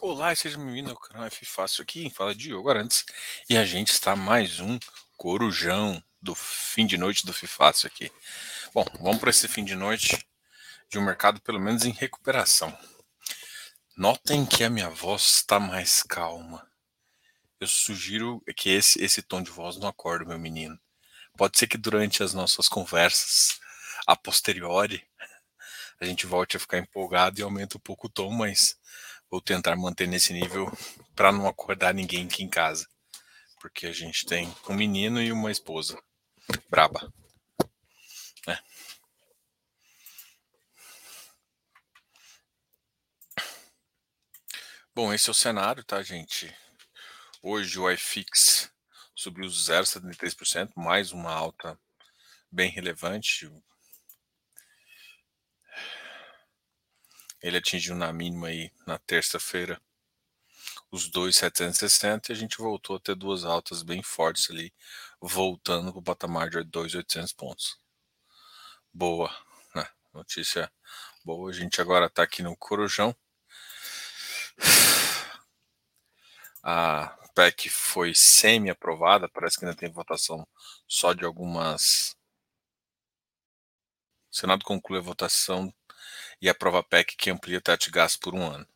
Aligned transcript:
Olá, 0.00 0.32
seja 0.32 0.56
bem-vindo 0.56 0.90
ao 0.90 0.96
canal 0.96 1.26
F 1.26 1.44
Fácil 1.44 1.82
aqui, 1.82 2.08
fala 2.08 2.32
Diogo 2.32 2.70
Arantes 2.70 3.04
e 3.50 3.56
a 3.56 3.64
gente 3.64 3.88
está 3.88 4.14
mais 4.14 4.60
um 4.60 4.78
corujão 5.16 6.00
do 6.22 6.36
fim 6.36 6.86
de 6.86 6.96
noite 6.96 7.26
do 7.26 7.32
Fifácil 7.32 7.88
aqui. 7.88 8.12
Bom, 8.72 8.84
vamos 9.00 9.18
para 9.18 9.30
esse 9.30 9.48
fim 9.48 9.64
de 9.64 9.74
noite 9.74 10.16
de 10.88 11.00
um 11.00 11.04
mercado 11.04 11.40
pelo 11.40 11.58
menos 11.58 11.84
em 11.84 11.90
recuperação. 11.90 12.76
Notem 13.96 14.46
que 14.46 14.62
a 14.62 14.70
minha 14.70 14.88
voz 14.88 15.22
está 15.22 15.58
mais 15.58 16.04
calma. 16.04 16.64
Eu 17.58 17.66
sugiro 17.66 18.40
que 18.56 18.70
esse, 18.70 19.02
esse 19.02 19.20
tom 19.20 19.42
de 19.42 19.50
voz 19.50 19.78
não 19.78 19.88
acorde 19.88 20.24
meu 20.24 20.38
menino. 20.38 20.78
Pode 21.36 21.58
ser 21.58 21.66
que 21.66 21.76
durante 21.76 22.22
as 22.22 22.32
nossas 22.32 22.68
conversas, 22.68 23.58
a 24.06 24.14
posteriori, 24.14 25.04
a 26.00 26.04
gente 26.04 26.24
volte 26.24 26.56
a 26.56 26.60
ficar 26.60 26.78
empolgado 26.78 27.40
e 27.40 27.42
aumente 27.42 27.76
um 27.76 27.80
pouco 27.80 28.06
o 28.06 28.10
tom, 28.10 28.30
mas 28.30 28.78
vou 29.30 29.40
tentar 29.40 29.76
manter 29.76 30.06
nesse 30.06 30.32
nível 30.32 30.70
para 31.14 31.32
não 31.32 31.46
acordar 31.46 31.92
ninguém 31.94 32.26
aqui 32.26 32.42
em 32.42 32.48
casa. 32.48 32.88
Porque 33.60 33.86
a 33.86 33.92
gente 33.92 34.24
tem 34.24 34.54
um 34.68 34.74
menino 34.74 35.20
e 35.20 35.32
uma 35.32 35.50
esposa 35.50 36.00
braba. 36.70 37.12
É. 38.46 38.58
Bom, 44.94 45.12
esse 45.12 45.28
é 45.28 45.32
o 45.32 45.34
cenário, 45.34 45.84
tá, 45.84 46.02
gente? 46.02 46.54
Hoje 47.42 47.78
o 47.78 47.90
iFix 47.90 48.70
subiu 49.14 49.46
0,73%, 49.46 50.72
mais 50.76 51.12
uma 51.12 51.32
alta 51.32 51.78
bem 52.50 52.70
relevante. 52.70 53.50
Ele 57.42 57.58
atingiu 57.58 57.94
na 57.94 58.12
mínima 58.12 58.48
aí 58.48 58.72
na 58.86 58.98
terça-feira 58.98 59.80
os 60.90 61.08
2,760 61.08 62.32
e 62.32 62.34
a 62.34 62.36
gente 62.36 62.58
voltou 62.58 62.96
a 62.96 63.00
ter 63.00 63.14
duas 63.14 63.44
altas 63.44 63.82
bem 63.82 64.02
fortes 64.02 64.50
ali, 64.50 64.72
voltando 65.20 65.92
para 65.92 66.00
o 66.00 66.02
patamar 66.02 66.48
de 66.48 66.62
2,800 66.64 67.32
pontos. 67.32 67.78
Boa, 68.92 69.30
né? 69.74 69.86
Notícia 70.12 70.72
boa. 71.24 71.50
A 71.50 71.52
gente 71.52 71.80
agora 71.80 72.06
está 72.06 72.22
aqui 72.22 72.42
no 72.42 72.56
Corujão. 72.56 73.14
A 76.62 77.16
PEC 77.34 77.68
foi 77.70 78.14
semi-aprovada, 78.14 79.28
parece 79.28 79.58
que 79.58 79.64
ainda 79.64 79.76
tem 79.76 79.90
votação 79.90 80.46
só 80.86 81.12
de 81.12 81.24
algumas. 81.24 82.16
O 84.30 84.36
Senado 84.36 84.64
conclui 84.64 84.98
a 84.98 85.02
votação 85.02 85.72
e 86.40 86.48
aprova 86.48 86.80
a 86.80 86.82
PEC 86.82 87.16
que 87.16 87.30
amplia 87.30 87.58
o 87.58 87.60
teto 87.60 87.86
de 87.86 87.90
gasto 87.90 88.20
por 88.20 88.34
um 88.34 88.42
ano. 88.42 88.66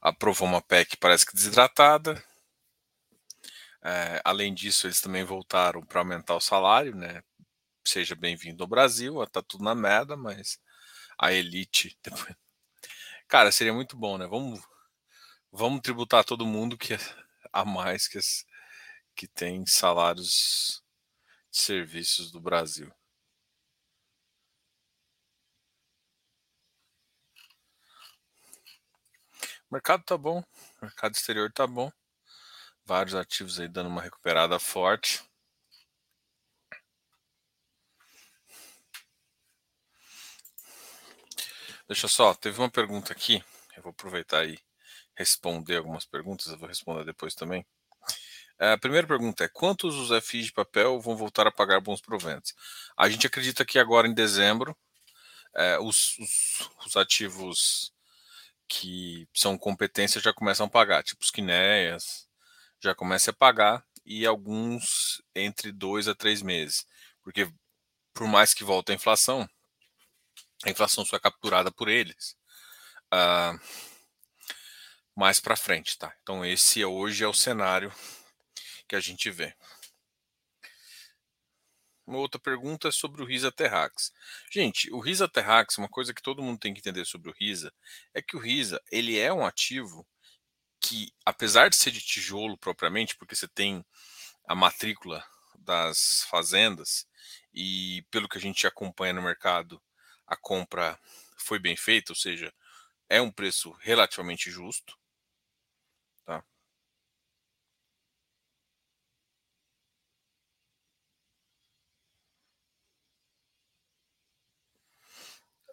Aprovou 0.00 0.48
uma 0.48 0.60
PEC 0.60 0.96
parece 0.96 1.24
que 1.24 1.34
desidratada. 1.34 2.22
É, 3.82 4.20
além 4.24 4.54
disso, 4.54 4.86
eles 4.86 5.00
também 5.00 5.24
voltaram 5.24 5.84
para 5.84 6.00
aumentar 6.00 6.34
o 6.34 6.40
salário, 6.40 6.94
né? 6.94 7.22
Seja 7.84 8.14
bem-vindo 8.14 8.62
ao 8.62 8.68
Brasil, 8.68 9.26
tá 9.26 9.42
tudo 9.42 9.64
na 9.64 9.74
merda, 9.74 10.16
mas 10.16 10.60
a 11.18 11.32
elite. 11.32 11.98
Cara, 13.28 13.50
seria 13.50 13.72
muito 13.72 13.96
bom, 13.96 14.18
né? 14.18 14.26
Vamos, 14.26 14.60
vamos 15.50 15.80
tributar 15.80 16.24
todo 16.24 16.46
mundo 16.46 16.76
que 16.76 16.96
a 17.52 17.64
mais 17.64 18.08
que, 18.08 18.18
que 19.14 19.26
tem 19.28 19.64
salários 19.66 20.82
de 21.50 21.58
serviços 21.58 22.30
do 22.30 22.40
Brasil. 22.40 22.92
Mercado 29.72 30.04
tá 30.04 30.18
bom, 30.18 30.44
mercado 30.82 31.14
exterior 31.14 31.50
tá 31.50 31.66
bom. 31.66 31.90
Vários 32.84 33.14
ativos 33.14 33.58
aí 33.58 33.66
dando 33.66 33.88
uma 33.88 34.02
recuperada 34.02 34.58
forte. 34.58 35.24
Deixa 41.88 42.06
só, 42.06 42.34
teve 42.34 42.58
uma 42.58 42.70
pergunta 42.70 43.14
aqui. 43.14 43.42
Eu 43.74 43.82
vou 43.82 43.92
aproveitar 43.92 44.46
e 44.46 44.60
responder 45.14 45.78
algumas 45.78 46.04
perguntas. 46.04 46.48
Eu 46.48 46.58
vou 46.58 46.68
responder 46.68 47.06
depois 47.06 47.34
também. 47.34 47.64
É, 48.58 48.72
a 48.72 48.78
primeira 48.78 49.06
pergunta 49.06 49.42
é: 49.42 49.48
quantos 49.48 49.94
os 49.94 50.10
FIs 50.22 50.46
de 50.46 50.52
papel 50.52 51.00
vão 51.00 51.16
voltar 51.16 51.46
a 51.46 51.50
pagar 51.50 51.80
bons 51.80 52.02
proventos? 52.02 52.54
A 52.94 53.08
gente 53.08 53.26
acredita 53.26 53.64
que 53.64 53.78
agora 53.78 54.06
em 54.06 54.12
dezembro 54.12 54.76
é, 55.54 55.78
os, 55.78 56.18
os, 56.18 56.70
os 56.84 56.96
ativos 56.98 57.90
que 58.74 59.28
são 59.34 59.58
competências 59.58 60.24
já 60.24 60.32
começam 60.32 60.64
a 60.64 60.70
pagar, 60.70 61.02
tipo 61.02 61.22
os 61.22 61.30
Quinéias 61.30 62.26
já 62.80 62.94
começa 62.94 63.30
a 63.30 63.34
pagar 63.34 63.84
e 64.04 64.26
alguns 64.26 65.22
entre 65.34 65.70
dois 65.70 66.08
a 66.08 66.14
três 66.14 66.40
meses, 66.40 66.86
porque 67.22 67.52
por 68.14 68.26
mais 68.26 68.54
que 68.54 68.64
volte 68.64 68.90
a 68.90 68.94
inflação, 68.94 69.46
a 70.64 70.70
inflação 70.70 71.04
só 71.04 71.16
é 71.16 71.20
capturada 71.20 71.70
por 71.70 71.86
eles 71.86 72.34
uh, 73.12 73.60
mais 75.14 75.38
para 75.38 75.54
frente, 75.54 75.98
tá? 75.98 76.14
Então 76.22 76.42
esse 76.42 76.82
hoje 76.82 77.24
é 77.24 77.28
o 77.28 77.34
cenário 77.34 77.92
que 78.88 78.96
a 78.96 79.00
gente 79.00 79.30
vê. 79.30 79.54
Uma 82.06 82.18
outra 82.18 82.40
pergunta 82.40 82.88
é 82.88 82.92
sobre 82.92 83.22
o 83.22 83.24
Risa 83.24 83.52
Terrax. 83.52 84.12
Gente, 84.50 84.92
o 84.92 84.98
Risa 84.98 85.28
Terrax, 85.28 85.78
uma 85.78 85.88
coisa 85.88 86.12
que 86.12 86.22
todo 86.22 86.42
mundo 86.42 86.58
tem 86.58 86.74
que 86.74 86.80
entender 86.80 87.04
sobre 87.04 87.30
o 87.30 87.34
Risa, 87.34 87.72
é 88.12 88.20
que 88.20 88.36
o 88.36 88.40
Risa, 88.40 88.80
ele 88.90 89.18
é 89.18 89.32
um 89.32 89.46
ativo 89.46 90.06
que, 90.80 91.12
apesar 91.24 91.68
de 91.70 91.76
ser 91.76 91.92
de 91.92 92.00
tijolo 92.00 92.58
propriamente, 92.58 93.16
porque 93.16 93.36
você 93.36 93.48
tem 93.48 93.84
a 94.46 94.54
matrícula 94.54 95.24
das 95.58 96.26
fazendas 96.28 97.06
e 97.54 98.04
pelo 98.10 98.28
que 98.28 98.38
a 98.38 98.40
gente 98.40 98.66
acompanha 98.66 99.12
no 99.12 99.22
mercado, 99.22 99.80
a 100.26 100.36
compra 100.36 100.98
foi 101.36 101.58
bem 101.58 101.76
feita, 101.76 102.12
ou 102.12 102.16
seja, 102.16 102.52
é 103.08 103.20
um 103.20 103.30
preço 103.30 103.70
relativamente 103.80 104.50
justo. 104.50 104.96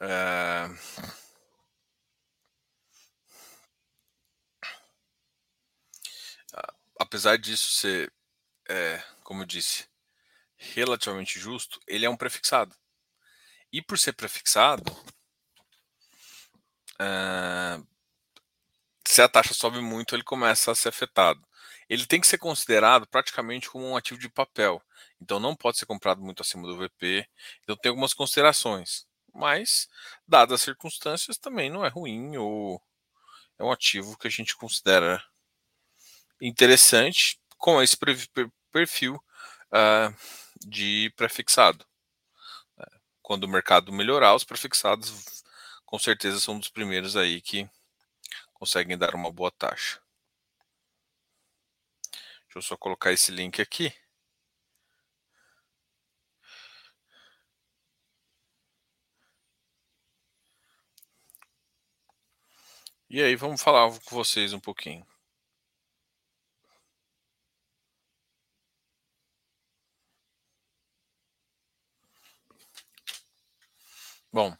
É... 0.01 0.69
Apesar 6.97 7.37
disso 7.37 7.71
ser, 7.71 8.11
é, 8.69 9.01
como 9.23 9.41
eu 9.41 9.45
disse, 9.45 9.87
relativamente 10.57 11.39
justo, 11.39 11.79
ele 11.87 12.05
é 12.05 12.09
um 12.09 12.17
prefixado. 12.17 12.75
E 13.71 13.81
por 13.81 13.97
ser 13.97 14.13
prefixado, 14.13 14.83
é... 16.99 17.81
se 19.07 19.21
a 19.21 19.29
taxa 19.29 19.53
sobe 19.53 19.81
muito, 19.81 20.15
ele 20.15 20.23
começa 20.23 20.71
a 20.71 20.75
ser 20.75 20.89
afetado. 20.89 21.45
Ele 21.89 22.05
tem 22.05 22.21
que 22.21 22.27
ser 22.27 22.37
considerado 22.37 23.07
praticamente 23.07 23.69
como 23.69 23.85
um 23.87 23.97
ativo 23.97 24.19
de 24.19 24.29
papel. 24.29 24.81
Então 25.21 25.39
não 25.39 25.55
pode 25.55 25.77
ser 25.77 25.85
comprado 25.85 26.21
muito 26.21 26.41
acima 26.41 26.67
do 26.67 26.77
VP. 26.77 27.27
Então 27.63 27.75
tem 27.77 27.89
algumas 27.89 28.13
considerações 28.13 29.08
mas, 29.33 29.87
dadas 30.27 30.55
as 30.55 30.61
circunstâncias, 30.61 31.37
também 31.37 31.69
não 31.69 31.85
é 31.85 31.89
ruim 31.89 32.37
ou 32.37 32.81
é 33.57 33.63
um 33.63 33.71
ativo 33.71 34.17
que 34.17 34.27
a 34.27 34.31
gente 34.31 34.55
considera 34.55 35.23
interessante 36.41 37.39
com 37.57 37.81
esse 37.81 37.97
perfil 38.71 39.15
uh, 39.15 40.15
de 40.65 41.11
prefixado. 41.15 41.85
É, 42.77 42.85
quando 43.21 43.43
o 43.43 43.49
mercado 43.49 43.91
melhorar, 43.91 44.35
os 44.35 44.43
prefixados 44.43 45.43
com 45.85 45.99
certeza 45.99 46.39
são 46.39 46.57
dos 46.57 46.69
primeiros 46.69 47.17
aí 47.17 47.41
que 47.41 47.69
conseguem 48.53 48.97
dar 48.97 49.15
uma 49.15 49.31
boa 49.31 49.51
taxa. 49.51 50.01
Deixa 52.45 52.57
eu 52.57 52.61
só 52.61 52.77
colocar 52.77 53.11
esse 53.11 53.31
link 53.31 53.61
aqui. 53.61 53.93
E 63.09 63.21
aí, 63.23 63.35
vamos 63.35 63.61
falar 63.61 63.89
com 64.05 64.15
vocês 64.15 64.53
um 64.53 64.59
pouquinho. 64.59 65.05
Bom, 74.31 74.55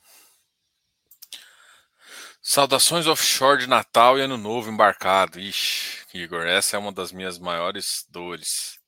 saudações 2.41 3.07
offshore 3.07 3.59
de 3.59 3.67
Natal 3.67 4.17
e 4.17 4.21
Ano 4.21 4.37
Novo 4.37 4.69
embarcado. 4.69 5.39
Ixi, 5.39 6.05
Igor, 6.13 6.45
essa 6.45 6.75
é 6.75 6.79
uma 6.79 6.91
das 6.91 7.11
minhas 7.11 7.37
maiores 7.39 8.05
dores, 8.09 8.79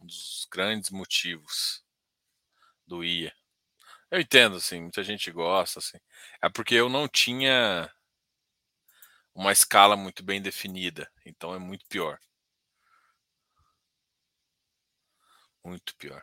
um 0.00 0.06
dos 0.06 0.46
grandes 0.52 0.90
motivos 0.90 1.82
do 2.86 3.04
IA. 3.04 3.32
Eu 4.10 4.20
entendo, 4.20 4.56
assim, 4.56 4.80
muita 4.82 5.02
gente 5.04 5.30
gosta, 5.30 5.78
assim. 5.78 5.98
É 6.42 6.48
porque 6.48 6.74
eu 6.74 6.88
não 6.88 7.08
tinha 7.08 7.90
uma 9.34 9.52
escala 9.52 9.96
muito 9.96 10.22
bem 10.22 10.40
definida. 10.42 11.10
Então 11.26 11.54
é 11.54 11.58
muito 11.58 11.84
pior. 11.88 12.18
Muito 15.64 15.94
pior. 15.96 16.22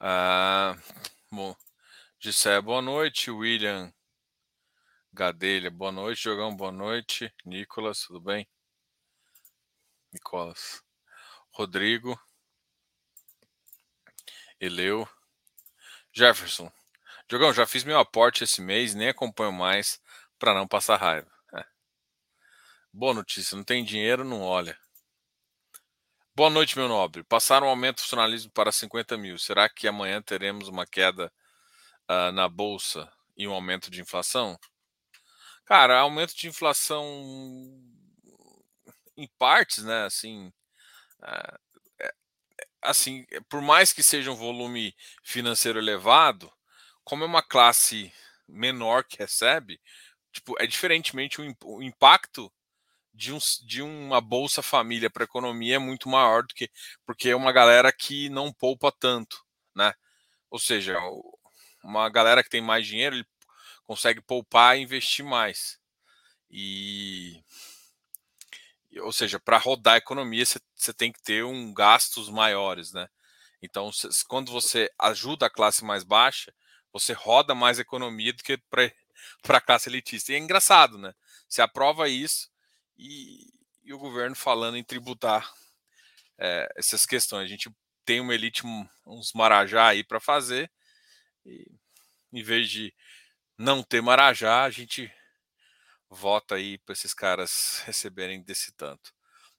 Ah, 0.00 0.76
bom, 1.30 1.54
Gisele, 2.20 2.62
boa 2.62 2.82
noite. 2.82 3.30
William 3.30 3.92
Gadelha, 5.18 5.68
boa 5.68 5.90
noite. 5.90 6.22
Jogão, 6.22 6.54
boa 6.54 6.70
noite. 6.70 7.34
Nicolas, 7.44 8.02
tudo 8.02 8.20
bem? 8.20 8.48
Nicolas. 10.12 10.80
Rodrigo. 11.50 12.16
Eleu. 14.60 15.08
Jefferson. 16.12 16.70
Jogão, 17.28 17.52
já 17.52 17.66
fiz 17.66 17.82
meu 17.82 17.98
aporte 17.98 18.44
esse 18.44 18.60
mês, 18.60 18.94
nem 18.94 19.08
acompanho 19.08 19.52
mais 19.52 20.00
para 20.38 20.54
não 20.54 20.68
passar 20.68 21.00
raiva. 21.00 21.28
É. 21.52 21.66
Boa 22.94 23.12
notícia, 23.12 23.56
não 23.56 23.64
tem 23.64 23.84
dinheiro, 23.84 24.22
não 24.22 24.42
olha. 24.42 24.78
Boa 26.32 26.48
noite, 26.48 26.78
meu 26.78 26.86
nobre. 26.86 27.24
Passaram 27.24 27.66
um 27.66 27.70
aumento 27.70 27.96
do 27.96 28.02
funcionalismo 28.02 28.52
para 28.52 28.70
50 28.70 29.18
mil. 29.18 29.36
Será 29.36 29.68
que 29.68 29.88
amanhã 29.88 30.22
teremos 30.22 30.68
uma 30.68 30.86
queda 30.86 31.32
uh, 32.08 32.30
na 32.30 32.48
bolsa 32.48 33.12
e 33.36 33.48
um 33.48 33.52
aumento 33.52 33.90
de 33.90 34.00
inflação? 34.00 34.56
Cara, 35.68 35.98
aumento 36.00 36.34
de 36.34 36.48
inflação 36.48 37.04
em 39.14 39.28
partes, 39.38 39.84
né? 39.84 40.06
Assim, 40.06 40.46
uh, 41.20 41.58
é, 42.00 42.14
assim, 42.80 43.26
por 43.50 43.60
mais 43.60 43.92
que 43.92 44.02
seja 44.02 44.30
um 44.32 44.34
volume 44.34 44.96
financeiro 45.22 45.78
elevado, 45.78 46.50
como 47.04 47.22
é 47.22 47.26
uma 47.26 47.42
classe 47.42 48.10
menor 48.48 49.04
que 49.04 49.18
recebe, 49.18 49.78
tipo, 50.32 50.54
é 50.58 50.66
diferentemente 50.66 51.38
o 51.62 51.82
impacto 51.82 52.50
de, 53.12 53.34
um, 53.34 53.38
de 53.66 53.82
uma 53.82 54.22
Bolsa 54.22 54.62
Família 54.62 55.10
para 55.10 55.24
a 55.24 55.26
economia 55.26 55.76
é 55.76 55.78
muito 55.78 56.08
maior 56.08 56.44
do 56.44 56.54
que. 56.54 56.70
Porque 57.04 57.28
é 57.28 57.36
uma 57.36 57.52
galera 57.52 57.92
que 57.92 58.30
não 58.30 58.50
poupa 58.54 58.90
tanto, 58.90 59.44
né? 59.76 59.92
Ou 60.50 60.58
seja, 60.58 60.98
uma 61.84 62.08
galera 62.08 62.42
que 62.42 62.50
tem 62.50 62.62
mais 62.62 62.86
dinheiro, 62.86 63.16
ele 63.16 63.26
consegue 63.88 64.20
poupar 64.20 64.76
e 64.76 64.82
investir 64.82 65.24
mais. 65.24 65.80
E. 66.50 67.42
Ou 69.00 69.12
seja, 69.12 69.40
para 69.40 69.56
rodar 69.56 69.94
a 69.94 69.98
economia, 69.98 70.44
você 70.44 70.92
tem 70.92 71.10
que 71.10 71.22
ter 71.22 71.42
um 71.42 71.72
gastos 71.72 72.28
maiores, 72.28 72.92
né? 72.92 73.08
Então, 73.62 73.90
quando 74.28 74.52
você 74.52 74.90
ajuda 74.98 75.46
a 75.46 75.50
classe 75.50 75.84
mais 75.84 76.04
baixa, 76.04 76.54
você 76.92 77.12
roda 77.14 77.54
mais 77.54 77.78
economia 77.78 78.32
do 78.32 78.42
que 78.42 78.58
para 78.68 78.92
a 79.56 79.60
classe 79.60 79.88
elitista. 79.88 80.32
E 80.32 80.34
é 80.34 80.38
engraçado, 80.38 80.98
né? 80.98 81.14
Você 81.48 81.62
aprova 81.62 82.08
isso, 82.08 82.50
e, 82.98 83.50
e 83.84 83.92
o 83.92 83.98
governo 83.98 84.36
falando 84.36 84.76
em 84.76 84.84
tributar 84.84 85.50
é, 86.36 86.68
essas 86.76 87.06
questões. 87.06 87.44
A 87.44 87.48
gente 87.48 87.70
tem 88.04 88.20
uma 88.20 88.34
elite, 88.34 88.62
uns 89.06 89.32
marajá 89.32 89.88
aí 89.88 90.04
para 90.04 90.20
fazer, 90.20 90.70
e 91.44 91.66
em 92.32 92.42
vez 92.42 92.68
de 92.68 92.92
não 93.58 93.82
ter 93.82 94.00
marajá, 94.00 94.62
a 94.64 94.70
gente 94.70 95.12
vota 96.08 96.54
aí 96.54 96.78
para 96.78 96.92
esses 96.92 97.12
caras 97.12 97.82
receberem 97.84 98.42
desse 98.42 98.72
tanto. 98.72 99.12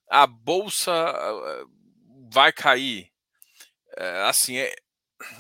A 0.10 0.26
bolsa 0.26 0.92
eh, 0.92 1.66
vai 2.32 2.52
cair. 2.54 3.12
É, 3.98 4.24
assim, 4.24 4.58
é, 4.58 4.74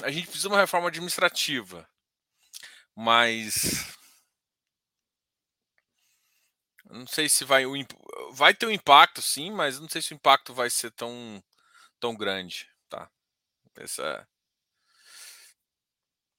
a 0.03 0.11
gente 0.11 0.25
precisa 0.25 0.49
de 0.49 0.53
uma 0.53 0.59
reforma 0.59 0.89
administrativa, 0.89 1.89
mas 2.95 3.87
não 6.89 7.07
sei 7.07 7.29
se 7.29 7.45
vai. 7.45 7.63
Vai 8.33 8.53
ter 8.53 8.65
um 8.65 8.71
impacto, 8.71 9.21
sim, 9.21 9.51
mas 9.51 9.79
não 9.79 9.87
sei 9.89 10.01
se 10.01 10.13
o 10.13 10.15
impacto 10.15 10.53
vai 10.53 10.69
ser 10.69 10.91
tão, 10.91 11.43
tão 11.99 12.15
grande. 12.15 12.69
Tá? 12.89 13.09
Essa, 13.75 14.27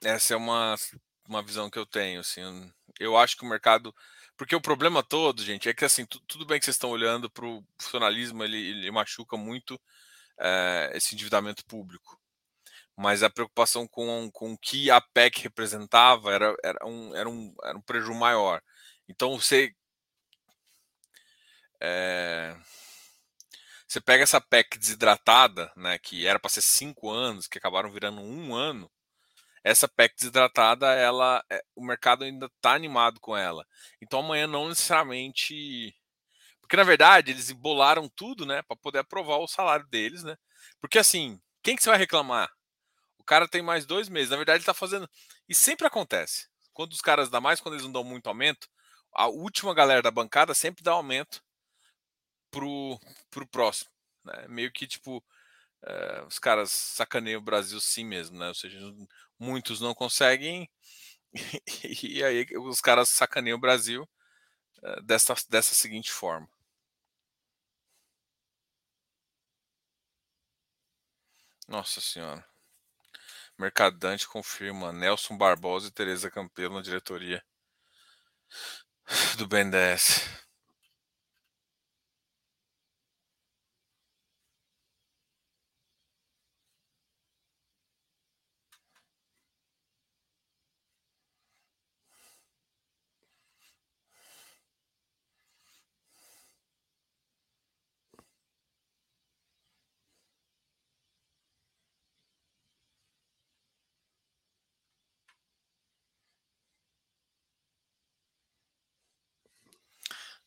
essa 0.03 0.35
é 0.35 0.37
uma, 0.37 0.77
uma 1.31 1.43
visão 1.43 1.71
que 1.71 1.79
eu 1.79 1.87
tenho. 1.87 2.21
Assim, 2.21 2.43
eu 2.99 3.17
acho 3.17 3.37
que 3.37 3.45
o 3.45 3.49
mercado. 3.49 3.95
Porque 4.37 4.55
o 4.57 4.61
problema 4.61 5.03
todo, 5.03 5.43
gente, 5.43 5.69
é 5.69 5.75
que 5.75 5.85
assim, 5.85 6.07
tudo 6.07 6.47
bem 6.47 6.59
que 6.59 6.65
vocês 6.65 6.77
estão 6.77 6.91
olhando 6.91 7.31
para 7.31 7.47
o 7.47 7.65
funcionalismo, 7.79 8.43
ele, 8.45 8.57
ele 8.59 8.91
machuca 8.91 9.37
muito 9.37 9.81
é, 10.39 10.93
esse 10.95 11.15
endividamento 11.15 11.65
público. 11.67 12.19
Mas 12.97 13.23
a 13.23 13.31
preocupação 13.31 13.87
com, 13.89 14.31
com 14.33 14.53
o 14.53 14.59
que 14.59 14.91
a 14.91 15.01
PEC 15.01 15.43
representava 15.43 16.33
era, 16.35 16.55
era, 16.63 16.87
um, 16.87 17.17
era, 17.17 17.29
um, 17.29 17.55
era 17.65 17.79
um 17.79 17.83
prejuízo 17.83 18.19
maior. 18.19 18.63
Então, 19.09 19.39
você 19.39 19.75
é... 21.81 22.57
Você 23.89 24.01
pega 24.01 24.23
essa 24.23 24.41
PEC 24.41 24.79
desidratada, 24.79 25.73
né, 25.77 25.99
que 25.99 26.27
era 26.27 26.39
para 26.39 26.51
ser 26.51 26.63
cinco 26.63 27.11
anos, 27.11 27.49
que 27.49 27.59
acabaram 27.59 27.91
virando 27.91 28.21
um 28.21 28.55
ano. 28.55 28.89
Essa 29.63 29.89
PEC 29.89 30.17
desidratada, 30.17 30.87
ela, 30.95 31.45
é, 31.51 31.63
o 31.77 31.85
mercado 31.85 32.25
ainda 32.25 32.47
está 32.47 32.73
animado 32.75 33.21
com 33.21 33.37
ela. 33.37 33.67
Então 34.01 34.21
amanhã 34.21 34.47
não 34.47 34.69
necessariamente, 34.69 35.95
porque 36.61 36.77
na 36.77 36.85
verdade 36.85 37.31
eles 37.31 37.51
embolaram 37.51 38.09
tudo, 38.09 38.47
né, 38.47 38.63
para 38.63 38.77
poder 38.77 39.01
aprovar 39.01 39.39
o 39.39 39.49
salário 39.49 39.87
deles, 39.89 40.23
né? 40.23 40.37
Porque 40.81 40.99
assim, 40.99 41.41
quem 41.63 41.77
que 41.77 41.83
você 41.83 41.91
vai 41.91 41.99
reclamar? 41.99 42.51
O 43.19 43.25
cara 43.25 43.47
tem 43.47 43.63
mais 43.63 43.87
dois 43.87 44.09
meses. 44.09 44.31
Na 44.31 44.37
verdade, 44.37 44.57
ele 44.57 44.63
está 44.63 44.75
fazendo. 44.75 45.09
E 45.49 45.55
sempre 45.55 45.87
acontece. 45.87 46.49
Quando 46.73 46.93
os 46.93 47.01
caras 47.01 47.29
dão 47.29 47.41
mais, 47.41 47.61
quando 47.61 47.75
eles 47.75 47.85
não 47.85 47.93
dão 47.93 48.05
muito 48.05 48.27
aumento, 48.29 48.69
a 49.13 49.27
última 49.27 49.75
galera 49.75 50.03
da 50.03 50.11
bancada 50.11 50.55
sempre 50.55 50.83
dá 50.83 50.93
aumento 50.93 51.43
pro, 52.51 52.99
pro 53.31 53.47
próximo. 53.47 53.91
Né? 54.25 54.47
Meio 54.49 54.73
que 54.73 54.87
tipo. 54.87 55.25
É, 55.83 56.23
os 56.25 56.39
caras 56.39 56.71
sacaneiam 56.71 57.41
o 57.41 57.45
Brasil 57.45 57.81
sim 57.81 58.05
mesmo, 58.05 58.39
né? 58.39 58.49
Ou 58.49 58.55
seja, 58.55 58.79
muitos 59.41 59.81
não 59.81 59.95
conseguem 59.95 60.71
e 62.03 62.23
aí 62.25 62.47
os 62.59 62.81
caras 62.81 63.09
sacaneiam 63.11 63.57
o 63.57 63.61
Brasil 63.61 64.09
é, 64.83 65.03
dessa, 65.03 65.35
dessa 65.49 65.75
seguinte 65.75 66.13
forma. 66.13 66.49
Nossa 71.69 72.01
Senhora. 72.01 72.45
Mercadante 73.59 74.27
confirma 74.27 74.93
Nelson 74.93 75.37
Barbosa 75.37 75.89
e 75.89 75.93
Tereza 75.93 76.31
Campelo 76.31 76.75
na 76.75 76.83
diretoria 76.83 77.45
do 79.39 79.47
BNDES. 79.47 80.40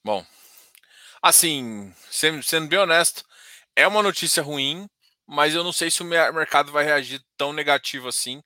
Bom, 0.03 0.25
assim, 1.21 1.93
sendo, 2.11 2.43
sendo 2.43 2.67
bem 2.67 2.79
honesto, 2.79 3.23
é 3.73 3.87
uma 3.87 4.03
notícia 4.03 4.43
ruim, 4.43 4.89
mas 5.25 5.53
eu 5.55 5.63
não 5.63 5.71
sei 5.71 5.89
se 5.89 6.01
o 6.01 6.05
mercado 6.05 6.73
vai 6.73 6.83
reagir 6.83 7.23
tão 7.37 7.53
negativo 7.53 8.09
assim, 8.09 8.43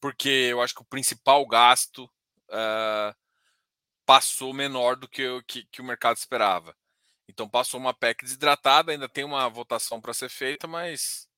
porque 0.00 0.28
eu 0.28 0.62
acho 0.62 0.74
que 0.74 0.82
o 0.82 0.86
principal 0.86 1.44
gasto 1.46 2.04
uh, 2.50 3.14
passou 4.06 4.54
menor 4.54 4.94
do 4.94 5.08
que, 5.08 5.42
que, 5.48 5.64
que, 5.66 5.80
o 5.80 5.84
mercado 5.84 6.16
esperava. 6.16 6.76
Então 7.28 7.48
passou 7.48 7.80
uma 7.80 7.94
PEC 7.94 8.22
desidratada, 8.24 8.92
ainda 8.92 9.08
tem 9.08 9.24
uma 9.24 9.48
votação 9.48 10.00
para 10.00 10.14
ser 10.14 10.28
feita, 10.28 10.68
mas 10.68 11.28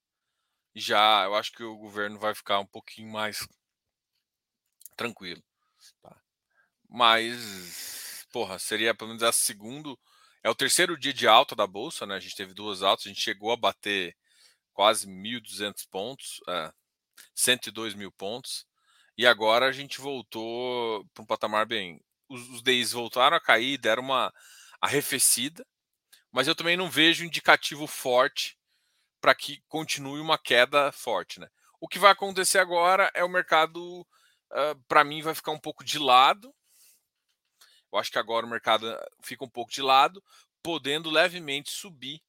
já 0.75 1.25
eu 1.25 1.35
acho 1.35 1.53
que 1.53 1.63
o 1.63 1.79
governo 1.79 2.19
vai 2.19 2.35
ficar 2.35 2.59
um 2.59 2.67
pouquinho 2.67 3.11
mais 3.11 3.49
tranquilo. 4.95 5.43
Tá? 6.03 6.17
Mas 6.89 7.94
porra, 8.35 8.59
seria 8.59 8.93
pelo 8.93 9.11
menos 9.11 9.23
a 9.23 9.31
segundo. 9.31 9.97
É 10.43 10.51
o 10.51 10.57
terceiro 10.57 10.99
dia 10.99 11.13
de 11.13 11.29
alta 11.29 11.55
da 11.55 11.69
bolsa, 11.69 12.05
né? 12.05 12.17
A 12.17 12.21
gente 12.21 12.35
teve 12.35 12.53
duas 12.53 12.83
altas, 12.83 13.07
a 13.07 13.09
gente 13.09 13.21
chegou 13.21 13.53
a 13.53 13.57
bater 13.57 14.17
quase 14.73 15.07
1.200 15.07 15.87
pontos, 15.89 16.41
é, 16.49 16.73
102 17.33 17.95
mil 17.95 18.11
pontos, 18.11 18.67
e 19.17 19.25
agora 19.25 19.67
a 19.67 19.73
gente 19.73 20.01
voltou 20.01 21.07
para 21.15 21.23
um 21.23 21.27
patamar 21.27 21.65
bem. 21.65 22.01
Os, 22.29 22.49
os 22.49 22.63
DIs 22.63 22.91
voltaram 22.91 23.37
a 23.37 23.41
cair, 23.41 23.79
deram 23.79 24.03
uma 24.03 24.35
arrefecida, 24.81 25.65
mas 26.33 26.49
eu 26.49 26.57
também 26.57 26.77
não 26.77 26.91
vejo 26.91 27.25
indicativo 27.25 27.87
forte 27.87 28.59
para 29.21 29.33
que 29.33 29.63
continue 29.69 30.19
uma 30.19 30.37
queda 30.37 30.91
forte. 30.91 31.39
Né? 31.39 31.49
O 31.81 31.87
que 31.87 32.01
vai 32.01 32.11
acontecer 32.11 32.59
agora 32.59 33.13
é 33.15 33.23
o 33.23 33.29
mercado, 33.29 34.01
uh, 34.01 34.77
para 34.89 35.05
mim, 35.05 35.23
vai 35.23 35.37
ficar 35.37 35.53
um 35.53 35.61
pouco 35.61 35.85
de 35.85 36.01
lado. 36.01 36.53
Eu 37.95 38.01
acho 38.01 38.11
que 38.11 38.19
agora 38.19 38.45
o 38.45 38.49
mercado 38.49 38.87
fica 39.23 39.45
um 39.45 39.49
pouco 39.49 39.71
de 39.71 39.81
lado, 39.81 40.23
podendo 40.63 41.11
levemente 41.11 41.71
subir 41.71 42.21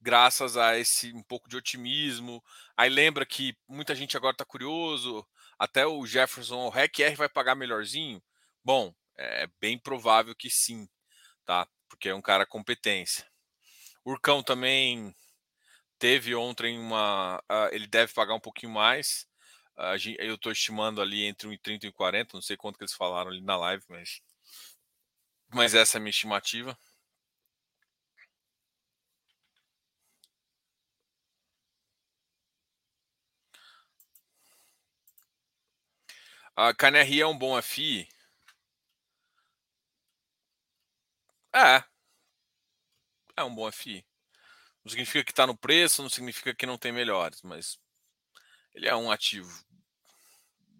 graças 0.00 0.56
a 0.56 0.78
esse 0.78 1.12
um 1.12 1.22
pouco 1.22 1.48
de 1.48 1.56
otimismo. 1.56 2.42
Aí 2.76 2.90
lembra 2.90 3.24
que 3.24 3.56
muita 3.68 3.94
gente 3.94 4.16
agora 4.16 4.32
está 4.34 4.44
curioso, 4.44 5.26
até 5.58 5.86
o 5.86 6.04
Jefferson, 6.04 6.66
o 6.66 6.68
REC 6.68 7.16
vai 7.16 7.28
pagar 7.28 7.54
melhorzinho? 7.54 8.20
Bom, 8.64 8.92
é 9.16 9.48
bem 9.60 9.78
provável 9.78 10.34
que 10.34 10.50
sim, 10.50 10.88
tá? 11.44 11.68
Porque 11.88 12.08
é 12.08 12.14
um 12.14 12.20
cara 12.20 12.44
competência. 12.44 13.24
Urcão 14.04 14.42
também 14.42 15.14
teve 15.98 16.34
ontem 16.34 16.78
uma. 16.78 17.38
Uh, 17.50 17.68
ele 17.72 17.86
deve 17.86 18.12
pagar 18.12 18.34
um 18.34 18.40
pouquinho 18.40 18.72
mais. 18.72 19.26
Uh, 19.76 19.96
eu 20.18 20.34
estou 20.34 20.50
estimando 20.52 21.00
ali 21.00 21.24
entre 21.24 21.48
1,30 21.48 21.84
e 21.84 21.92
40, 21.92 22.30
não 22.34 22.42
sei 22.42 22.56
quanto 22.56 22.76
que 22.78 22.84
eles 22.84 22.94
falaram 22.94 23.30
ali 23.30 23.40
na 23.40 23.56
live, 23.56 23.84
mas. 23.88 24.20
Mas 25.52 25.74
essa 25.74 25.96
é 25.96 25.98
a 25.98 26.00
minha 26.00 26.10
estimativa. 26.10 26.76
A 36.56 36.72
KNRI 36.72 37.20
é 37.20 37.26
um 37.26 37.36
bom 37.36 37.60
FI? 37.60 38.08
É. 41.52 41.86
É 43.36 43.42
um 43.44 43.54
bom 43.54 43.70
FI. 43.70 44.04
Não 44.84 44.90
significa 44.90 45.24
que 45.24 45.32
está 45.32 45.46
no 45.46 45.56
preço, 45.56 46.02
não 46.02 46.10
significa 46.10 46.54
que 46.54 46.66
não 46.66 46.78
tem 46.78 46.92
melhores, 46.92 47.42
mas 47.42 47.78
ele 48.74 48.88
é 48.88 48.94
um 48.96 49.10
ativo 49.10 49.50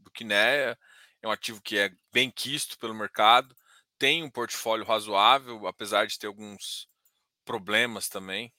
do 0.02 0.10
Kinea, 0.10 0.78
é 1.22 1.28
um 1.28 1.30
ativo 1.30 1.60
que 1.60 1.78
é 1.78 1.90
bem 2.12 2.30
quisto 2.30 2.78
pelo 2.78 2.94
mercado, 2.94 3.54
tem 3.98 4.22
um 4.24 4.30
portfólio 4.30 4.84
razoável, 4.86 5.66
apesar 5.66 6.06
de 6.06 6.18
ter 6.18 6.26
alguns 6.26 6.88
problemas 7.44 8.08
também. 8.08 8.52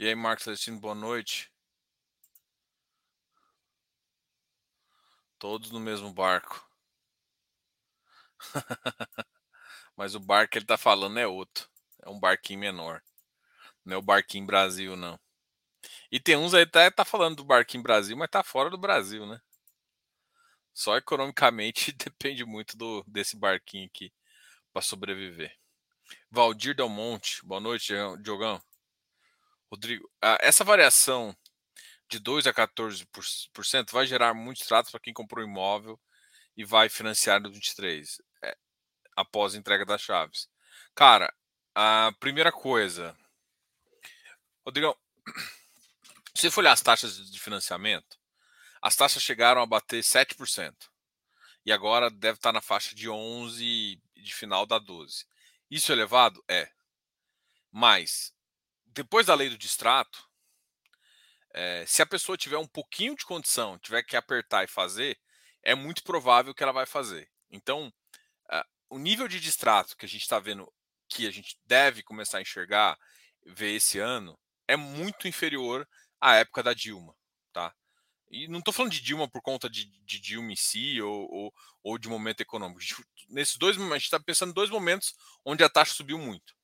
E 0.00 0.06
aí, 0.08 0.14
Marcos 0.16 0.44
Celestino, 0.44 0.80
boa 0.80 0.94
noite. 0.96 1.48
Todos 5.40 5.70
no 5.70 5.80
mesmo 5.80 6.12
barco. 6.12 6.70
Mas 9.96 10.14
o 10.14 10.20
barco 10.20 10.52
que 10.52 10.58
ele 10.58 10.66
tá 10.66 10.76
falando 10.76 11.18
é 11.18 11.26
outro. 11.26 11.66
É 12.02 12.10
um 12.10 12.20
barquinho 12.20 12.60
menor. 12.60 13.02
Não 13.82 13.94
é 13.94 13.98
o 13.98 14.02
barquinho 14.02 14.44
Brasil, 14.44 14.94
não. 14.96 15.18
E 16.12 16.20
tem 16.20 16.36
uns 16.36 16.52
aí 16.52 16.66
que 16.66 16.72
tá, 16.72 17.06
falando 17.06 17.36
do 17.36 17.44
barquinho 17.44 17.82
Brasil, 17.82 18.14
mas 18.18 18.28
tá 18.28 18.42
fora 18.42 18.68
do 18.68 18.76
Brasil, 18.76 19.26
né? 19.26 19.40
Só 20.74 20.98
economicamente 20.98 21.90
depende 21.96 22.44
muito 22.44 22.76
do, 22.76 23.02
desse 23.06 23.34
barquinho 23.34 23.86
aqui 23.86 24.12
para 24.74 24.82
sobreviver. 24.82 25.56
Valdir 26.30 26.76
Del 26.76 26.90
Monte, 26.90 27.40
boa 27.46 27.60
noite, 27.60 27.94
Diogão. 28.20 28.62
Rodrigo, 29.70 30.06
essa 30.40 30.64
variação 30.64 31.34
de 32.10 32.18
2 32.18 32.48
a 32.48 32.52
14% 32.52 33.92
vai 33.92 34.04
gerar 34.04 34.34
muitos 34.34 34.66
tratos 34.66 34.90
para 34.90 35.00
quem 35.00 35.14
comprou 35.14 35.44
imóvel 35.44 35.98
e 36.56 36.64
vai 36.64 36.88
financiar 36.88 37.40
no 37.40 37.52
23 37.52 38.20
é, 38.42 38.56
após 39.16 39.54
a 39.54 39.58
entrega 39.58 39.86
das 39.86 40.02
chaves. 40.02 40.48
Cara, 40.94 41.32
a 41.72 42.12
primeira 42.18 42.50
coisa, 42.50 43.16
Rodrigão, 44.64 44.96
se 46.34 46.42
você 46.42 46.50
for 46.50 46.60
olhar 46.62 46.72
as 46.72 46.82
taxas 46.82 47.30
de 47.30 47.40
financiamento, 47.40 48.18
as 48.82 48.96
taxas 48.96 49.22
chegaram 49.22 49.62
a 49.62 49.66
bater 49.66 50.02
7%. 50.02 50.74
E 51.64 51.72
agora 51.72 52.10
deve 52.10 52.38
estar 52.38 52.52
na 52.52 52.60
faixa 52.60 52.94
de 52.94 53.08
11 53.08 54.02
de 54.16 54.34
final 54.34 54.66
da 54.66 54.78
12. 54.78 55.26
Isso 55.70 55.92
elevado? 55.92 56.42
É. 56.48 56.72
Mas 57.70 58.34
depois 58.86 59.26
da 59.26 59.34
lei 59.34 59.48
do 59.48 59.58
distrato, 59.58 60.29
é, 61.52 61.84
se 61.86 62.02
a 62.02 62.06
pessoa 62.06 62.38
tiver 62.38 62.58
um 62.58 62.66
pouquinho 62.66 63.16
de 63.16 63.24
condição, 63.24 63.78
tiver 63.78 64.02
que 64.02 64.16
apertar 64.16 64.64
e 64.64 64.68
fazer, 64.68 65.18
é 65.62 65.74
muito 65.74 66.02
provável 66.02 66.54
que 66.54 66.62
ela 66.62 66.72
vai 66.72 66.86
fazer. 66.86 67.28
Então, 67.50 67.92
uh, 68.52 68.64
o 68.88 68.98
nível 68.98 69.26
de 69.28 69.40
distrato 69.40 69.96
que 69.96 70.06
a 70.06 70.08
gente 70.08 70.22
está 70.22 70.38
vendo, 70.38 70.72
que 71.08 71.26
a 71.26 71.30
gente 71.30 71.58
deve 71.64 72.02
começar 72.02 72.38
a 72.38 72.42
enxergar, 72.42 72.96
ver 73.44 73.74
esse 73.74 73.98
ano, 73.98 74.38
é 74.68 74.76
muito 74.76 75.26
inferior 75.26 75.88
à 76.20 76.36
época 76.36 76.62
da 76.62 76.72
Dilma, 76.72 77.14
tá? 77.52 77.74
E 78.30 78.46
não 78.46 78.60
estou 78.60 78.72
falando 78.72 78.92
de 78.92 79.00
Dilma 79.00 79.28
por 79.28 79.42
conta 79.42 79.68
de, 79.68 79.86
de 80.04 80.20
Dilma 80.20 80.52
em 80.52 80.56
si 80.56 81.02
ou, 81.02 81.28
ou, 81.32 81.54
ou 81.82 81.98
de 81.98 82.08
momento 82.08 82.40
econômico. 82.40 82.80
Nesses 83.28 83.56
dois 83.56 83.76
momentos, 83.76 83.94
a 83.94 83.98
gente 83.98 84.04
está 84.04 84.20
pensando 84.20 84.50
em 84.50 84.54
dois 84.54 84.70
momentos 84.70 85.14
onde 85.44 85.64
a 85.64 85.68
taxa 85.68 85.94
subiu 85.94 86.16
muito 86.16 86.54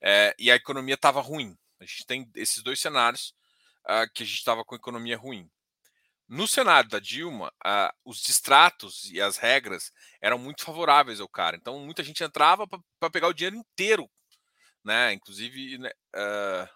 é, 0.00 0.34
e 0.38 0.50
a 0.50 0.56
economia 0.56 0.94
estava 0.94 1.20
ruim. 1.20 1.54
A 1.78 1.84
gente 1.84 2.06
tem 2.06 2.30
esses 2.34 2.62
dois 2.62 2.80
cenários 2.80 3.34
uh, 3.88 4.10
que 4.14 4.22
a 4.22 4.26
gente 4.26 4.38
estava 4.38 4.64
com 4.64 4.74
economia 4.74 5.16
ruim. 5.16 5.50
No 6.28 6.48
cenário 6.48 6.90
da 6.90 6.98
Dilma, 6.98 7.52
uh, 7.64 7.92
os 8.04 8.20
distratos 8.20 9.04
e 9.12 9.20
as 9.20 9.36
regras 9.36 9.92
eram 10.20 10.38
muito 10.38 10.64
favoráveis 10.64 11.20
ao 11.20 11.28
cara. 11.28 11.56
Então, 11.56 11.78
muita 11.78 12.02
gente 12.02 12.22
entrava 12.24 12.66
para 12.66 13.10
pegar 13.10 13.28
o 13.28 13.32
dinheiro 13.32 13.56
inteiro, 13.56 14.10
né? 14.84 15.12
Inclusive 15.12 15.78
né, 15.78 15.90
uh, 16.16 16.68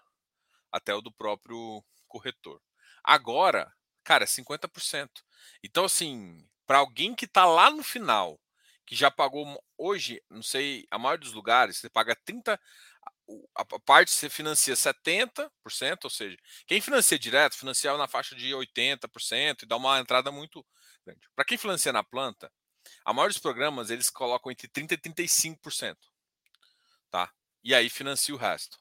até 0.71 0.95
o 0.95 1.01
do 1.01 1.11
próprio 1.11 1.83
corretor. 2.07 2.61
Agora, 3.03 3.73
cara, 4.03 4.23
é 4.23 4.27
50%. 4.27 5.09
Então, 5.63 5.85
assim, 5.85 6.47
para 6.65 6.77
alguém 6.77 7.13
que 7.13 7.25
está 7.25 7.45
lá 7.45 7.69
no 7.69 7.83
final, 7.83 8.39
que 8.85 8.95
já 8.95 9.11
pagou 9.11 9.61
hoje, 9.77 10.21
não 10.29 10.43
sei, 10.43 10.85
a 10.89 10.97
maioria 10.97 11.25
dos 11.25 11.33
lugares, 11.33 11.77
você 11.77 11.89
paga 11.89 12.15
30, 12.25 12.59
a 13.55 13.65
parte 13.79 14.11
você 14.11 14.29
financia 14.29 14.73
70%, 14.73 15.49
ou 16.03 16.09
seja, 16.09 16.37
quem 16.65 16.81
financia 16.81 17.17
direto, 17.19 17.57
financia 17.57 17.95
na 17.97 18.07
faixa 18.07 18.35
de 18.35 18.51
80% 18.51 19.63
e 19.63 19.65
dá 19.65 19.77
uma 19.77 19.99
entrada 19.99 20.31
muito 20.31 20.65
grande. 21.05 21.27
Para 21.35 21.45
quem 21.45 21.57
financia 21.57 21.93
na 21.93 22.03
planta, 22.03 22.51
a 23.05 23.13
maioria 23.13 23.33
dos 23.33 23.41
programas 23.41 23.89
eles 23.89 24.09
colocam 24.09 24.51
entre 24.51 24.67
30% 24.67 24.91
e 24.93 25.57
35%. 25.57 25.97
Tá? 27.09 27.31
E 27.63 27.75
aí 27.75 27.89
financia 27.89 28.33
o 28.33 28.37
resto. 28.37 28.77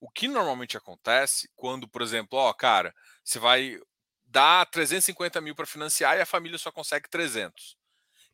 O 0.00 0.10
que 0.10 0.28
normalmente 0.28 0.76
acontece 0.76 1.50
quando, 1.56 1.88
por 1.88 2.02
exemplo, 2.02 2.38
ó, 2.38 2.52
cara, 2.52 2.94
você 3.24 3.38
vai 3.38 3.78
dar 4.24 4.66
350 4.66 5.40
mil 5.40 5.54
para 5.54 5.66
financiar 5.66 6.16
e 6.16 6.20
a 6.20 6.26
família 6.26 6.58
só 6.58 6.70
consegue 6.70 7.08
300. 7.08 7.76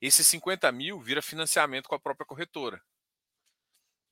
Esses 0.01 0.27
50 0.29 0.71
mil 0.73 1.01
vira 1.01 1.23
financiamento 1.23 1.89
com 1.89 1.95
a 1.95 2.01
própria 2.01 2.27
corretora. 2.27 2.83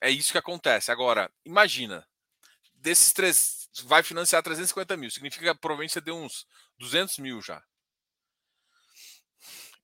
É 0.03 0.11
isso 0.11 0.33
que 0.33 0.39
acontece. 0.39 0.91
Agora, 0.91 1.31
imagina, 1.45 2.05
desses 2.75 3.13
três, 3.13 3.71
vai 3.85 4.03
financiar 4.03 4.43
350 4.43 4.97
mil, 4.97 5.09
significa 5.13 5.55
que 5.55 5.61
provavelmente 5.61 5.93
você 5.93 6.01
deu 6.01 6.17
uns 6.17 6.45
200 6.77 7.19
mil 7.19 7.41
já. 7.41 7.63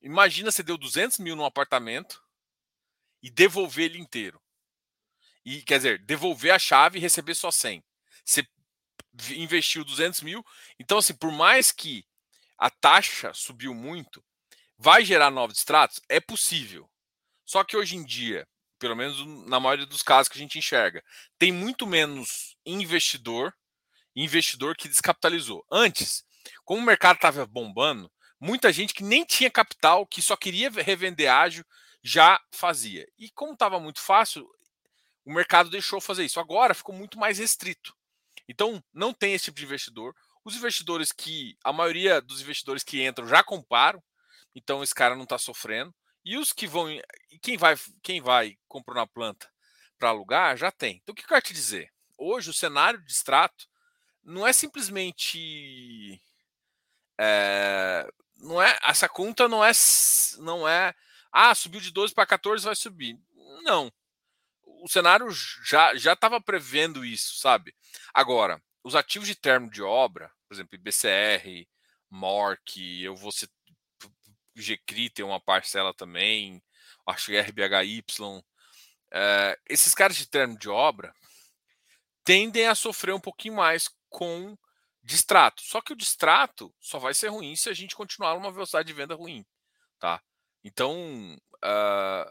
Imagina 0.02 0.50
você 0.50 0.64
deu 0.64 0.76
200 0.76 1.20
mil 1.20 1.36
num 1.36 1.44
apartamento 1.44 2.20
e 3.22 3.30
devolver 3.30 3.84
ele 3.84 3.98
inteiro. 4.00 4.42
E 5.44 5.62
quer 5.62 5.76
dizer, 5.76 5.98
devolver 6.00 6.52
a 6.52 6.58
chave 6.58 6.98
e 6.98 7.00
receber 7.00 7.36
só 7.36 7.52
100. 7.52 7.84
Você 8.24 8.44
investiu 9.36 9.84
200 9.84 10.20
mil. 10.22 10.44
Então, 10.80 10.98
assim, 10.98 11.14
por 11.14 11.30
mais 11.30 11.70
que 11.70 12.04
a 12.58 12.68
taxa 12.68 13.32
subiu 13.32 13.72
muito, 13.72 14.22
vai 14.76 15.04
gerar 15.04 15.30
novos 15.30 15.58
extratos? 15.58 16.00
É 16.08 16.18
possível. 16.18 16.90
Só 17.44 17.62
que 17.62 17.76
hoje 17.76 17.94
em 17.94 18.04
dia, 18.04 18.46
pelo 18.78 18.96
menos 18.96 19.24
na 19.46 19.58
maioria 19.60 19.86
dos 19.86 20.02
casos 20.02 20.28
que 20.28 20.38
a 20.38 20.40
gente 20.40 20.58
enxerga. 20.58 21.02
Tem 21.38 21.52
muito 21.52 21.86
menos 21.86 22.56
investidor, 22.64 23.54
investidor 24.14 24.76
que 24.76 24.88
descapitalizou. 24.88 25.64
Antes, 25.70 26.24
como 26.64 26.82
o 26.82 26.84
mercado 26.84 27.16
estava 27.16 27.46
bombando, 27.46 28.10
muita 28.40 28.72
gente 28.72 28.94
que 28.94 29.02
nem 29.02 29.24
tinha 29.24 29.50
capital, 29.50 30.06
que 30.06 30.22
só 30.22 30.36
queria 30.36 30.70
revender 30.70 31.30
ágil, 31.30 31.64
já 32.02 32.40
fazia. 32.52 33.06
E 33.18 33.30
como 33.30 33.52
estava 33.52 33.80
muito 33.80 34.00
fácil, 34.00 34.48
o 35.24 35.32
mercado 35.32 35.70
deixou 35.70 36.00
fazer 36.00 36.24
isso. 36.24 36.40
Agora 36.40 36.74
ficou 36.74 36.94
muito 36.94 37.18
mais 37.18 37.38
restrito. 37.38 37.94
Então, 38.48 38.82
não 38.94 39.12
tem 39.12 39.34
esse 39.34 39.46
tipo 39.46 39.58
de 39.58 39.64
investidor. 39.64 40.14
Os 40.44 40.56
investidores 40.56 41.12
que, 41.12 41.56
a 41.62 41.72
maioria 41.72 42.20
dos 42.22 42.40
investidores 42.40 42.82
que 42.82 43.04
entram 43.04 43.28
já 43.28 43.42
comparam. 43.42 44.02
Então 44.54 44.82
esse 44.82 44.94
cara 44.94 45.14
não 45.14 45.24
está 45.24 45.38
sofrendo. 45.38 45.94
E 46.28 46.36
os 46.36 46.52
que 46.52 46.66
vão. 46.66 46.88
Quem 47.40 47.56
vai, 47.56 47.74
quem 48.02 48.20
vai 48.20 48.58
comprou 48.68 48.94
na 48.94 49.06
planta 49.06 49.50
para 49.98 50.10
alugar 50.10 50.58
já 50.58 50.70
tem. 50.70 51.00
Então 51.02 51.14
o 51.14 51.16
que 51.16 51.24
eu 51.24 51.28
quero 51.28 51.40
te 51.40 51.54
dizer? 51.54 51.90
Hoje 52.18 52.50
o 52.50 52.52
cenário 52.52 53.00
de 53.02 53.10
extrato 53.10 53.66
não 54.22 54.46
é 54.46 54.52
simplesmente. 54.52 56.20
É, 57.18 58.06
não 58.36 58.60
é 58.60 58.78
essa 58.82 59.08
conta 59.08 59.48
não 59.48 59.64
é 59.64 59.72
não 60.36 60.68
é 60.68 60.94
ah 61.32 61.54
subiu 61.54 61.80
de 61.80 61.90
12 61.90 62.14
para 62.14 62.26
14 62.26 62.64
vai 62.64 62.76
subir 62.76 63.18
não 63.64 63.92
o 64.62 64.88
cenário 64.88 65.28
já 65.64 65.96
já 65.96 66.12
estava 66.12 66.40
prevendo 66.40 67.04
isso 67.04 67.40
sabe 67.40 67.74
agora 68.14 68.62
os 68.84 68.94
ativos 68.94 69.26
de 69.26 69.34
termo 69.34 69.68
de 69.68 69.82
obra 69.82 70.30
por 70.46 70.54
exemplo 70.54 70.76
IBCR 70.76 71.66
MORC 72.08 73.02
eu 73.02 73.16
vou 73.16 73.32
citar 73.32 73.57
GCRI 74.62 75.10
tem 75.10 75.24
uma 75.24 75.40
parcela 75.40 75.94
também, 75.94 76.62
acho 77.06 77.26
que 77.26 77.40
RBHY. 77.40 78.04
É, 79.10 79.58
esses 79.68 79.94
caras 79.94 80.16
de 80.16 80.26
termo 80.26 80.58
de 80.58 80.68
obra 80.68 81.14
tendem 82.24 82.66
a 82.66 82.74
sofrer 82.74 83.14
um 83.14 83.20
pouquinho 83.20 83.54
mais 83.54 83.88
com 84.10 84.56
distrato. 85.02 85.62
Só 85.62 85.80
que 85.80 85.92
o 85.92 85.96
distrato 85.96 86.74
só 86.78 86.98
vai 86.98 87.14
ser 87.14 87.28
ruim 87.28 87.56
se 87.56 87.70
a 87.70 87.74
gente 87.74 87.96
continuar 87.96 88.34
numa 88.34 88.52
velocidade 88.52 88.86
de 88.86 88.92
venda 88.92 89.14
ruim. 89.14 89.46
Tá? 89.98 90.22
Então, 90.62 90.94
uh, 91.64 92.30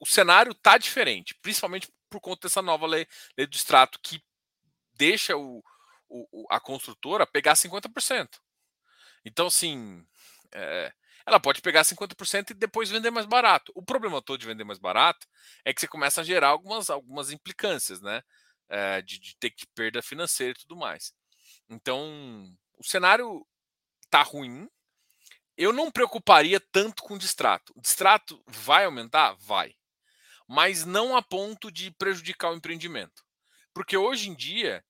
o 0.00 0.06
cenário 0.06 0.52
está 0.52 0.78
diferente, 0.78 1.34
principalmente 1.42 1.92
por 2.08 2.20
conta 2.20 2.48
dessa 2.48 2.62
nova 2.62 2.86
lei, 2.86 3.06
lei 3.36 3.46
do 3.46 3.50
distrato 3.50 3.98
que 4.02 4.22
deixa 4.94 5.36
o, 5.36 5.62
o, 6.08 6.46
a 6.50 6.58
construtora 6.58 7.26
pegar 7.26 7.54
50%. 7.54 8.28
Então, 9.24 9.48
assim, 9.48 10.06
é, 10.52 10.92
ela 11.26 11.40
pode 11.40 11.60
pegar 11.60 11.82
50% 11.82 12.50
e 12.50 12.54
depois 12.54 12.88
vender 12.88 13.10
mais 13.10 13.26
barato. 13.26 13.72
O 13.74 13.82
problema 13.82 14.22
todo 14.22 14.38
de 14.38 14.46
vender 14.46 14.62
mais 14.62 14.78
barato 14.78 15.26
é 15.64 15.74
que 15.74 15.80
você 15.80 15.88
começa 15.88 16.20
a 16.20 16.24
gerar 16.24 16.48
algumas, 16.48 16.88
algumas 16.88 17.32
implicâncias, 17.32 18.00
né? 18.00 18.22
É, 18.68 19.02
de, 19.02 19.18
de, 19.18 19.36
ter 19.36 19.50
que 19.50 19.66
perda 19.74 20.00
financeira 20.00 20.52
e 20.52 20.60
tudo 20.60 20.76
mais. 20.76 21.12
Então, 21.68 22.56
o 22.78 22.84
cenário 22.84 23.44
tá 24.08 24.22
ruim. 24.22 24.68
Eu 25.56 25.72
não 25.72 25.90
preocuparia 25.90 26.60
tanto 26.60 27.02
com 27.02 27.14
o 27.14 27.18
distrato. 27.18 27.72
O 27.76 27.80
distrato 27.80 28.42
vai 28.46 28.84
aumentar? 28.84 29.34
Vai. 29.38 29.74
Mas 30.48 30.84
não 30.84 31.16
a 31.16 31.22
ponto 31.22 31.72
de 31.72 31.90
prejudicar 31.92 32.52
o 32.52 32.56
empreendimento. 32.56 33.24
Porque 33.74 33.96
hoje 33.96 34.30
em 34.30 34.34
dia, 34.34 34.84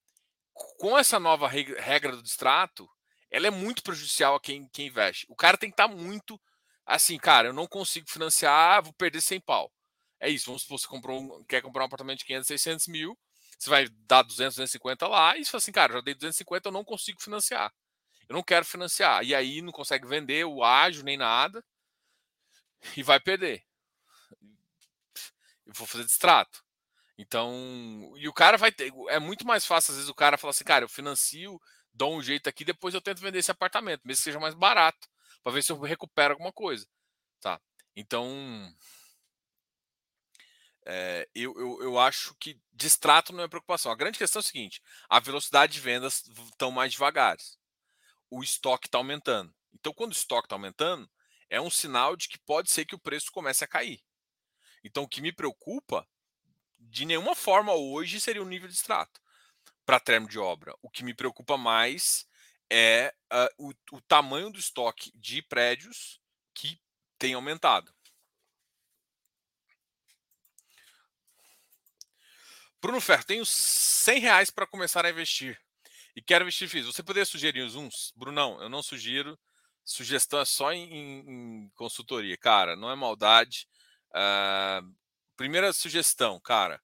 com 0.53 0.99
essa 0.99 1.19
nova 1.19 1.49
regra 1.49 2.13
do 2.13 2.23
distrato, 2.23 2.89
ela 3.31 3.47
é 3.47 3.51
muito 3.51 3.83
prejudicial 3.83 4.35
a 4.35 4.41
quem, 4.41 4.69
quem 4.69 4.87
investe. 4.89 5.27
O 5.29 5.37
cara 5.37 5.57
tem 5.57 5.71
que 5.71 5.75
estar 5.75 5.89
tá 5.89 5.95
muito 5.95 6.41
assim, 6.85 7.19
cara, 7.19 7.49
eu 7.49 7.53
não 7.53 7.67
consigo 7.67 8.09
financiar, 8.09 8.83
vou 8.83 8.93
perder 8.93 9.21
100 9.21 9.41
pau. 9.41 9.73
É 10.21 10.31
isso, 10.31 10.47
vamos 10.47 10.63
supor, 10.63 10.79
você 10.79 10.87
comprou 10.87 11.21
um, 11.21 11.45
quer 11.45 11.61
comprar 11.61 11.83
um 11.83 11.87
apartamento 11.87 12.21
de 12.21 12.25
500, 12.25 12.47
600 12.47 12.87
mil, 12.89 13.19
você 13.59 13.69
vai 13.69 13.89
dar 14.07 14.23
200, 14.23 14.55
250 14.57 15.07
lá, 15.09 15.37
e 15.37 15.45
você 15.45 15.51
fala 15.51 15.59
assim, 15.59 15.73
cara, 15.73 15.93
já 15.95 16.01
dei 16.01 16.15
250, 16.15 16.69
eu 16.69 16.73
não 16.73 16.85
consigo 16.85 17.21
financiar. 17.21 17.73
Eu 18.29 18.35
não 18.35 18.43
quero 18.43 18.65
financiar. 18.65 19.25
E 19.25 19.35
aí 19.35 19.63
não 19.63 19.73
consegue 19.73 20.07
vender 20.07 20.45
o 20.45 20.63
ágio 20.65 21.05
nem 21.05 21.17
nada, 21.17 21.65
e 22.97 23.03
vai 23.03 23.21
perder. 23.21 23.65
Eu 25.67 25.73
vou 25.75 25.87
fazer 25.87 26.05
distrato. 26.05 26.65
Então, 27.19 28.13
e 28.17 28.29
o 28.29 28.33
cara 28.33 28.57
vai 28.57 28.71
ter. 28.71 28.93
É 29.09 29.19
muito 29.19 29.47
mais 29.47 29.65
fácil, 29.65 29.93
às 29.93 29.97
vezes, 29.97 30.11
o 30.11 30.15
cara 30.15 30.39
falar 30.39 30.51
assim, 30.51 30.65
cara, 30.65 30.85
eu 30.85 30.89
financio 30.89 31.61
dou 31.97 32.15
um 32.15 32.23
jeito 32.23 32.49
aqui, 32.49 32.65
depois 32.65 32.95
eu 32.95 33.01
tento 33.01 33.21
vender 33.21 33.39
esse 33.39 33.51
apartamento, 33.51 34.03
mesmo 34.05 34.19
que 34.19 34.25
seja 34.25 34.39
mais 34.39 34.55
barato, 34.55 35.09
para 35.43 35.53
ver 35.53 35.63
se 35.63 35.73
eu 35.73 35.81
recupero 35.81 36.35
alguma 36.35 36.53
coisa, 36.53 36.87
tá? 37.41 37.61
Então, 37.95 38.29
é, 40.85 41.29
eu, 41.35 41.59
eu, 41.59 41.83
eu 41.83 41.99
acho 41.99 42.35
que 42.35 42.61
distrato 42.73 43.33
não 43.33 43.43
é 43.43 43.49
preocupação. 43.49 43.91
A 43.91 43.97
grande 43.97 44.19
questão 44.19 44.41
é 44.41 44.45
o 44.45 44.47
seguinte: 44.47 44.83
a 45.09 45.19
velocidade 45.19 45.73
de 45.73 45.81
vendas 45.81 46.25
estão 46.51 46.71
mais 46.71 46.93
devagares, 46.93 47.59
o 48.31 48.43
estoque 48.43 48.87
está 48.87 48.99
aumentando. 48.99 49.55
Então, 49.73 49.93
quando 49.93 50.11
o 50.11 50.17
estoque 50.17 50.47
está 50.47 50.55
aumentando, 50.55 51.11
é 51.49 51.61
um 51.61 51.71
sinal 51.71 52.17
de 52.17 52.29
que 52.29 52.39
pode 52.39 52.71
ser 52.71 52.85
que 52.85 52.95
o 52.95 52.99
preço 52.99 53.33
comece 53.33 53.65
a 53.65 53.69
cair. 53.69 54.03
Então, 54.85 55.05
o 55.05 55.09
que 55.09 55.23
me 55.23 55.33
preocupa, 55.33 56.07
de 56.79 57.05
nenhuma 57.05 57.35
forma 57.35 57.73
hoje, 57.73 58.21
seria 58.21 58.43
o 58.43 58.49
nível 58.49 58.69
de 58.69 58.75
extrato 58.75 59.21
para 59.87 60.01
termo 60.01 60.29
de 60.29 60.39
obra. 60.39 60.75
O 60.83 60.91
que 60.91 61.05
me 61.05 61.15
preocupa 61.15 61.57
mais 61.57 62.27
é 62.69 63.15
uh, 63.33 63.69
o, 63.69 63.97
o, 63.97 64.01
tamanho 64.03 64.51
do 64.51 64.59
estoque 64.59 65.13
de 65.15 65.41
prédios 65.41 66.21
que 66.53 66.81
tem 67.17 67.35
aumentado. 67.35 67.95
Bruno 72.83 73.01
Fer, 73.01 73.25
tenho 73.25 73.47
100 73.47 74.21
reais 74.21 74.51
para 74.51 74.67
começar 74.67 75.07
a 75.07 75.11
investir 75.11 75.59
e 76.17 76.23
quero 76.23 76.45
investir 76.45 76.69
FIIs. 76.69 76.87
Você 76.87 77.03
poderia 77.03 77.27
sugerir 77.27 77.63
uns? 77.77 78.13
Brunão, 78.17 78.61
eu 78.61 78.69
não 78.69 78.83
sugiro. 78.83 79.39
Sugestão 79.85 80.41
é 80.41 80.45
só 80.45 80.73
em, 80.73 80.89
em 80.93 81.71
consultoria. 81.75 82.37
Cara, 82.37 82.75
não 82.75 82.91
é 82.91 82.97
maldade. 82.97 83.69
Uh, 84.11 84.95
primeira 85.37 85.73
sugestão, 85.73 86.41
cara. 86.41 86.83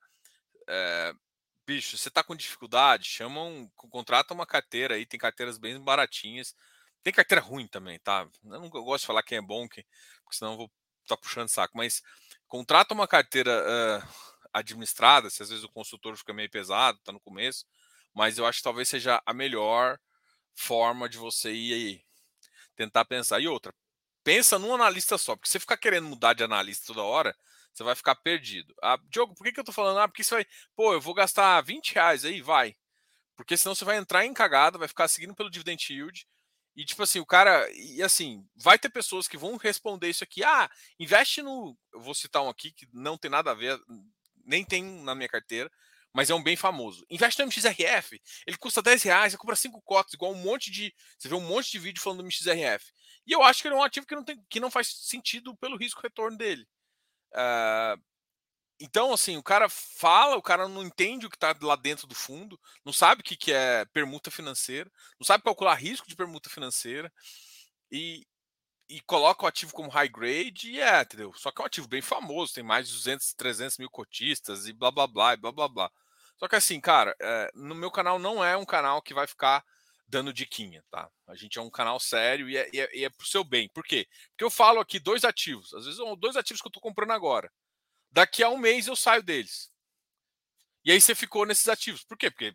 Uh, 0.62 1.18
bicho, 1.66 1.96
você 1.96 2.10
tá 2.10 2.22
com 2.22 2.34
dificuldade, 2.36 3.04
chamam, 3.04 3.70
contrata 3.76 4.34
uma 4.34 4.46
carteira 4.46 4.94
aí, 4.94 5.06
tem 5.06 5.18
carteiras 5.18 5.58
bem 5.58 5.80
baratinhas. 5.80 6.54
Tem 7.02 7.12
carteira 7.12 7.42
ruim 7.42 7.66
também, 7.66 7.98
tá? 7.98 8.28
Eu 8.44 8.60
não 8.60 8.68
gosto 8.68 9.02
de 9.02 9.06
falar 9.06 9.22
quem 9.22 9.38
é 9.38 9.42
bom, 9.42 9.66
porque 9.66 9.84
senão 10.30 10.52
eu 10.52 10.56
vou 10.58 10.72
estar 11.02 11.16
tá 11.16 11.22
puxando 11.22 11.48
saco, 11.48 11.76
mas 11.76 12.02
contrata 12.46 12.94
uma 12.94 13.08
carteira 13.08 13.50
uh, 13.50 14.08
administrada, 14.52 15.28
se 15.28 15.42
às 15.42 15.48
vezes 15.50 15.64
o 15.64 15.68
consultor 15.68 16.16
fica 16.16 16.32
meio 16.32 16.50
pesado, 16.50 16.98
tá 17.04 17.10
no 17.12 17.20
começo, 17.20 17.66
mas 18.14 18.38
eu 18.38 18.46
acho 18.46 18.58
que 18.58 18.64
talvez 18.64 18.88
seja 18.88 19.20
a 19.26 19.34
melhor 19.34 19.98
forma 20.54 21.08
de 21.08 21.18
você 21.18 21.52
ir 21.52 21.74
aí, 21.74 22.04
tentar 22.76 23.04
pensar. 23.04 23.40
E 23.40 23.48
outra, 23.48 23.74
pensa 24.22 24.58
num 24.58 24.74
analista 24.74 25.18
só, 25.18 25.34
porque 25.34 25.48
você 25.48 25.58
ficar 25.58 25.76
querendo 25.76 26.06
mudar 26.06 26.34
de 26.34 26.44
analista 26.44 26.86
toda 26.86 27.02
hora, 27.02 27.36
você 27.72 27.82
vai 27.82 27.94
ficar 27.94 28.14
perdido. 28.16 28.74
Ah, 28.82 28.98
Diogo, 29.08 29.34
por 29.34 29.44
que, 29.44 29.52
que 29.52 29.60
eu 29.60 29.64
tô 29.64 29.72
falando? 29.72 29.98
Ah, 29.98 30.08
porque 30.08 30.24
você 30.24 30.34
vai. 30.34 30.46
Pô, 30.76 30.92
eu 30.92 31.00
vou 31.00 31.14
gastar 31.14 31.60
20 31.62 31.94
reais 31.94 32.24
aí, 32.24 32.40
vai. 32.40 32.76
Porque 33.36 33.56
senão 33.56 33.74
você 33.74 33.84
vai 33.84 33.96
entrar 33.96 34.24
em 34.24 34.34
cagada, 34.34 34.78
vai 34.78 34.88
ficar 34.88 35.08
seguindo 35.08 35.34
pelo 35.34 35.50
dividend 35.50 35.92
yield. 35.92 36.26
E 36.76 36.84
tipo 36.84 37.02
assim, 37.02 37.20
o 37.20 37.26
cara. 37.26 37.70
E 37.72 38.02
assim, 38.02 38.46
vai 38.56 38.78
ter 38.78 38.88
pessoas 38.88 39.28
que 39.28 39.36
vão 39.36 39.56
responder 39.56 40.08
isso 40.08 40.24
aqui. 40.24 40.42
Ah, 40.44 40.70
investe 40.98 41.42
no. 41.42 41.76
Eu 41.92 42.00
vou 42.00 42.14
citar 42.14 42.42
um 42.42 42.48
aqui 42.48 42.72
que 42.72 42.86
não 42.92 43.18
tem 43.18 43.30
nada 43.30 43.50
a 43.50 43.54
ver, 43.54 43.78
nem 44.44 44.64
tem 44.64 44.82
na 44.82 45.14
minha 45.14 45.28
carteira, 45.28 45.70
mas 46.12 46.30
é 46.30 46.34
um 46.34 46.42
bem 46.42 46.56
famoso. 46.56 47.04
Investe 47.10 47.40
no 47.40 47.46
MXRF. 47.46 48.20
Ele 48.46 48.56
custa 48.56 48.82
10 48.82 49.02
reais, 49.02 49.32
você 49.32 49.38
compra 49.38 49.56
5 49.56 49.80
cotas, 49.82 50.14
igual 50.14 50.32
um 50.32 50.42
monte 50.42 50.70
de. 50.70 50.94
Você 51.18 51.28
vê 51.28 51.34
um 51.34 51.40
monte 51.40 51.70
de 51.70 51.78
vídeo 51.78 52.02
falando 52.02 52.18
do 52.18 52.24
MXRF. 52.24 52.92
E 53.26 53.32
eu 53.32 53.42
acho 53.42 53.62
que 53.62 53.68
ele 53.68 53.74
é 53.74 53.78
um 53.78 53.82
ativo 53.82 54.06
que 54.06 54.14
não, 54.14 54.24
tem, 54.24 54.42
que 54.48 54.60
não 54.60 54.70
faz 54.70 54.88
sentido 54.88 55.56
pelo 55.56 55.76
risco 55.76 56.00
retorno 56.02 56.36
dele. 56.36 56.66
Uh, 57.32 58.00
então, 58.80 59.12
assim, 59.12 59.36
o 59.36 59.42
cara 59.42 59.68
fala, 59.68 60.36
o 60.36 60.42
cara 60.42 60.66
não 60.66 60.82
entende 60.82 61.24
o 61.24 61.30
que 61.30 61.36
está 61.36 61.54
lá 61.62 61.76
dentro 61.76 62.06
do 62.06 62.16
fundo, 62.16 62.58
não 62.84 62.92
sabe 62.92 63.20
o 63.20 63.24
que, 63.24 63.36
que 63.36 63.52
é 63.52 63.84
permuta 63.86 64.28
financeira, 64.30 64.90
não 65.20 65.24
sabe 65.24 65.44
calcular 65.44 65.74
risco 65.74 66.08
de 66.08 66.16
permuta 66.16 66.50
financeira 66.50 67.12
e, 67.92 68.26
e 68.88 69.00
coloca 69.02 69.44
o 69.44 69.48
ativo 69.48 69.72
como 69.72 69.88
high 69.88 70.08
grade 70.08 70.72
e 70.72 70.80
é, 70.80 71.00
entendeu? 71.02 71.32
Só 71.34 71.52
que 71.52 71.60
é 71.60 71.64
um 71.64 71.66
ativo 71.66 71.86
bem 71.86 72.02
famoso, 72.02 72.54
tem 72.54 72.64
mais 72.64 72.88
de 72.88 72.94
200, 72.94 73.34
300 73.34 73.78
mil 73.78 73.90
cotistas 73.90 74.66
e 74.66 74.72
blá 74.72 74.90
blá 74.90 75.06
blá 75.06 75.34
e 75.34 75.36
blá 75.36 75.52
blá 75.52 75.68
blá. 75.68 75.90
Só 76.38 76.48
que 76.48 76.56
assim, 76.56 76.80
cara, 76.80 77.14
é, 77.20 77.52
no 77.54 77.76
meu 77.76 77.90
canal 77.90 78.18
não 78.18 78.44
é 78.44 78.56
um 78.56 78.64
canal 78.64 79.00
que 79.00 79.14
vai 79.14 79.28
ficar 79.28 79.64
dando 80.06 80.32
diquinha, 80.32 80.84
tá? 80.90 81.10
A 81.26 81.34
gente 81.34 81.58
é 81.58 81.62
um 81.62 81.70
canal 81.70 81.98
sério 81.98 82.48
e 82.48 82.56
é, 82.56 82.68
e 82.72 82.80
é, 82.80 83.04
é 83.04 83.10
pro 83.10 83.26
seu 83.26 83.42
bem. 83.44 83.68
Por 83.68 83.84
quê? 83.84 84.06
Porque 84.30 84.44
eu 84.44 84.50
falo 84.50 84.80
aqui 84.80 84.98
dois 84.98 85.24
ativos, 85.24 85.72
às 85.74 85.84
vezes 85.84 85.98
são 85.98 86.16
dois 86.16 86.36
ativos 86.36 86.60
que 86.60 86.68
eu 86.68 86.72
tô 86.72 86.80
comprando 86.80 87.12
agora. 87.12 87.50
Daqui 88.10 88.42
a 88.42 88.48
um 88.48 88.58
mês 88.58 88.86
eu 88.86 88.96
saio 88.96 89.22
deles. 89.22 89.72
E 90.84 90.92
aí 90.92 91.00
você 91.00 91.14
ficou 91.14 91.46
nesses 91.46 91.68
ativos. 91.68 92.04
Por 92.04 92.16
quê? 92.18 92.30
Porque 92.30 92.54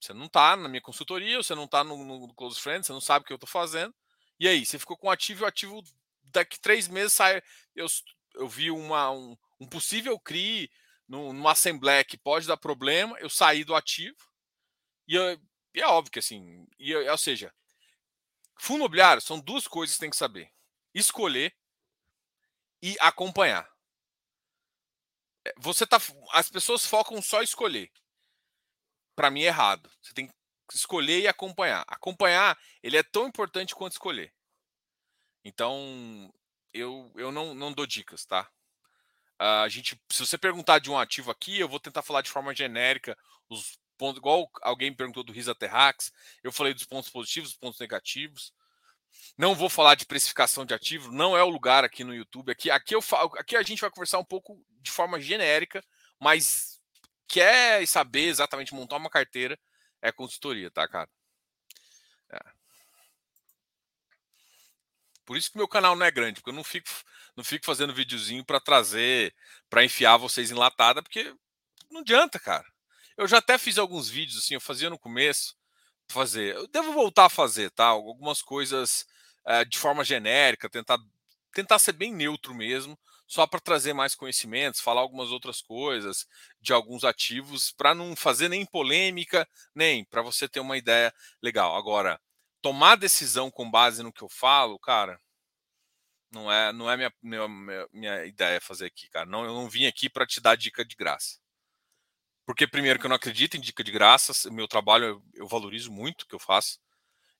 você 0.00 0.12
não 0.12 0.28
tá 0.28 0.56
na 0.56 0.68
minha 0.68 0.80
consultoria, 0.80 1.42
você 1.42 1.54
não 1.54 1.66
tá 1.66 1.82
no, 1.82 1.96
no 2.04 2.34
Close 2.34 2.60
Friends, 2.60 2.86
você 2.86 2.92
não 2.92 3.00
sabe 3.00 3.24
o 3.24 3.26
que 3.26 3.32
eu 3.32 3.38
tô 3.38 3.46
fazendo. 3.46 3.94
E 4.38 4.46
aí, 4.46 4.66
você 4.66 4.78
ficou 4.78 4.96
com 4.96 5.10
ativo 5.10 5.42
e 5.42 5.44
o 5.44 5.48
ativo 5.48 5.82
daqui 6.24 6.60
três 6.60 6.88
meses 6.88 7.12
sai. 7.14 7.42
Eu, 7.74 7.86
eu 8.34 8.48
vi 8.48 8.70
uma, 8.70 9.10
um, 9.10 9.36
um 9.58 9.66
possível 9.66 10.18
CRI 10.20 10.70
numa 11.08 11.52
assembleia 11.52 12.04
que 12.04 12.18
pode 12.18 12.46
dar 12.46 12.56
problema, 12.56 13.16
eu 13.20 13.30
saí 13.30 13.64
do 13.64 13.74
ativo. 13.74 14.16
E 15.08 15.14
eu, 15.14 15.40
e 15.76 15.82
é 15.82 15.86
óbvio 15.86 16.10
que 16.10 16.18
assim, 16.18 16.66
e, 16.78 16.94
ou 16.94 17.18
seja, 17.18 17.54
fundo 18.58 18.78
imobiliário 18.78 19.20
são 19.20 19.38
duas 19.38 19.68
coisas 19.68 19.94
que 19.94 20.00
tem 20.00 20.10
que 20.10 20.16
saber: 20.16 20.50
escolher 20.94 21.54
e 22.82 22.96
acompanhar. 22.98 23.70
É, 25.44 25.52
você 25.58 25.86
tá, 25.86 25.98
as 26.32 26.48
pessoas 26.48 26.86
focam 26.86 27.20
só 27.20 27.42
escolher. 27.42 27.92
Para 29.14 29.30
mim 29.30 29.42
é 29.42 29.46
errado. 29.46 29.90
Você 30.00 30.14
tem 30.14 30.28
que 30.28 30.34
escolher 30.74 31.20
e 31.20 31.28
acompanhar. 31.28 31.84
Acompanhar, 31.86 32.58
ele 32.82 32.96
é 32.96 33.02
tão 33.02 33.28
importante 33.28 33.74
quanto 33.74 33.92
escolher. 33.92 34.32
Então, 35.44 36.32
eu, 36.72 37.12
eu 37.16 37.30
não, 37.30 37.54
não 37.54 37.72
dou 37.72 37.86
dicas, 37.86 38.24
tá? 38.24 38.50
A 39.38 39.68
gente, 39.68 40.00
se 40.10 40.26
você 40.26 40.38
perguntar 40.38 40.78
de 40.78 40.90
um 40.90 40.98
ativo 40.98 41.30
aqui, 41.30 41.58
eu 41.58 41.68
vou 41.68 41.78
tentar 41.78 42.02
falar 42.02 42.22
de 42.22 42.30
forma 42.30 42.54
genérica 42.54 43.16
os 43.48 43.78
pontos, 43.96 44.18
igual 44.18 44.50
alguém 44.62 44.94
perguntou 44.94 45.24
do 45.24 45.32
Risa 45.32 45.54
Terrax, 45.54 46.12
eu 46.42 46.52
falei 46.52 46.74
dos 46.74 46.84
pontos 46.84 47.10
positivos, 47.10 47.50
dos 47.50 47.58
pontos 47.58 47.80
negativos. 47.80 48.52
Não 49.36 49.54
vou 49.54 49.68
falar 49.68 49.94
de 49.94 50.06
precificação 50.06 50.64
de 50.64 50.74
ativo, 50.74 51.12
não 51.12 51.36
é 51.36 51.42
o 51.42 51.48
lugar 51.48 51.84
aqui 51.84 52.04
no 52.04 52.14
YouTube. 52.14 52.52
Aqui, 52.52 52.70
aqui, 52.70 52.94
eu 52.94 53.02
falo, 53.02 53.32
aqui 53.38 53.56
a 53.56 53.62
gente 53.62 53.80
vai 53.80 53.90
conversar 53.90 54.18
um 54.18 54.24
pouco 54.24 54.62
de 54.80 54.90
forma 54.90 55.20
genérica, 55.20 55.82
mas 56.20 56.80
quer 57.28 57.86
saber 57.86 58.28
exatamente 58.28 58.74
montar 58.74 58.96
uma 58.96 59.10
carteira, 59.10 59.58
é 60.00 60.12
consultoria, 60.12 60.70
tá, 60.70 60.86
cara? 60.86 61.08
É. 62.30 62.40
Por 65.24 65.36
isso 65.36 65.50
que 65.50 65.58
meu 65.58 65.68
canal 65.68 65.96
não 65.96 66.06
é 66.06 66.10
grande, 66.10 66.40
porque 66.40 66.50
eu 66.50 66.54
não 66.54 66.64
fico, 66.64 66.88
não 67.36 67.42
fico 67.42 67.66
fazendo 67.66 67.92
videozinho 67.92 68.44
para 68.44 68.60
trazer, 68.60 69.34
para 69.68 69.84
enfiar 69.84 70.16
vocês 70.16 70.50
em 70.50 70.54
latada, 70.54 71.02
porque 71.02 71.34
não 71.90 72.00
adianta, 72.00 72.38
cara. 72.38 72.66
Eu 73.16 73.26
já 73.26 73.38
até 73.38 73.58
fiz 73.58 73.78
alguns 73.78 74.08
vídeos 74.08 74.38
assim, 74.38 74.54
eu 74.54 74.60
fazia 74.60 74.90
no 74.90 74.98
começo, 74.98 75.56
fazer. 76.08 76.54
Eu 76.54 76.68
devo 76.68 76.92
voltar 76.92 77.26
a 77.26 77.30
fazer, 77.30 77.70
tá? 77.70 77.86
Algumas 77.86 78.42
coisas 78.42 79.06
é, 79.46 79.64
de 79.64 79.78
forma 79.78 80.04
genérica, 80.04 80.68
tentar 80.68 80.98
tentar 81.52 81.78
ser 81.78 81.92
bem 81.92 82.12
neutro 82.12 82.54
mesmo, 82.54 82.98
só 83.26 83.46
para 83.46 83.58
trazer 83.58 83.94
mais 83.94 84.14
conhecimentos, 84.14 84.80
falar 84.80 85.00
algumas 85.00 85.30
outras 85.30 85.62
coisas 85.62 86.26
de 86.60 86.70
alguns 86.72 87.02
ativos, 87.02 87.72
para 87.72 87.94
não 87.94 88.14
fazer 88.14 88.48
nem 88.50 88.66
polêmica, 88.66 89.48
nem 89.74 90.04
para 90.04 90.20
você 90.20 90.46
ter 90.46 90.60
uma 90.60 90.76
ideia 90.76 91.12
legal. 91.42 91.74
Agora, 91.74 92.20
tomar 92.60 92.96
decisão 92.96 93.50
com 93.50 93.70
base 93.70 94.02
no 94.02 94.12
que 94.12 94.22
eu 94.22 94.28
falo, 94.28 94.78
cara, 94.78 95.18
não 96.30 96.52
é 96.52 96.72
não 96.72 96.90
é 96.90 96.96
minha, 96.96 97.12
minha, 97.22 97.88
minha 97.92 98.26
ideia 98.26 98.60
fazer 98.60 98.86
aqui, 98.86 99.08
cara. 99.08 99.26
Não, 99.26 99.44
eu 99.44 99.54
não 99.54 99.68
vim 99.68 99.86
aqui 99.86 100.10
para 100.10 100.26
te 100.26 100.40
dar 100.40 100.56
dica 100.56 100.84
de 100.84 100.94
graça. 100.94 101.38
Porque, 102.46 102.66
primeiro, 102.66 102.98
que 103.00 103.06
eu 103.06 103.08
não 103.08 103.16
acredito 103.16 103.56
em 103.56 103.60
dica 103.60 103.82
de 103.84 103.90
graça, 103.92 104.32
meu 104.50 104.68
trabalho 104.68 105.22
eu, 105.34 105.48
valorizo 105.48 105.90
muito 105.92 106.22
o 106.22 106.26
que 106.28 106.34
eu 106.34 106.38
faço. 106.38 106.78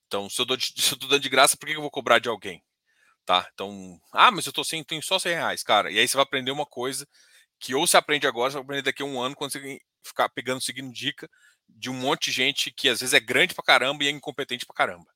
Então, 0.07 0.31
se 0.31 0.41
eu, 0.41 0.47
dou, 0.47 0.59
se 0.61 0.93
eu 0.95 0.99
tô 0.99 1.09
dando 1.09 1.23
de 1.23 1.29
graça, 1.31 1.57
por 1.57 1.69
que 1.69 1.77
eu 1.77 1.81
vou 1.83 1.91
cobrar 1.91 2.19
de 2.21 2.29
alguém? 2.29 2.63
Tá? 3.27 3.49
Então, 3.55 3.99
ah, 4.13 4.31
mas 4.31 4.47
eu 4.47 4.53
tô 4.53 4.65
sem, 4.65 4.85
tenho 4.85 5.03
só 5.03 5.19
100 5.19 5.35
reais, 5.35 5.63
cara. 5.63 5.91
E 5.91 5.99
aí 5.99 6.09
você 6.09 6.17
vai 6.17 6.25
aprender 6.25 6.51
uma 6.53 6.67
coisa 6.67 7.07
que 7.61 7.75
ou 7.75 7.87
você 7.87 7.97
aprende 7.99 8.27
agora, 8.27 8.51
você 8.53 8.57
vai 8.57 8.65
aprender 8.65 8.83
daqui 8.83 9.03
a 9.03 9.07
um 9.07 9.21
ano, 9.21 9.37
quando 9.37 9.53
você 9.53 9.81
ficar 10.05 10.29
pegando, 10.31 10.63
seguindo 10.63 10.93
dica 10.93 11.29
de 11.69 11.91
um 11.91 11.95
monte 11.95 12.27
de 12.27 12.33
gente 12.33 12.73
que 12.73 12.89
às 12.89 13.01
vezes 13.01 13.15
é 13.15 13.21
grande 13.21 13.55
pra 13.55 13.65
caramba 13.65 14.05
e 14.05 14.09
é 14.09 14.11
incompetente 14.11 14.67
pra 14.67 14.75
caramba. 14.77 15.07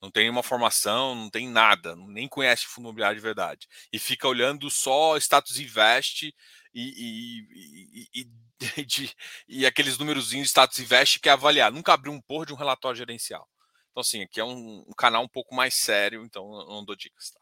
Não 0.00 0.10
tem 0.10 0.24
nenhuma 0.24 0.42
formação, 0.42 1.14
não 1.14 1.28
tem 1.28 1.46
nada, 1.48 1.94
nem 1.94 2.26
conhece 2.26 2.66
fundo 2.66 2.86
imobiliário 2.86 3.16
de 3.16 3.22
verdade. 3.22 3.68
E 3.92 3.98
fica 3.98 4.26
olhando 4.26 4.70
só 4.70 5.16
status 5.18 5.58
invest 5.58 6.34
e, 6.72 8.04
e, 8.14 8.20
e, 8.22 8.24
de, 8.84 9.14
e 9.46 9.66
aqueles 9.66 9.98
númerozinhos 9.98 10.48
status 10.48 10.78
invest 10.78 11.20
que 11.20 11.28
é 11.28 11.32
avaliar. 11.32 11.70
Nunca 11.70 11.92
abriu 11.92 12.12
um 12.12 12.20
porra 12.20 12.46
de 12.46 12.52
um 12.52 12.56
relatório 12.56 12.96
gerencial. 12.96 13.46
Então, 13.90 14.00
assim, 14.00 14.22
aqui 14.22 14.40
é 14.40 14.44
um, 14.44 14.84
um 14.86 14.94
canal 14.96 15.22
um 15.22 15.28
pouco 15.28 15.54
mais 15.54 15.74
sério, 15.74 16.24
então 16.24 16.44
eu 16.60 16.68
não 16.68 16.84
dou 16.84 16.96
dicas, 16.96 17.30
tá? 17.30 17.40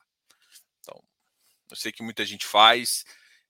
Então, 0.80 1.02
eu 1.70 1.76
sei 1.76 1.92
que 1.92 2.02
muita 2.02 2.24
gente 2.24 2.46
faz, 2.46 3.04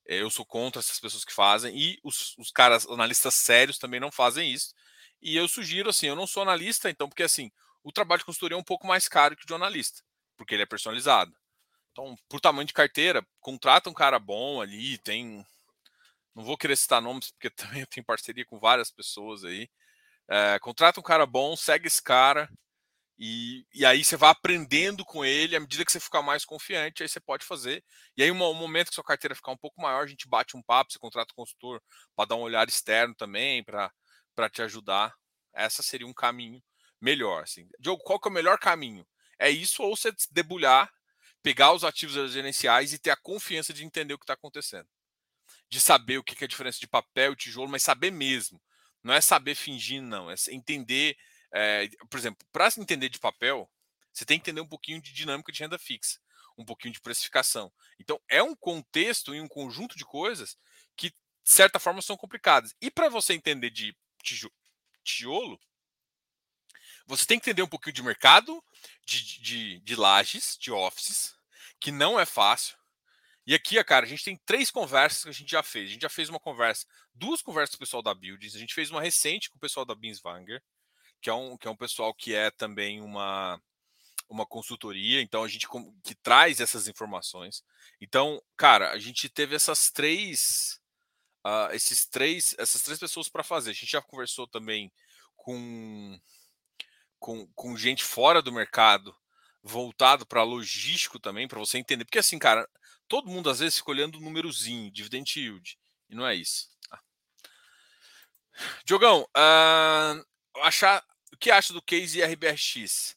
eh, 0.06 0.20
eu 0.20 0.30
sou 0.30 0.44
contra 0.44 0.80
essas 0.80 0.98
pessoas 0.98 1.24
que 1.24 1.32
fazem, 1.32 1.76
e 1.78 1.98
os, 2.02 2.36
os 2.36 2.50
caras, 2.50 2.86
analistas 2.86 3.34
sérios, 3.36 3.78
também 3.78 4.00
não 4.00 4.10
fazem 4.10 4.52
isso. 4.52 4.74
E 5.22 5.36
eu 5.36 5.48
sugiro, 5.48 5.90
assim, 5.90 6.06
eu 6.06 6.16
não 6.16 6.26
sou 6.26 6.42
analista, 6.42 6.90
então, 6.90 7.08
porque 7.08 7.22
assim, 7.22 7.50
o 7.88 7.92
trabalho 7.92 8.18
de 8.18 8.26
consultoria 8.26 8.54
é 8.54 8.60
um 8.60 8.62
pouco 8.62 8.86
mais 8.86 9.08
caro 9.08 9.34
que 9.34 9.44
o 9.44 9.46
de 9.46 9.54
analista, 9.54 10.02
porque 10.36 10.54
ele 10.54 10.62
é 10.62 10.66
personalizado. 10.66 11.34
Então, 11.90 12.14
por 12.28 12.38
tamanho 12.38 12.66
de 12.66 12.74
carteira, 12.74 13.26
contrata 13.40 13.88
um 13.88 13.94
cara 13.94 14.18
bom 14.18 14.60
ali, 14.60 14.98
tem. 14.98 15.44
Não 16.34 16.44
vou 16.44 16.58
querer 16.58 16.76
citar 16.76 17.00
nomes, 17.00 17.30
porque 17.30 17.48
também 17.56 17.80
eu 17.80 17.86
tenho 17.86 18.04
parceria 18.04 18.44
com 18.44 18.58
várias 18.58 18.90
pessoas 18.90 19.42
aí. 19.42 19.70
É, 20.30 20.58
contrata 20.58 21.00
um 21.00 21.02
cara 21.02 21.24
bom, 21.24 21.56
segue 21.56 21.86
esse 21.86 22.02
cara, 22.02 22.46
e, 23.18 23.66
e 23.74 23.86
aí 23.86 24.04
você 24.04 24.16
vai 24.18 24.30
aprendendo 24.30 25.04
com 25.04 25.24
ele, 25.24 25.56
à 25.56 25.60
medida 25.60 25.84
que 25.84 25.90
você 25.90 25.98
ficar 25.98 26.22
mais 26.22 26.44
confiante, 26.44 27.02
aí 27.02 27.08
você 27.08 27.18
pode 27.20 27.44
fazer. 27.46 27.82
E 28.16 28.22
aí, 28.22 28.30
um, 28.30 28.44
um 28.44 28.54
momento 28.54 28.88
que 28.90 28.94
sua 28.94 29.04
carteira 29.04 29.34
ficar 29.34 29.52
um 29.52 29.56
pouco 29.56 29.80
maior, 29.80 30.04
a 30.04 30.06
gente 30.06 30.28
bate 30.28 30.56
um 30.56 30.62
papo, 30.62 30.92
você 30.92 30.98
contrata 30.98 31.32
um 31.32 31.36
consultor 31.36 31.82
para 32.14 32.28
dar 32.28 32.36
um 32.36 32.42
olhar 32.42 32.68
externo 32.68 33.14
também, 33.14 33.64
para 33.64 33.90
te 34.52 34.60
ajudar. 34.62 35.14
Essa 35.54 35.82
seria 35.82 36.06
um 36.06 36.12
caminho 36.12 36.62
melhor. 37.00 37.42
Assim. 37.42 37.68
Diogo, 37.78 38.02
qual 38.02 38.20
que 38.20 38.28
é 38.28 38.30
o 38.30 38.34
melhor 38.34 38.58
caminho? 38.58 39.06
É 39.38 39.50
isso 39.50 39.82
ou 39.82 39.96
você 39.96 40.12
debulhar, 40.30 40.90
pegar 41.42 41.72
os 41.72 41.84
ativos 41.84 42.32
gerenciais 42.32 42.92
e 42.92 42.98
ter 42.98 43.10
a 43.10 43.16
confiança 43.16 43.72
de 43.72 43.84
entender 43.84 44.14
o 44.14 44.18
que 44.18 44.24
está 44.24 44.34
acontecendo. 44.34 44.88
De 45.68 45.80
saber 45.80 46.18
o 46.18 46.24
que 46.24 46.42
é 46.42 46.46
a 46.46 46.48
diferença 46.48 46.78
de 46.80 46.88
papel 46.88 47.32
e 47.32 47.36
tijolo, 47.36 47.70
mas 47.70 47.82
saber 47.82 48.10
mesmo. 48.10 48.60
Não 49.02 49.14
é 49.14 49.20
saber 49.20 49.54
fingir, 49.54 50.02
não. 50.02 50.30
É 50.30 50.34
entender 50.50 51.16
é, 51.52 51.88
por 52.10 52.18
exemplo, 52.18 52.46
para 52.52 52.68
entender 52.76 53.08
de 53.08 53.18
papel, 53.18 53.70
você 54.12 54.24
tem 54.24 54.38
que 54.38 54.42
entender 54.42 54.60
um 54.60 54.68
pouquinho 54.68 55.00
de 55.00 55.12
dinâmica 55.12 55.52
de 55.52 55.60
renda 55.60 55.78
fixa, 55.78 56.18
um 56.56 56.64
pouquinho 56.64 56.92
de 56.92 57.00
precificação. 57.00 57.72
Então, 57.98 58.20
é 58.28 58.42
um 58.42 58.54
contexto 58.54 59.34
e 59.34 59.40
um 59.40 59.48
conjunto 59.48 59.96
de 59.96 60.04
coisas 60.04 60.56
que, 60.96 61.10
de 61.10 61.16
certa 61.44 61.78
forma, 61.78 62.02
são 62.02 62.16
complicadas. 62.16 62.74
E 62.80 62.90
para 62.90 63.08
você 63.08 63.34
entender 63.34 63.70
de 63.70 63.96
tijolo, 65.02 65.60
você 67.08 67.24
tem 67.24 67.38
que 67.40 67.48
entender 67.48 67.62
um 67.62 67.68
pouquinho 67.68 67.94
de 67.94 68.02
mercado, 68.02 68.62
de, 69.04 69.40
de, 69.40 69.80
de 69.80 69.96
lajes, 69.96 70.56
de 70.60 70.70
offices, 70.70 71.34
que 71.80 71.90
não 71.90 72.20
é 72.20 72.26
fácil. 72.26 72.76
E 73.46 73.54
aqui, 73.54 73.82
cara, 73.82 74.04
a 74.04 74.08
gente 74.08 74.22
tem 74.22 74.36
três 74.44 74.70
conversas 74.70 75.22
que 75.22 75.30
a 75.30 75.32
gente 75.32 75.50
já 75.50 75.62
fez. 75.62 75.88
A 75.88 75.92
gente 75.94 76.02
já 76.02 76.10
fez 76.10 76.28
uma 76.28 76.38
conversa, 76.38 76.86
duas 77.14 77.40
conversas 77.40 77.74
com 77.74 77.82
o 77.82 77.86
pessoal 77.86 78.02
da 78.02 78.12
Buildings, 78.12 78.54
a 78.54 78.58
gente 78.58 78.74
fez 78.74 78.90
uma 78.90 79.00
recente 79.00 79.50
com 79.50 79.56
o 79.56 79.60
pessoal 79.60 79.86
da 79.86 79.94
Binswanger, 79.94 80.62
que 81.22 81.30
é 81.30 81.34
um, 81.34 81.56
que 81.56 81.66
é 81.66 81.70
um 81.70 81.76
pessoal 81.76 82.12
que 82.12 82.34
é 82.34 82.50
também 82.50 83.00
uma, 83.00 83.58
uma 84.28 84.44
consultoria, 84.44 85.22
então 85.22 85.42
a 85.42 85.48
gente 85.48 85.66
que 86.04 86.14
traz 86.14 86.60
essas 86.60 86.88
informações. 86.88 87.64
Então, 88.02 88.42
cara, 88.54 88.92
a 88.92 88.98
gente 88.98 89.30
teve 89.30 89.56
essas 89.56 89.90
três, 89.90 90.78
uh, 91.46 91.72
esses 91.72 92.04
três, 92.04 92.54
essas 92.58 92.82
três 92.82 92.98
pessoas 92.98 93.30
para 93.30 93.42
fazer. 93.42 93.70
A 93.70 93.74
gente 93.74 93.90
já 93.90 94.02
conversou 94.02 94.46
também 94.46 94.92
com, 95.34 96.20
com, 97.18 97.46
com 97.54 97.76
gente 97.76 98.04
fora 98.04 98.40
do 98.40 98.52
mercado, 98.52 99.14
voltado 99.62 100.26
para 100.26 100.42
logístico 100.42 101.18
também, 101.18 101.48
para 101.48 101.58
você 101.58 101.78
entender, 101.78 102.04
porque 102.04 102.18
assim, 102.18 102.38
cara, 102.38 102.68
todo 103.06 103.30
mundo 103.30 103.50
às 103.50 103.58
vezes 103.58 103.78
fica 103.78 103.90
olhando 103.90 104.16
o 104.16 104.20
númerozinho, 104.20 104.90
dividend 104.90 105.38
yield, 105.38 105.78
e 106.08 106.14
não 106.14 106.26
é 106.26 106.34
isso. 106.34 106.68
Ah. 106.90 107.00
Diogão, 108.84 109.22
uh, 109.22 110.24
achar 110.62 111.04
o 111.32 111.36
que 111.36 111.50
acha 111.50 111.72
do 111.72 111.82
case 111.82 112.22
RBRX? 112.22 113.16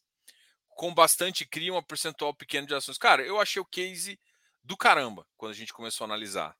Com 0.69 0.93
bastante 0.93 1.45
CRI, 1.45 1.71
uma 1.71 1.83
percentual 1.83 2.33
pequena 2.33 2.65
de 2.65 2.73
ações. 2.73 2.97
Cara, 2.97 3.21
eu 3.23 3.39
achei 3.39 3.61
o 3.61 3.65
case 3.65 4.19
do 4.63 4.75
caramba 4.75 5.27
quando 5.37 5.51
a 5.51 5.55
gente 5.55 5.73
começou 5.73 6.05
a 6.05 6.07
analisar. 6.07 6.57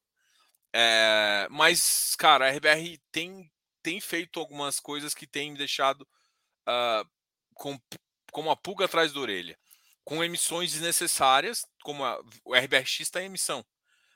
É, 0.74 1.48
mas, 1.50 2.16
cara, 2.16 2.48
a 2.48 2.52
RBR 2.52 3.00
tem, 3.12 3.52
tem 3.82 4.00
feito 4.00 4.40
algumas 4.40 4.80
coisas 4.80 5.14
que 5.14 5.28
tem 5.28 5.52
me 5.52 5.58
deixado 5.58 6.02
uh, 6.02 7.10
com, 7.54 7.80
com 8.32 8.42
uma 8.42 8.56
pulga 8.56 8.86
atrás 8.86 9.14
da 9.14 9.20
orelha. 9.20 9.58
Com 10.04 10.24
emissões 10.24 10.72
desnecessárias, 10.72 11.66
como 11.84 12.04
a, 12.04 12.20
o 12.44 12.56
RBRX 12.56 13.02
está 13.02 13.22
em 13.22 13.26
emissão. 13.26 13.66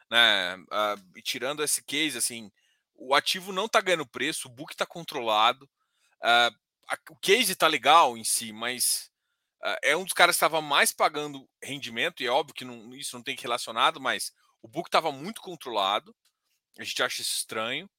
Né? 0.09 0.57
E 1.15 1.21
tirando 1.21 1.63
esse 1.63 1.83
case, 1.83 2.17
assim, 2.17 2.51
o 2.95 3.13
ativo 3.13 3.51
não 3.51 3.65
está 3.65 3.81
ganhando 3.81 4.05
preço, 4.05 4.47
o 4.47 4.51
book 4.51 4.73
está 4.73 4.85
controlado. 4.85 5.69
A, 6.21 6.51
o 7.09 7.15
case 7.17 7.53
está 7.53 7.67
legal 7.67 8.17
em 8.17 8.23
si, 8.23 8.51
mas 8.51 9.11
é 9.83 9.95
um 9.95 10.03
dos 10.03 10.13
caras 10.13 10.35
que 10.35 10.37
estava 10.37 10.61
mais 10.61 10.91
pagando 10.91 11.49
rendimento, 11.61 12.21
e 12.21 12.27
é 12.27 12.29
óbvio 12.29 12.53
que 12.53 12.65
não, 12.65 12.93
isso 12.93 13.15
não 13.15 13.23
tem 13.23 13.35
que 13.35 13.43
relacionado, 13.43 13.99
mas 13.99 14.31
o 14.61 14.67
book 14.67 14.87
estava 14.87 15.11
muito 15.11 15.41
controlado. 15.41 16.15
A 16.77 16.83
gente 16.83 17.01
acha 17.01 17.21
isso 17.21 17.37
estranho. 17.37 17.89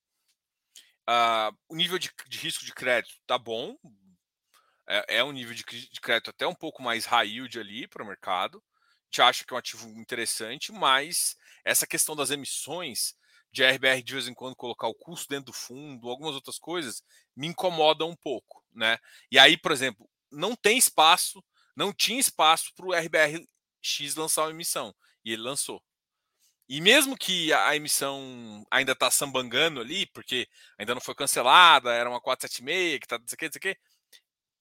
Uh, 1.08 1.56
o 1.68 1.76
nível 1.76 1.98
de, 1.98 2.10
de, 2.28 2.38
risco 2.38 2.64
de 2.64 2.72
crédito 2.72 3.14
tá 3.26 3.38
bom. 3.38 3.76
É, 4.88 5.18
é 5.18 5.24
um 5.24 5.32
nível 5.32 5.54
de, 5.54 5.64
crédito 5.64 6.30
até 6.30 6.46
um 6.46 6.54
pouco 6.54 6.82
mais 6.82 7.04
high 7.06 7.28
yield 7.28 7.58
ali 7.58 7.86
para 7.88 8.02
o 8.02 8.06
mercado. 8.06 8.58
A 8.58 9.06
gente 9.06 9.22
acha 9.22 9.44
que 9.44 9.52
é 9.52 9.56
um 9.56 9.58
ativo 9.58 9.88
interessante, 9.90 10.72
mas 10.72 11.36
essa 11.64 11.86
questão 11.86 12.14
das 12.14 12.30
emissões 12.30 13.14
de 13.52 13.64
RBR 13.64 14.02
de 14.02 14.12
vez 14.12 14.28
em 14.28 14.34
quando 14.34 14.56
colocar 14.56 14.86
o 14.88 14.94
custo 14.94 15.28
dentro 15.28 15.46
do 15.46 15.52
fundo, 15.52 16.08
algumas 16.08 16.34
outras 16.34 16.58
coisas, 16.58 17.02
me 17.34 17.46
incomodam 17.46 18.10
um 18.10 18.16
pouco, 18.16 18.62
né? 18.72 18.98
E 19.30 19.38
aí, 19.38 19.56
por 19.56 19.72
exemplo, 19.72 20.08
não 20.30 20.54
tem 20.54 20.76
espaço, 20.76 21.42
não 21.74 21.92
tinha 21.92 22.20
espaço 22.20 22.72
para 22.74 22.86
o 22.86 22.92
RBRX 22.92 24.14
lançar 24.16 24.42
uma 24.42 24.50
emissão, 24.50 24.94
e 25.24 25.32
ele 25.32 25.42
lançou. 25.42 25.82
E 26.68 26.80
mesmo 26.80 27.16
que 27.16 27.52
a 27.52 27.76
emissão 27.76 28.66
ainda 28.70 28.92
está 28.92 29.10
sambangando 29.10 29.80
ali, 29.80 30.06
porque 30.06 30.48
ainda 30.78 30.94
não 30.94 31.00
foi 31.00 31.14
cancelada, 31.14 31.92
era 31.92 32.10
uma 32.10 32.20
476, 32.20 32.98
que 33.00 33.06
tá, 33.06 33.18
não 33.18 33.26
sei 33.28 33.36
o 33.36 33.38
que, 33.38 33.44
não 33.46 33.52
sei 33.52 33.58
o 33.58 33.74
que, 33.74 33.80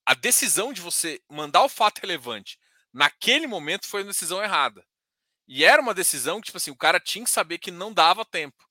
a 0.06 0.14
decisão 0.14 0.72
de 0.72 0.82
você 0.82 1.22
mandar 1.30 1.64
o 1.64 1.70
fato 1.70 2.00
relevante 2.00 2.60
naquele 2.94 3.48
momento 3.48 3.88
foi 3.88 4.04
uma 4.04 4.12
decisão 4.12 4.42
errada. 4.42 4.86
E 5.48 5.64
era 5.66 5.82
uma 5.82 5.94
decisão 5.94 6.40
que, 6.40 6.46
tipo 6.46 6.58
assim, 6.58 6.72
o 6.72 6.78
cara 6.78 7.00
tinha 7.00 7.26
que 7.26 7.30
saber 7.30 7.58
que 7.58 7.70
não 7.70 7.94
dava 7.94 8.24
tempo. 8.24 8.64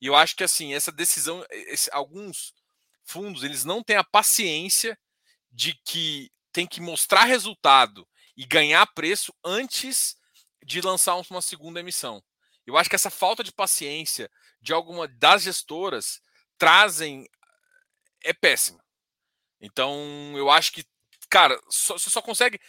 E 0.00 0.06
eu 0.06 0.14
acho 0.14 0.36
que, 0.36 0.44
assim, 0.44 0.72
essa 0.72 0.92
decisão, 0.92 1.44
esse, 1.50 1.90
alguns 1.92 2.54
fundos, 3.04 3.42
eles 3.42 3.64
não 3.64 3.82
têm 3.82 3.96
a 3.96 4.04
paciência 4.04 4.98
de 5.50 5.74
que 5.84 6.30
tem 6.52 6.66
que 6.66 6.80
mostrar 6.80 7.24
resultado 7.24 8.08
e 8.36 8.46
ganhar 8.46 8.86
preço 8.94 9.34
antes 9.44 10.16
de 10.64 10.80
lançar 10.80 11.16
uma 11.16 11.42
segunda 11.42 11.80
emissão. 11.80 12.22
Eu 12.66 12.76
acho 12.76 12.88
que 12.88 12.96
essa 12.96 13.10
falta 13.10 13.42
de 13.42 13.52
paciência 13.52 14.30
de 14.60 14.72
alguma 14.72 15.08
das 15.08 15.42
gestoras 15.42 16.20
trazem 16.56 17.26
é 18.22 18.32
péssima. 18.32 18.81
Então, 19.62 19.96
eu 20.36 20.50
acho 20.50 20.72
que, 20.72 20.84
cara, 21.30 21.58
só, 21.70 21.96
você 21.96 22.10
só 22.10 22.20
consegue 22.20 22.60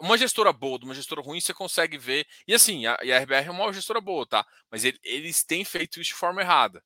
uma 0.00 0.18
gestora 0.18 0.52
boa 0.52 0.78
de 0.78 0.84
uma 0.84 0.94
gestora 0.94 1.22
ruim, 1.22 1.40
você 1.40 1.54
consegue 1.54 1.96
ver. 1.96 2.26
E 2.46 2.52
assim, 2.52 2.84
a, 2.86 2.98
e 3.02 3.12
a 3.12 3.18
RBR 3.20 3.46
é 3.46 3.50
uma 3.50 3.72
gestora 3.72 4.00
boa, 4.00 4.26
tá? 4.26 4.44
Mas 4.68 4.84
ele, 4.84 4.98
eles 5.04 5.44
têm 5.44 5.64
feito 5.64 6.00
isso 6.00 6.10
de 6.10 6.16
forma 6.16 6.42
errada. 6.42 6.84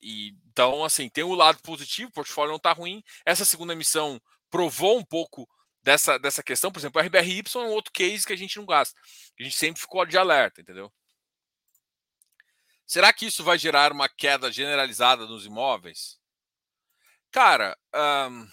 E, 0.00 0.36
então, 0.50 0.84
assim, 0.84 1.08
tem 1.08 1.24
o 1.24 1.34
lado 1.34 1.60
positivo, 1.62 2.10
o 2.10 2.12
portfólio 2.12 2.50
não 2.50 2.56
está 2.56 2.72
ruim. 2.72 3.02
Essa 3.24 3.46
segunda 3.46 3.72
emissão 3.72 4.20
provou 4.50 4.98
um 4.98 5.04
pouco 5.04 5.48
dessa, 5.82 6.18
dessa 6.18 6.42
questão. 6.42 6.70
Por 6.70 6.78
exemplo, 6.78 7.00
a 7.00 7.04
RBRY 7.04 7.42
é 7.54 7.58
um 7.58 7.70
outro 7.70 7.92
case 7.92 8.26
que 8.26 8.32
a 8.34 8.36
gente 8.36 8.58
não 8.58 8.66
gasta. 8.66 8.98
A 9.40 9.42
gente 9.42 9.56
sempre 9.56 9.80
ficou 9.80 10.04
de 10.04 10.18
alerta, 10.18 10.60
entendeu? 10.60 10.92
Será 12.86 13.12
que 13.12 13.26
isso 13.26 13.42
vai 13.42 13.58
gerar 13.58 13.92
uma 13.92 14.08
queda 14.08 14.52
generalizada 14.52 15.26
nos 15.26 15.46
imóveis? 15.46 16.18
Cara, 17.30 17.76
um, 17.94 18.48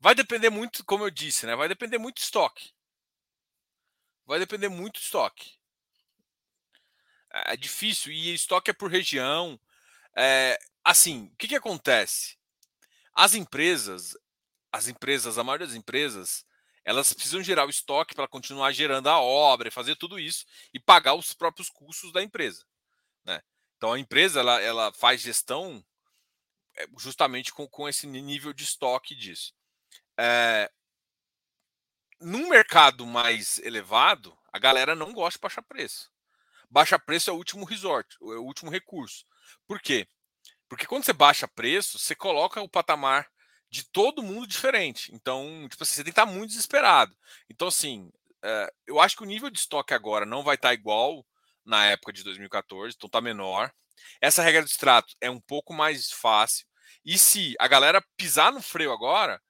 vai 0.00 0.14
depender 0.14 0.50
muito, 0.50 0.84
como 0.84 1.04
eu 1.04 1.10
disse, 1.10 1.46
né? 1.46 1.54
Vai 1.54 1.68
depender 1.68 1.98
muito 1.98 2.16
do 2.16 2.22
estoque. 2.22 2.72
Vai 4.26 4.38
depender 4.38 4.68
muito 4.68 4.94
do 4.94 5.02
estoque. 5.02 5.58
É, 7.32 7.54
é 7.54 7.56
difícil 7.56 8.12
e 8.12 8.34
estoque 8.34 8.70
é 8.70 8.74
por 8.74 8.90
região. 8.90 9.60
É, 10.16 10.58
assim, 10.82 11.30
o 11.32 11.36
que, 11.36 11.48
que 11.48 11.56
acontece? 11.56 12.38
As 13.14 13.34
empresas, 13.34 14.16
as 14.72 14.88
empresas, 14.88 15.36
a 15.36 15.44
maioria 15.44 15.66
das 15.66 15.76
empresas, 15.76 16.46
elas 16.84 17.12
precisam 17.12 17.42
gerar 17.42 17.66
o 17.66 17.70
estoque 17.70 18.14
para 18.14 18.26
continuar 18.26 18.72
gerando 18.72 19.08
a 19.08 19.20
obra, 19.20 19.70
fazer 19.70 19.96
tudo 19.96 20.18
isso 20.18 20.46
e 20.72 20.80
pagar 20.80 21.14
os 21.14 21.32
próprios 21.34 21.68
custos 21.68 22.10
da 22.10 22.22
empresa. 22.22 22.64
Né? 23.24 23.42
Então 23.76 23.92
a 23.92 23.98
empresa 23.98 24.40
ela, 24.40 24.60
ela 24.60 24.92
faz 24.92 25.20
gestão 25.20 25.84
justamente 26.98 27.52
com, 27.52 27.66
com 27.68 27.88
esse 27.88 28.06
nível 28.06 28.52
de 28.52 28.64
estoque 28.64 29.14
disso. 29.14 29.54
É, 30.18 30.70
num 32.20 32.48
mercado 32.48 33.06
mais 33.06 33.58
elevado, 33.58 34.36
a 34.52 34.58
galera 34.58 34.94
não 34.94 35.12
gosta 35.12 35.38
de 35.38 35.42
baixar 35.42 35.62
preço. 35.62 36.10
Baixa 36.70 36.98
preço 36.98 37.30
é 37.30 37.32
o 37.32 37.36
último 37.36 37.64
resort, 37.64 38.16
é 38.20 38.24
o 38.24 38.44
último 38.44 38.70
recurso. 38.70 39.26
Por 39.66 39.80
quê? 39.80 40.08
Porque 40.68 40.86
quando 40.86 41.04
você 41.04 41.12
baixa 41.12 41.46
preço, 41.46 41.98
você 41.98 42.14
coloca 42.14 42.62
o 42.62 42.68
patamar 42.68 43.28
de 43.68 43.84
todo 43.84 44.22
mundo 44.22 44.46
diferente. 44.46 45.14
Então, 45.14 45.66
tipo 45.68 45.82
assim, 45.82 45.94
você 45.94 46.04
tem 46.04 46.12
que 46.12 46.20
estar 46.20 46.26
muito 46.26 46.50
desesperado. 46.50 47.16
Então, 47.50 47.68
assim, 47.68 48.10
é, 48.42 48.72
eu 48.86 49.00
acho 49.00 49.16
que 49.16 49.22
o 49.22 49.26
nível 49.26 49.50
de 49.50 49.58
estoque 49.58 49.92
agora 49.94 50.24
não 50.24 50.42
vai 50.42 50.54
estar 50.54 50.72
igual 50.72 51.26
na 51.64 51.86
época 51.86 52.12
de 52.12 52.22
2014, 52.22 52.94
então 52.96 53.06
está 53.06 53.20
menor. 53.20 53.72
Essa 54.20 54.42
regra 54.42 54.62
do 54.62 54.68
extrato 54.68 55.14
é 55.20 55.30
um 55.30 55.40
pouco 55.40 55.72
mais 55.72 56.10
fácil. 56.10 56.66
E 57.04 57.18
se 57.18 57.54
a 57.58 57.66
galera 57.66 58.04
pisar 58.16 58.52
no 58.52 58.62
freio 58.62 58.92
agora, 58.92 59.40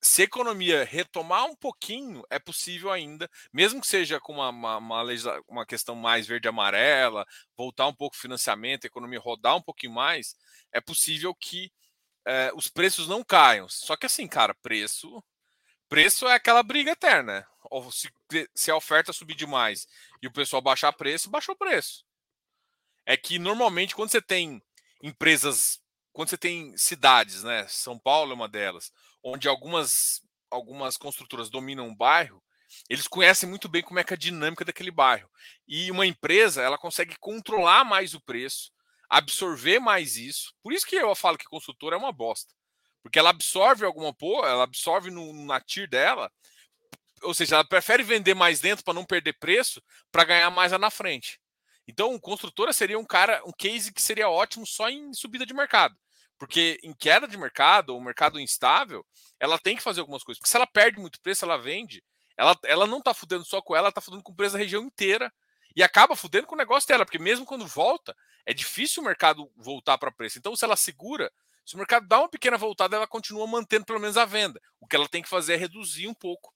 se 0.00 0.22
a 0.22 0.24
economia 0.24 0.84
retomar 0.84 1.44
um 1.46 1.54
pouquinho, 1.54 2.24
é 2.28 2.38
possível 2.38 2.90
ainda, 2.90 3.30
mesmo 3.52 3.80
que 3.80 3.86
seja 3.86 4.18
com 4.20 4.32
uma, 4.32 4.48
uma, 4.48 4.78
uma, 4.78 5.04
uma 5.48 5.66
questão 5.66 5.94
mais 5.94 6.26
verde-amarela, 6.26 7.24
voltar 7.56 7.86
um 7.86 7.94
pouco 7.94 8.16
o 8.16 8.18
financiamento, 8.18 8.84
a 8.84 8.88
economia 8.88 9.20
rodar 9.20 9.56
um 9.56 9.62
pouquinho 9.62 9.92
mais, 9.92 10.34
é 10.72 10.80
possível 10.80 11.34
que 11.34 11.70
é, 12.26 12.50
os 12.54 12.68
preços 12.68 13.06
não 13.08 13.22
caiam. 13.22 13.68
Só 13.68 13.96
que 13.96 14.06
assim, 14.06 14.26
cara, 14.26 14.54
preço 14.54 15.22
preço 15.92 16.26
é 16.26 16.32
aquela 16.32 16.62
briga 16.62 16.92
eterna. 16.92 17.46
Se, 17.90 18.10
se 18.54 18.70
a 18.70 18.76
oferta 18.76 19.12
subir 19.12 19.34
demais 19.34 19.86
e 20.22 20.26
o 20.26 20.32
pessoal 20.32 20.62
baixar 20.62 20.90
preço, 20.94 21.28
baixou 21.28 21.54
preço. 21.54 22.02
É 23.06 23.16
que 23.16 23.38
normalmente 23.38 23.94
quando 23.94 24.10
você 24.10 24.22
tem 24.22 24.62
empresas, 25.02 25.80
quando 26.12 26.28
você 26.28 26.38
tem 26.38 26.76
cidades, 26.76 27.42
né? 27.42 27.66
São 27.68 27.98
Paulo 27.98 28.32
é 28.32 28.34
uma 28.34 28.48
delas, 28.48 28.92
onde 29.22 29.48
algumas, 29.48 30.22
algumas 30.50 30.96
construtoras 30.96 31.50
dominam 31.50 31.88
um 31.88 31.94
bairro, 31.94 32.42
eles 32.88 33.06
conhecem 33.06 33.48
muito 33.48 33.68
bem 33.68 33.82
como 33.82 33.98
é 33.98 34.04
que 34.04 34.12
é 34.12 34.16
a 34.16 34.18
dinâmica 34.18 34.64
daquele 34.64 34.90
bairro. 34.90 35.28
E 35.66 35.90
uma 35.90 36.06
empresa, 36.06 36.62
ela 36.62 36.78
consegue 36.78 37.16
controlar 37.18 37.84
mais 37.84 38.14
o 38.14 38.20
preço, 38.20 38.70
absorver 39.08 39.78
mais 39.78 40.16
isso. 40.16 40.54
Por 40.62 40.72
isso 40.72 40.86
que 40.86 40.96
eu 40.96 41.14
falo 41.14 41.38
que 41.38 41.44
construtora 41.44 41.96
é 41.96 41.98
uma 41.98 42.12
bosta. 42.12 42.52
Porque 43.02 43.18
ela 43.18 43.30
absorve 43.30 43.84
alguma 43.84 44.14
porra, 44.14 44.48
ela 44.48 44.64
absorve 44.64 45.10
no, 45.10 45.44
na 45.44 45.60
TIR 45.60 45.88
dela, 45.88 46.30
ou 47.22 47.34
seja, 47.34 47.56
ela 47.56 47.64
prefere 47.64 48.02
vender 48.02 48.34
mais 48.34 48.60
dentro 48.60 48.84
para 48.84 48.94
não 48.94 49.04
perder 49.04 49.34
preço, 49.38 49.82
para 50.10 50.24
ganhar 50.24 50.50
mais 50.50 50.72
lá 50.72 50.78
na 50.78 50.90
frente. 50.90 51.40
Então, 51.92 52.18
construtora 52.18 52.72
seria 52.72 52.98
um 52.98 53.04
cara, 53.04 53.42
um 53.44 53.52
case 53.52 53.92
que 53.92 54.00
seria 54.00 54.26
ótimo 54.26 54.66
só 54.66 54.88
em 54.88 55.12
subida 55.12 55.44
de 55.44 55.52
mercado. 55.52 55.94
Porque 56.38 56.80
em 56.82 56.94
queda 56.94 57.28
de 57.28 57.36
mercado, 57.36 57.90
ou 57.90 58.00
mercado 58.00 58.40
instável, 58.40 59.04
ela 59.38 59.58
tem 59.58 59.76
que 59.76 59.82
fazer 59.82 60.00
algumas 60.00 60.24
coisas. 60.24 60.38
Porque 60.38 60.50
se 60.50 60.56
ela 60.56 60.66
perde 60.66 60.98
muito 60.98 61.20
preço, 61.20 61.44
ela 61.44 61.58
vende. 61.58 62.02
Ela, 62.34 62.58
ela 62.64 62.86
não 62.86 62.98
está 62.98 63.12
fudendo 63.12 63.44
só 63.44 63.60
com 63.60 63.76
ela, 63.76 63.82
ela 63.82 63.88
está 63.90 64.00
fudendo 64.00 64.22
com 64.22 64.32
o 64.32 64.34
preço 64.34 64.54
da 64.54 64.58
região 64.58 64.82
inteira. 64.82 65.30
E 65.76 65.82
acaba 65.82 66.16
fudendo 66.16 66.46
com 66.46 66.54
o 66.54 66.58
negócio 66.58 66.88
dela, 66.88 67.04
porque 67.04 67.18
mesmo 67.18 67.44
quando 67.44 67.66
volta, 67.66 68.16
é 68.46 68.54
difícil 68.54 69.02
o 69.02 69.06
mercado 69.06 69.50
voltar 69.54 69.98
para 69.98 70.10
preço. 70.10 70.38
Então, 70.38 70.56
se 70.56 70.64
ela 70.64 70.76
segura, 70.76 71.30
se 71.64 71.74
o 71.74 71.78
mercado 71.78 72.08
dá 72.08 72.20
uma 72.20 72.28
pequena 72.28 72.56
voltada, 72.56 72.96
ela 72.96 73.06
continua 73.06 73.46
mantendo 73.46 73.84
pelo 73.84 74.00
menos 74.00 74.16
a 74.16 74.24
venda. 74.24 74.58
O 74.80 74.86
que 74.86 74.96
ela 74.96 75.08
tem 75.08 75.22
que 75.22 75.28
fazer 75.28 75.54
é 75.54 75.56
reduzir 75.56 76.08
um 76.08 76.14
pouco 76.14 76.54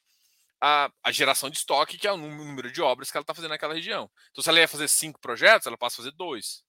a, 0.60 0.90
a 1.02 1.12
geração 1.12 1.50
de 1.50 1.58
estoque, 1.58 1.98
que 1.98 2.06
é 2.06 2.12
o 2.12 2.16
número 2.16 2.70
de 2.70 2.80
obras 2.80 3.10
que 3.10 3.16
ela 3.16 3.22
está 3.22 3.34
fazendo 3.34 3.50
naquela 3.50 3.74
região. 3.74 4.10
Então, 4.30 4.42
se 4.42 4.48
ela 4.48 4.60
ia 4.60 4.68
fazer 4.68 4.88
cinco 4.88 5.20
projetos, 5.20 5.66
ela 5.66 5.76
passa 5.76 5.96
a 5.96 6.04
fazer 6.04 6.12
dois. 6.12 6.64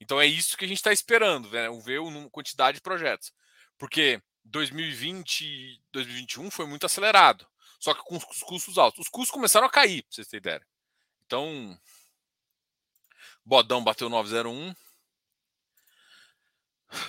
Então 0.00 0.20
é 0.20 0.26
isso 0.26 0.56
que 0.56 0.64
a 0.64 0.68
gente 0.68 0.78
está 0.78 0.92
esperando, 0.92 1.50
né? 1.50 1.68
ver 1.84 2.00
a 2.00 2.30
quantidade 2.30 2.76
de 2.76 2.82
projetos. 2.82 3.32
Porque 3.76 4.22
2020 4.44 5.82
2021 5.92 6.50
foi 6.50 6.66
muito 6.66 6.86
acelerado. 6.86 7.46
Só 7.80 7.94
que 7.94 8.02
com 8.02 8.16
os 8.16 8.24
custos 8.42 8.78
altos. 8.78 9.00
Os 9.00 9.08
custos 9.08 9.30
começaram 9.30 9.66
a 9.66 9.70
cair, 9.70 10.02
para 10.02 10.12
vocês 10.14 10.28
terem 10.28 10.40
ideia. 10.40 10.66
Então, 11.26 11.78
Bodão 13.44 13.82
bateu 13.82 14.08
901. 14.08 14.74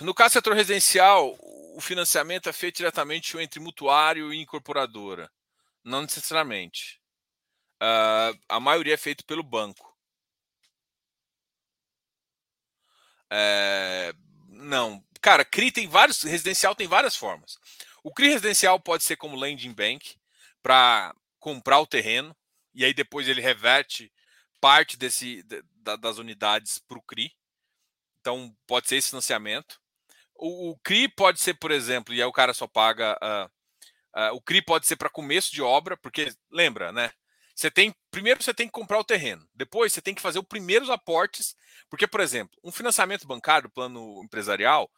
No 0.02 0.14
caso 0.14 0.32
do 0.32 0.34
setor 0.34 0.56
residencial, 0.56 1.36
o 1.76 1.82
financiamento 1.82 2.50
é 2.50 2.54
feito 2.54 2.78
diretamente 2.78 3.38
entre 3.38 3.60
mutuário 3.60 4.34
e 4.34 4.42
incorporadora. 4.42 5.32
Não 5.90 6.04
necessariamente. 6.04 7.02
Uh, 7.82 8.38
a 8.48 8.60
maioria 8.60 8.94
é 8.94 8.98
feito 8.98 9.26
pelo 9.26 9.42
banco. 9.42 9.98
É, 13.32 14.14
não. 14.48 15.04
Cara, 15.20 15.44
CRI 15.44 15.72
tem 15.72 15.88
vários. 15.88 16.22
Residencial 16.22 16.76
tem 16.76 16.88
várias 16.88 17.16
formas. 17.16 17.58
O 18.04 18.14
CRI 18.14 18.30
residencial 18.30 18.80
pode 18.80 19.04
ser 19.04 19.16
como 19.16 19.36
landing 19.36 19.74
bank 19.74 20.16
para 20.62 21.16
comprar 21.40 21.80
o 21.80 21.88
terreno 21.88 22.36
e 22.74 22.86
aí 22.86 22.94
depois 22.94 23.28
ele 23.28 23.42
reverte 23.42 24.14
parte 24.62 24.96
desse, 24.96 25.44
das 26.00 26.20
unidades 26.20 26.78
para 26.78 27.00
o 27.00 27.04
CRI. 27.04 27.32
Então 28.22 28.56
pode 28.68 28.88
ser 28.88 28.98
esse 28.98 29.10
financiamento. 29.10 29.80
O, 30.36 30.72
o, 30.72 30.80
CRI 30.80 31.10
pode 31.10 31.40
ser, 31.40 31.56
por 31.56 31.72
exemplo, 31.72 32.14
e 32.14 32.22
aí 32.22 32.28
o 32.28 32.32
cara 32.32 32.54
só 32.54 32.68
paga. 32.68 33.18
Uh, 33.24 33.59
uh, 34.16 34.34
o 34.34 34.42
CRI 34.42 34.62
pode 34.62 34.88
ser 34.88 34.96
para 34.96 35.10
começo 35.10 35.52
de 35.52 35.62
obra, 35.62 35.98
porque 35.98 36.34
lembra, 36.52 36.92
né? 36.92 37.12
Você 37.56 37.70
tem 37.70 37.94
primeiro 38.10 38.42
você 38.42 38.54
tem 38.54 38.68
que 38.68 38.72
comprar 38.72 39.00
o 39.00 39.04
terreno, 39.04 39.46
depois 39.54 39.92
você 39.92 40.02
tem 40.02 40.16
que 40.16 40.22
fazer 40.22 40.40
os 40.40 40.46
primeiros 40.48 40.90
aportes, 40.90 41.56
porque 41.90 42.08
por 42.08 42.22
exemplo, 42.22 42.58
um 42.64 42.72
financiamento 42.72 43.28
bancário, 43.28 43.70
plano 43.70 44.24
empresarial, 44.24 44.90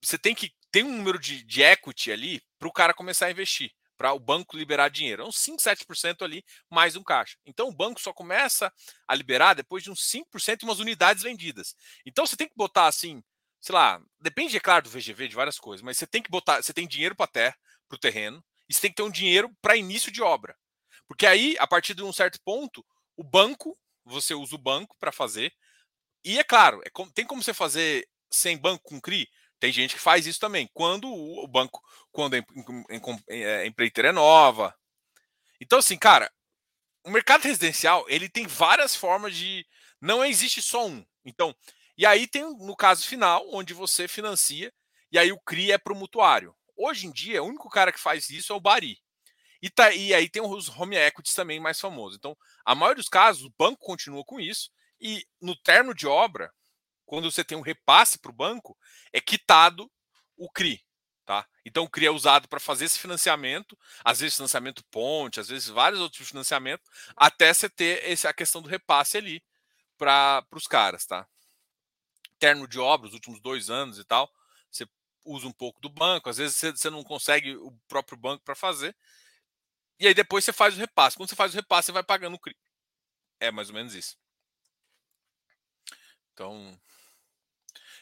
você 0.00 0.16
tem 0.16 0.34
que 0.34 0.52
ter 0.70 0.84
um 0.84 0.96
número 0.96 1.18
de, 1.18 1.44
de 1.44 1.62
equity 1.62 2.12
ali 2.12 2.42
para 2.58 2.68
o 2.68 2.72
cara 2.72 2.94
começar 2.94 3.26
a 3.26 3.30
investir, 3.30 3.72
para 3.96 4.12
o 4.12 4.18
banco 4.18 4.56
liberar 4.56 4.88
dinheiro. 4.88 5.22
É 5.22 5.26
uns 5.26 5.38
5, 5.38 5.62
7% 5.62 6.22
ali 6.22 6.44
mais 6.70 6.96
um 6.96 7.02
caixa. 7.02 7.36
Então 7.44 7.68
o 7.68 7.74
banco 7.74 8.00
só 8.00 8.12
começa 8.12 8.72
a 9.06 9.14
liberar 9.14 9.54
depois 9.54 9.82
de 9.82 9.90
uns 9.90 10.00
5% 10.00 10.62
e 10.62 10.64
umas 10.64 10.78
unidades 10.78 11.22
vendidas. 11.22 11.76
Então 12.06 12.26
você 12.26 12.36
tem 12.36 12.48
que 12.48 12.56
botar 12.56 12.86
assim, 12.86 13.22
sei 13.60 13.74
lá, 13.74 14.00
depende, 14.20 14.56
é 14.56 14.60
claro, 14.60 14.84
do 14.84 14.90
VGV, 14.90 15.28
de 15.28 15.36
várias 15.36 15.58
coisas, 15.58 15.82
mas 15.82 15.98
você 15.98 16.06
tem 16.06 16.22
que 16.22 16.30
botar, 16.30 16.62
você 16.62 16.72
tem 16.72 16.86
dinheiro 16.86 17.14
para 17.14 17.26
terra, 17.26 17.56
para 17.92 17.96
o 17.96 18.00
terreno, 18.00 18.42
e 18.68 18.74
você 18.74 18.80
tem 18.80 18.90
que 18.90 18.96
ter 18.96 19.02
um 19.02 19.10
dinheiro 19.10 19.54
para 19.60 19.76
início 19.76 20.10
de 20.10 20.22
obra. 20.22 20.56
Porque 21.06 21.26
aí, 21.26 21.56
a 21.58 21.66
partir 21.66 21.94
de 21.94 22.02
um 22.02 22.12
certo 22.12 22.40
ponto, 22.42 22.84
o 23.16 23.22
banco, 23.22 23.78
você 24.04 24.34
usa 24.34 24.54
o 24.54 24.58
banco 24.58 24.96
para 24.98 25.12
fazer. 25.12 25.52
E 26.24 26.38
é 26.38 26.44
claro, 26.44 26.80
é 26.84 26.90
tem 27.14 27.26
como 27.26 27.42
você 27.42 27.52
fazer 27.52 28.08
sem 28.30 28.56
banco 28.56 28.82
com 28.84 29.00
CRI? 29.00 29.28
Tem 29.60 29.70
gente 29.72 29.94
que 29.94 30.00
faz 30.00 30.26
isso 30.26 30.40
também. 30.40 30.68
Quando 30.72 31.12
o 31.12 31.46
banco, 31.46 31.80
quando 32.10 32.34
a, 32.34 33.66
empreiteira 33.66 34.08
é 34.08 34.12
nova, 34.12 34.74
Então, 35.60 35.78
assim, 35.78 35.98
cara, 35.98 36.32
o 37.04 37.10
mercado 37.10 37.42
residencial 37.42 38.04
ele 38.08 38.28
tem 38.28 38.46
várias 38.46 38.96
formas 38.96 39.36
de. 39.36 39.66
Não 40.00 40.24
existe 40.24 40.62
só 40.62 40.86
um. 40.86 41.04
Então, 41.24 41.54
e 41.96 42.06
aí 42.06 42.26
tem 42.26 42.42
no 42.42 42.74
caso 42.74 43.06
final, 43.06 43.46
onde 43.52 43.74
você 43.74 44.08
financia, 44.08 44.72
e 45.12 45.18
aí 45.18 45.30
o 45.30 45.40
CRI 45.40 45.72
é 45.72 45.78
para 45.78 45.92
o 45.92 45.96
mutuário. 45.96 46.56
Hoje 46.76 47.06
em 47.06 47.12
dia, 47.12 47.42
o 47.42 47.46
único 47.46 47.68
cara 47.68 47.92
que 47.92 48.00
faz 48.00 48.30
isso 48.30 48.52
é 48.52 48.56
o 48.56 48.60
Bari. 48.60 48.98
E, 49.60 49.70
tá, 49.70 49.92
e 49.92 50.12
aí 50.12 50.28
tem 50.28 50.42
os 50.42 50.68
home 50.68 50.96
equities 50.96 51.34
também 51.34 51.60
mais 51.60 51.78
famosos. 51.78 52.16
Então, 52.16 52.36
a 52.64 52.74
maioria 52.74 53.00
dos 53.00 53.08
casos, 53.08 53.44
o 53.44 53.54
banco 53.56 53.84
continua 53.84 54.24
com 54.24 54.40
isso, 54.40 54.70
e 55.00 55.24
no 55.40 55.54
termo 55.56 55.94
de 55.94 56.06
obra, 56.06 56.52
quando 57.04 57.30
você 57.30 57.44
tem 57.44 57.56
um 57.56 57.62
repasse 57.62 58.18
para 58.18 58.30
o 58.30 58.34
banco, 58.34 58.76
é 59.12 59.20
quitado 59.20 59.90
o 60.36 60.50
CRI. 60.50 60.82
Tá? 61.24 61.46
Então 61.64 61.84
o 61.84 61.88
CRI 61.88 62.06
é 62.06 62.10
usado 62.10 62.48
para 62.48 62.58
fazer 62.58 62.86
esse 62.86 62.98
financiamento, 62.98 63.78
às 64.04 64.18
vezes 64.18 64.34
financiamento 64.34 64.84
ponte, 64.90 65.38
às 65.38 65.48
vezes 65.48 65.68
vários 65.68 66.00
outros 66.00 66.18
de 66.20 66.28
financiamento, 66.28 66.82
até 67.16 67.52
você 67.54 67.68
ter 67.68 68.04
esse, 68.10 68.26
a 68.26 68.32
questão 68.32 68.60
do 68.60 68.68
repasse 68.68 69.16
ali 69.16 69.42
para 69.96 70.44
os 70.52 70.66
caras. 70.66 71.06
Tá? 71.06 71.26
Terno 72.40 72.66
de 72.66 72.80
obra, 72.80 73.06
os 73.06 73.14
últimos 73.14 73.40
dois 73.40 73.70
anos 73.70 73.98
e 73.98 74.04
tal, 74.04 74.28
você 74.70 74.84
usa 75.24 75.46
um 75.46 75.52
pouco 75.52 75.80
do 75.80 75.88
banco, 75.88 76.28
às 76.28 76.36
vezes 76.36 76.56
você, 76.56 76.90
não 76.90 77.02
consegue 77.02 77.56
o 77.56 77.72
próprio 77.88 78.16
banco 78.18 78.44
para 78.44 78.54
fazer, 78.54 78.96
e 79.98 80.06
aí 80.06 80.14
depois 80.14 80.44
você 80.44 80.52
faz 80.52 80.74
o 80.74 80.78
repasse. 80.78 81.16
Quando 81.16 81.28
você 81.28 81.36
faz 81.36 81.52
o 81.52 81.56
repasse, 81.56 81.86
você 81.86 81.92
vai 81.92 82.02
pagando 82.02 82.34
o 82.34 82.38
CRI. 82.38 82.56
É 83.38 83.50
mais 83.50 83.68
ou 83.68 83.74
menos 83.74 83.94
isso. 83.94 84.16
Então. 86.32 86.78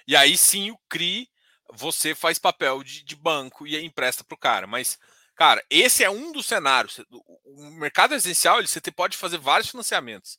E 0.06 0.16
aí 0.16 0.36
sim 0.36 0.70
o 0.70 0.78
CRI 0.88 1.30
você 1.72 2.14
faz 2.14 2.38
papel 2.38 2.82
de, 2.82 3.04
de 3.04 3.14
banco 3.14 3.66
e 3.66 3.78
empresta 3.84 4.24
para 4.24 4.34
o 4.34 4.38
cara. 4.38 4.66
Mas, 4.66 4.98
cara, 5.34 5.64
esse 5.70 6.02
é 6.02 6.10
um 6.10 6.32
dos 6.32 6.46
cenários. 6.46 7.00
O 7.44 7.70
mercado 7.72 8.12
residencial, 8.12 8.58
ele, 8.58 8.66
você 8.66 8.80
pode 8.90 9.16
fazer 9.16 9.38
vários 9.38 9.70
financiamentos. 9.70 10.38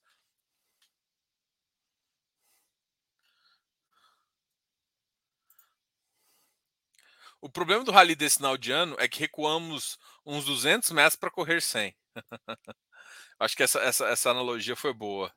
O 7.42 7.50
problema 7.50 7.84
do 7.84 7.92
rally 7.92 8.16
desse 8.16 8.38
final 8.38 8.56
de 8.58 8.72
ano 8.72 8.96
é 9.00 9.08
que 9.08 9.20
recuamos 9.20 9.98
uns 10.26 10.46
200 10.46 10.92
metros 10.92 11.16
para 11.16 11.32
correr 11.32 11.62
100. 11.62 11.96
Acho 13.40 13.56
que 13.58 13.64
essa, 13.64 13.80
essa, 13.80 14.06
essa 14.08 14.30
analogia 14.32 14.76
foi 14.76 14.94
boa, 14.94 15.34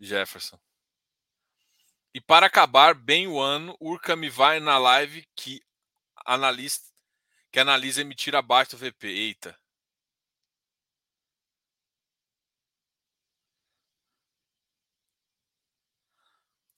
Jefferson. 0.00 0.58
E 2.14 2.20
para 2.20 2.46
acabar 2.46 2.94
bem 2.94 3.26
o 3.26 3.40
ano, 3.40 3.76
Urca 3.80 4.16
me 4.16 4.30
vai 4.30 4.60
na 4.60 4.78
live 4.78 5.26
que 5.36 5.60
analista 6.26 6.92
que 7.52 7.60
analisa 7.60 8.02
emitir 8.02 8.34
abaixo 8.36 8.72
do 8.72 8.78
VP. 8.78 9.08
Eita. 9.08 9.58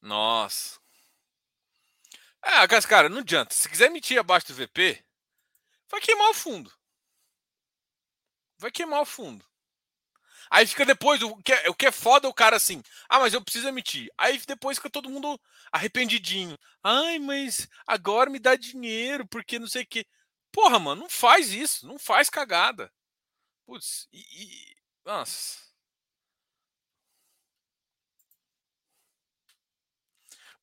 Nossa. 0.01 0.81
É, 2.47 2.81
cara, 2.83 3.09
não 3.09 3.19
adianta. 3.19 3.53
Se 3.53 3.69
quiser 3.69 3.87
emitir 3.87 4.19
abaixo 4.19 4.47
do 4.47 4.55
VP, 4.55 5.05
vai 5.91 6.01
queimar 6.01 6.31
o 6.31 6.35
fundo. 6.35 6.73
Vai 8.59 8.71
queimar 8.71 9.03
o 9.03 9.07
fundo. 9.07 9.45
Aí 10.49 10.65
fica 10.65 10.85
depois, 10.85 11.21
o 11.23 11.37
que, 11.43 11.53
é, 11.53 11.69
o 11.69 11.75
que 11.75 11.87
é 11.87 11.93
foda 11.93 12.27
é 12.29 12.31
o 12.31 12.35
cara 12.35 12.57
assim, 12.57 12.81
ah, 13.09 13.19
mas 13.19 13.35
eu 13.35 13.43
preciso 13.43 13.67
emitir. 13.67 14.09
Aí 14.17 14.39
depois 14.47 14.79
fica 14.79 14.89
todo 14.89 15.11
mundo 15.11 15.41
arrependidinho. 15.73 16.57
Ai, 16.85 17.19
mas 17.19 17.69
agora 17.87 18.31
me 18.31 18.39
dá 18.39 18.55
dinheiro, 18.55 19.27
porque 19.27 19.59
não 19.59 19.67
sei 19.67 19.83
o 19.83 19.87
quê. 19.87 20.07
Porra, 20.53 20.79
mano, 20.79 21.03
não 21.03 21.11
faz 21.11 21.51
isso, 21.53 21.87
não 21.87 21.99
faz 21.99 22.31
cagada. 22.31 22.93
Putz, 23.67 24.09
e. 24.13 24.21
e 24.21 24.77
nossa. 25.05 25.66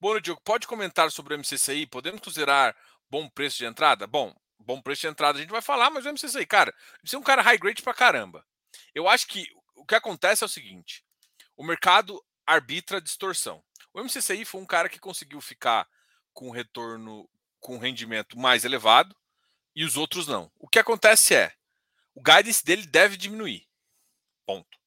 Boa 0.04 0.20
Diogo, 0.20 0.42
pode 0.42 0.68
comentar 0.68 1.10
sobre 1.12 1.34
o 1.34 1.38
MCCI? 1.38 1.86
Podemos 1.86 2.20
considerar 2.20 2.76
bom 3.10 3.30
preço 3.30 3.60
de 3.60 3.66
entrada? 3.66 4.06
Bom, 4.06 4.36
bom 4.60 4.82
preço 4.82 5.04
de 5.04 5.08
entrada 5.08 5.38
a 5.38 5.42
gente 5.42 5.50
vai 5.50 5.62
falar, 5.62 5.90
mas 5.90 6.06
o 6.06 6.10
MCCI, 6.12 6.46
cara, 6.46 6.76
você 7.02 7.16
é 7.16 7.20
um 7.20 7.24
cara 7.24 7.42
high 7.42 7.58
grade 7.58 7.82
pra 7.82 7.94
caramba. 7.94 8.46
Eu 8.94 9.08
acho 9.08 9.26
que 9.26 9.48
o 9.78 9.86
que 9.86 9.96
acontece 9.96 10.44
é 10.44 10.46
o 10.46 10.50
seguinte: 10.50 11.06
o 11.56 11.64
mercado 11.64 12.22
arbitra 12.46 13.00
distorção. 13.00 13.64
O 13.94 14.04
MCCI 14.04 14.44
foi 14.44 14.60
um 14.60 14.66
cara 14.66 14.90
que 14.90 15.00
conseguiu 15.00 15.40
ficar 15.40 15.88
com 16.34 16.52
retorno, 16.52 17.30
com 17.62 17.78
rendimento 17.78 18.38
mais 18.38 18.66
elevado 18.66 19.16
e 19.74 19.86
os 19.86 19.96
outros 19.96 20.28
não. 20.28 20.52
O 20.60 20.68
que 20.68 20.80
acontece 20.80 21.34
é 21.34 21.54
o 22.14 22.22
guidance 22.22 22.62
dele 22.62 22.86
deve 22.86 23.16
diminuir. 23.16 23.66
Ponto. 24.46 24.78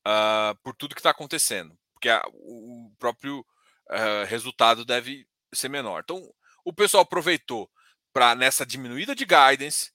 Uh, 0.00 0.58
por 0.60 0.74
tudo 0.74 0.96
que 0.96 1.00
está 1.00 1.10
acontecendo. 1.10 1.78
Porque 1.92 2.08
a, 2.08 2.20
o 2.32 2.92
próprio 2.98 3.46
uh, 3.90 4.24
resultado 4.26 4.84
deve 4.84 5.26
ser 5.52 5.68
menor. 5.68 6.02
Então, 6.04 6.32
o 6.64 6.72
pessoal 6.72 7.02
aproveitou 7.02 7.70
para 8.12 8.34
nessa 8.34 8.64
diminuída 8.66 9.14
de 9.14 9.24
guidance, 9.24 9.90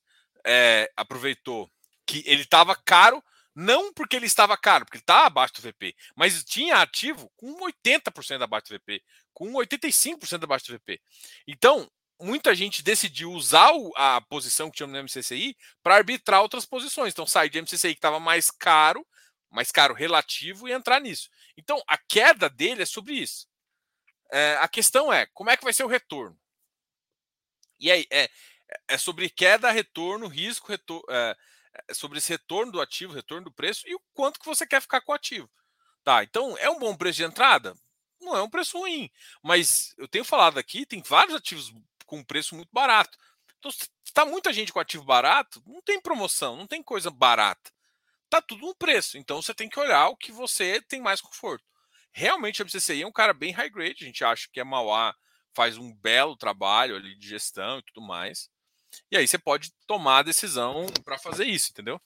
é, 0.45 0.91
aproveitou 0.95 1.69
que 2.05 2.23
ele 2.25 2.43
estava 2.43 2.75
caro 2.75 3.23
não 3.55 3.93
porque 3.93 4.17
ele 4.17 4.25
estava 4.25 4.57
caro, 4.57 4.83
porque 4.83 4.97
ele 4.97 5.03
está 5.03 5.25
abaixo 5.25 5.53
do 5.53 5.61
VP, 5.61 5.95
mas 6.13 6.43
tinha 6.43 6.81
ativo 6.81 7.31
com 7.37 7.57
80% 7.61 8.41
abaixo 8.41 8.67
do 8.67 8.75
VP, 8.77 9.01
com 9.33 9.53
85% 9.53 10.43
abaixo 10.43 10.67
do 10.67 10.73
VP. 10.77 11.01
Então, 11.47 11.89
muita 12.19 12.53
gente 12.53 12.83
decidiu 12.83 13.31
usar 13.31 13.71
a 13.95 14.19
posição 14.21 14.69
que 14.69 14.77
tinha 14.77 14.87
no 14.87 15.01
MCCI 15.01 15.55
para 15.81 15.95
arbitrar 15.95 16.41
outras 16.41 16.65
posições. 16.65 17.13
Então, 17.13 17.25
sair 17.25 17.49
de 17.49 17.61
MCCI 17.61 17.93
que 17.93 17.99
estava 17.99 18.19
mais 18.19 18.51
caro, 18.51 19.07
mais 19.49 19.71
caro 19.71 19.93
relativo, 19.93 20.67
e 20.67 20.73
entrar 20.73 20.99
nisso. 20.99 21.29
Então, 21.57 21.81
a 21.87 21.97
queda 21.97 22.49
dele 22.49 22.83
é 22.83 22.85
sobre 22.85 23.13
isso. 23.13 23.47
É, 24.35 24.57
a 24.57 24.67
questão 24.67 25.13
é, 25.13 25.25
como 25.27 25.49
é 25.49 25.55
que 25.55 25.63
vai 25.63 25.71
ser 25.71 25.85
o 25.85 25.87
retorno? 25.87 26.37
E 27.79 27.89
aí, 27.89 28.05
é, 28.11 28.29
é 28.85 28.97
sobre 28.97 29.29
queda, 29.29 29.71
retorno, 29.71 30.27
risco, 30.27 30.73
é, 30.73 31.37
é, 31.87 31.93
sobre 31.93 32.17
esse 32.17 32.33
retorno 32.33 32.69
do 32.69 32.81
ativo, 32.81 33.13
retorno 33.13 33.45
do 33.45 33.53
preço 33.53 33.87
e 33.87 33.95
o 33.95 34.01
quanto 34.13 34.37
que 34.37 34.45
você 34.45 34.67
quer 34.67 34.81
ficar 34.81 34.99
com 34.99 35.13
o 35.13 35.15
ativo. 35.15 35.49
Tá, 36.03 36.21
então 36.21 36.57
é 36.57 36.69
um 36.69 36.77
bom 36.77 36.93
preço 36.97 37.15
de 37.15 37.23
entrada? 37.23 37.77
Não 38.19 38.35
é 38.35 38.41
um 38.41 38.49
preço 38.49 38.77
ruim, 38.77 39.09
mas 39.41 39.95
eu 39.97 40.07
tenho 40.07 40.25
falado 40.25 40.57
aqui, 40.57 40.85
tem 40.85 41.01
vários 41.01 41.35
ativos 41.35 41.73
com 42.05 42.21
preço 42.21 42.55
muito 42.55 42.69
barato. 42.73 43.17
Então, 43.57 43.71
se 43.71 43.87
está 44.03 44.25
muita 44.25 44.51
gente 44.51 44.73
com 44.73 44.81
ativo 44.81 45.05
barato, 45.05 45.63
não 45.65 45.81
tem 45.81 46.01
promoção, 46.01 46.57
não 46.57 46.67
tem 46.67 46.83
coisa 46.83 47.09
barata. 47.09 47.71
Tá 48.29 48.41
tudo 48.41 48.65
no 48.65 48.75
preço. 48.75 49.17
Então 49.17 49.41
você 49.41 49.53
tem 49.53 49.69
que 49.69 49.79
olhar 49.79 50.09
o 50.09 50.17
que 50.17 50.33
você 50.33 50.81
tem 50.81 50.99
mais 50.99 51.21
conforto. 51.21 51.63
Realmente 52.17 52.61
a 52.61 52.65
BCCI 52.65 53.01
é 53.01 53.07
um 53.07 53.11
cara 53.11 53.33
bem 53.33 53.51
high 53.51 53.69
grade, 53.69 54.03
a 54.05 54.07
gente 54.07 54.23
acha 54.23 54.47
que 54.49 54.61
a 54.61 54.65
Mauá 54.65 55.13
faz 55.53 55.77
um 55.77 55.93
belo 55.93 56.37
trabalho 56.37 56.95
ali 56.95 57.13
de 57.17 57.27
gestão 57.27 57.79
e 57.79 57.83
tudo 57.83 58.01
mais. 58.01 58.49
E 59.11 59.17
aí 59.17 59.27
você 59.27 59.37
pode 59.37 59.73
tomar 59.85 60.19
a 60.19 60.23
decisão 60.23 60.85
para 61.03 61.19
fazer 61.19 61.43
isso, 61.45 61.71
entendeu? 61.71 61.99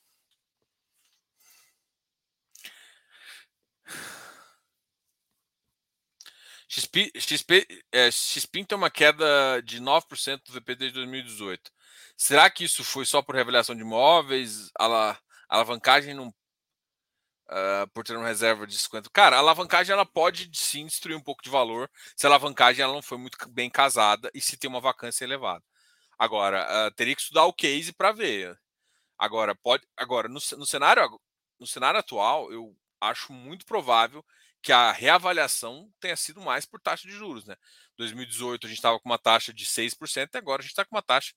XP, 6.68 7.12
XP, 7.16 7.68
é, 7.92 8.10
XP 8.12 8.66
tem 8.66 8.78
uma 8.78 8.90
queda 8.90 9.62
de 9.64 9.80
9% 9.80 10.42
do 10.44 10.54
VP 10.54 10.76
desde 10.76 10.96
2018. 10.96 11.72
Será 12.18 12.50
que 12.50 12.64
isso 12.64 12.84
foi 12.84 13.06
só 13.06 13.22
por 13.22 13.36
revelação 13.36 13.76
de 13.76 13.82
imóveis? 13.82 14.72
A 14.80 15.20
alavancagem 15.48 16.16
não. 16.16 16.34
Uh, 17.50 17.88
por 17.96 18.04
ter 18.04 18.16
uma 18.16 18.28
reserva 18.28 18.68
de 18.68 18.78
50. 18.78 19.10
Cara, 19.12 19.36
a 19.36 19.40
alavancagem 19.40 19.92
ela 19.92 20.06
pode 20.06 20.52
sim 20.54 20.86
destruir 20.86 21.16
um 21.16 21.22
pouco 21.22 21.42
de 21.42 21.50
valor 21.50 21.90
se 22.16 22.28
a 22.28 22.30
alavancagem 22.30 22.84
ela 22.84 22.94
não 22.94 23.02
foi 23.02 23.18
muito 23.18 23.38
bem 23.50 23.72
casada 23.72 24.30
e 24.36 24.40
se 24.40 24.56
tem 24.56 24.70
uma 24.70 24.80
vacância 24.80 25.24
elevada. 25.24 25.64
Agora, 26.20 26.68
uh, 26.88 26.92
teria 26.94 27.16
que 27.16 27.22
estudar 27.22 27.46
o 27.46 27.54
case 27.54 27.92
para 27.92 28.12
ver. 28.12 28.56
Agora, 29.18 29.56
pode. 29.56 29.84
Agora, 29.98 30.28
no, 30.28 30.36
no, 30.36 30.66
cenário, 30.66 31.20
no 31.60 31.66
cenário 31.66 32.00
atual, 32.00 32.52
eu 32.52 32.76
acho 33.02 33.34
muito 33.34 33.66
provável 33.66 34.24
que 34.62 34.72
a 34.72 34.92
reavaliação 34.92 35.92
tenha 36.00 36.16
sido 36.16 36.42
mais 36.42 36.66
por 36.66 36.80
taxa 36.80 37.08
de 37.08 37.14
juros. 37.14 37.46
Né? 37.46 37.56
2018 37.98 38.66
a 38.66 38.70
gente 38.70 38.78
estava 38.78 39.00
com 39.00 39.10
uma 39.10 39.18
taxa 39.18 39.54
de 39.54 39.66
6%, 39.66 40.30
e 40.34 40.38
agora 40.38 40.62
a 40.62 40.64
gente 40.64 40.72
está 40.72 40.86
com 40.86 40.96
uma 40.96 41.02
taxa. 41.02 41.34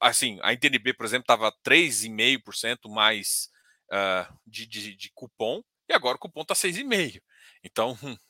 Assim, 0.00 0.38
a 0.42 0.52
NTNB, 0.52 0.94
por 0.94 1.06
exemplo, 1.06 1.22
estava 1.22 1.52
3,5% 1.64 2.90
mais 2.90 3.48
uh, 3.92 4.38
de, 4.46 4.66
de, 4.66 4.94
de, 4.96 5.10
cupom, 5.14 5.62
e 5.88 5.94
agora 5.94 6.16
o 6.16 6.20
cupom 6.20 6.42
está 6.42 6.54
6,5%. 6.54 7.20
Então, 7.62 7.96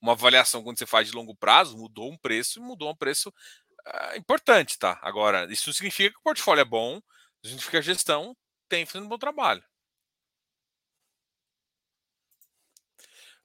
uma 0.00 0.12
avaliação 0.12 0.62
quando 0.62 0.78
você 0.78 0.86
faz 0.86 1.08
de 1.08 1.14
longo 1.14 1.34
prazo, 1.34 1.76
mudou 1.76 2.10
um 2.10 2.16
preço, 2.16 2.60
mudou 2.62 2.90
um 2.90 2.96
preço 2.96 3.32
é 3.86 4.16
importante, 4.16 4.78
tá? 4.78 4.98
Agora, 5.02 5.50
isso 5.52 5.72
significa 5.72 6.10
que 6.10 6.18
o 6.18 6.22
portfólio 6.22 6.62
é 6.62 6.64
bom, 6.64 7.00
significa 7.44 7.72
que 7.72 7.76
a 7.78 7.80
gestão 7.82 8.36
tem 8.68 8.86
fazendo 8.86 9.06
um 9.06 9.08
bom 9.08 9.18
trabalho. 9.18 9.62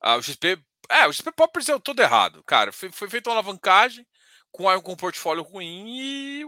Ah, 0.01 0.15
o 0.17 0.23
XP. 0.23 0.61
É, 0.89 1.07
o 1.07 1.13
XP 1.13 1.31
pode 1.33 1.51
parecer 1.51 1.79
todo 1.81 2.01
errado. 2.01 2.43
Cara, 2.45 2.71
foi, 2.71 2.91
foi 2.91 3.09
feita 3.09 3.29
uma 3.29 3.35
alavancagem 3.35 4.05
com, 4.51 4.65
com 4.81 4.93
um 4.93 4.95
portfólio 4.95 5.43
ruim 5.43 5.85
e. 5.89 6.45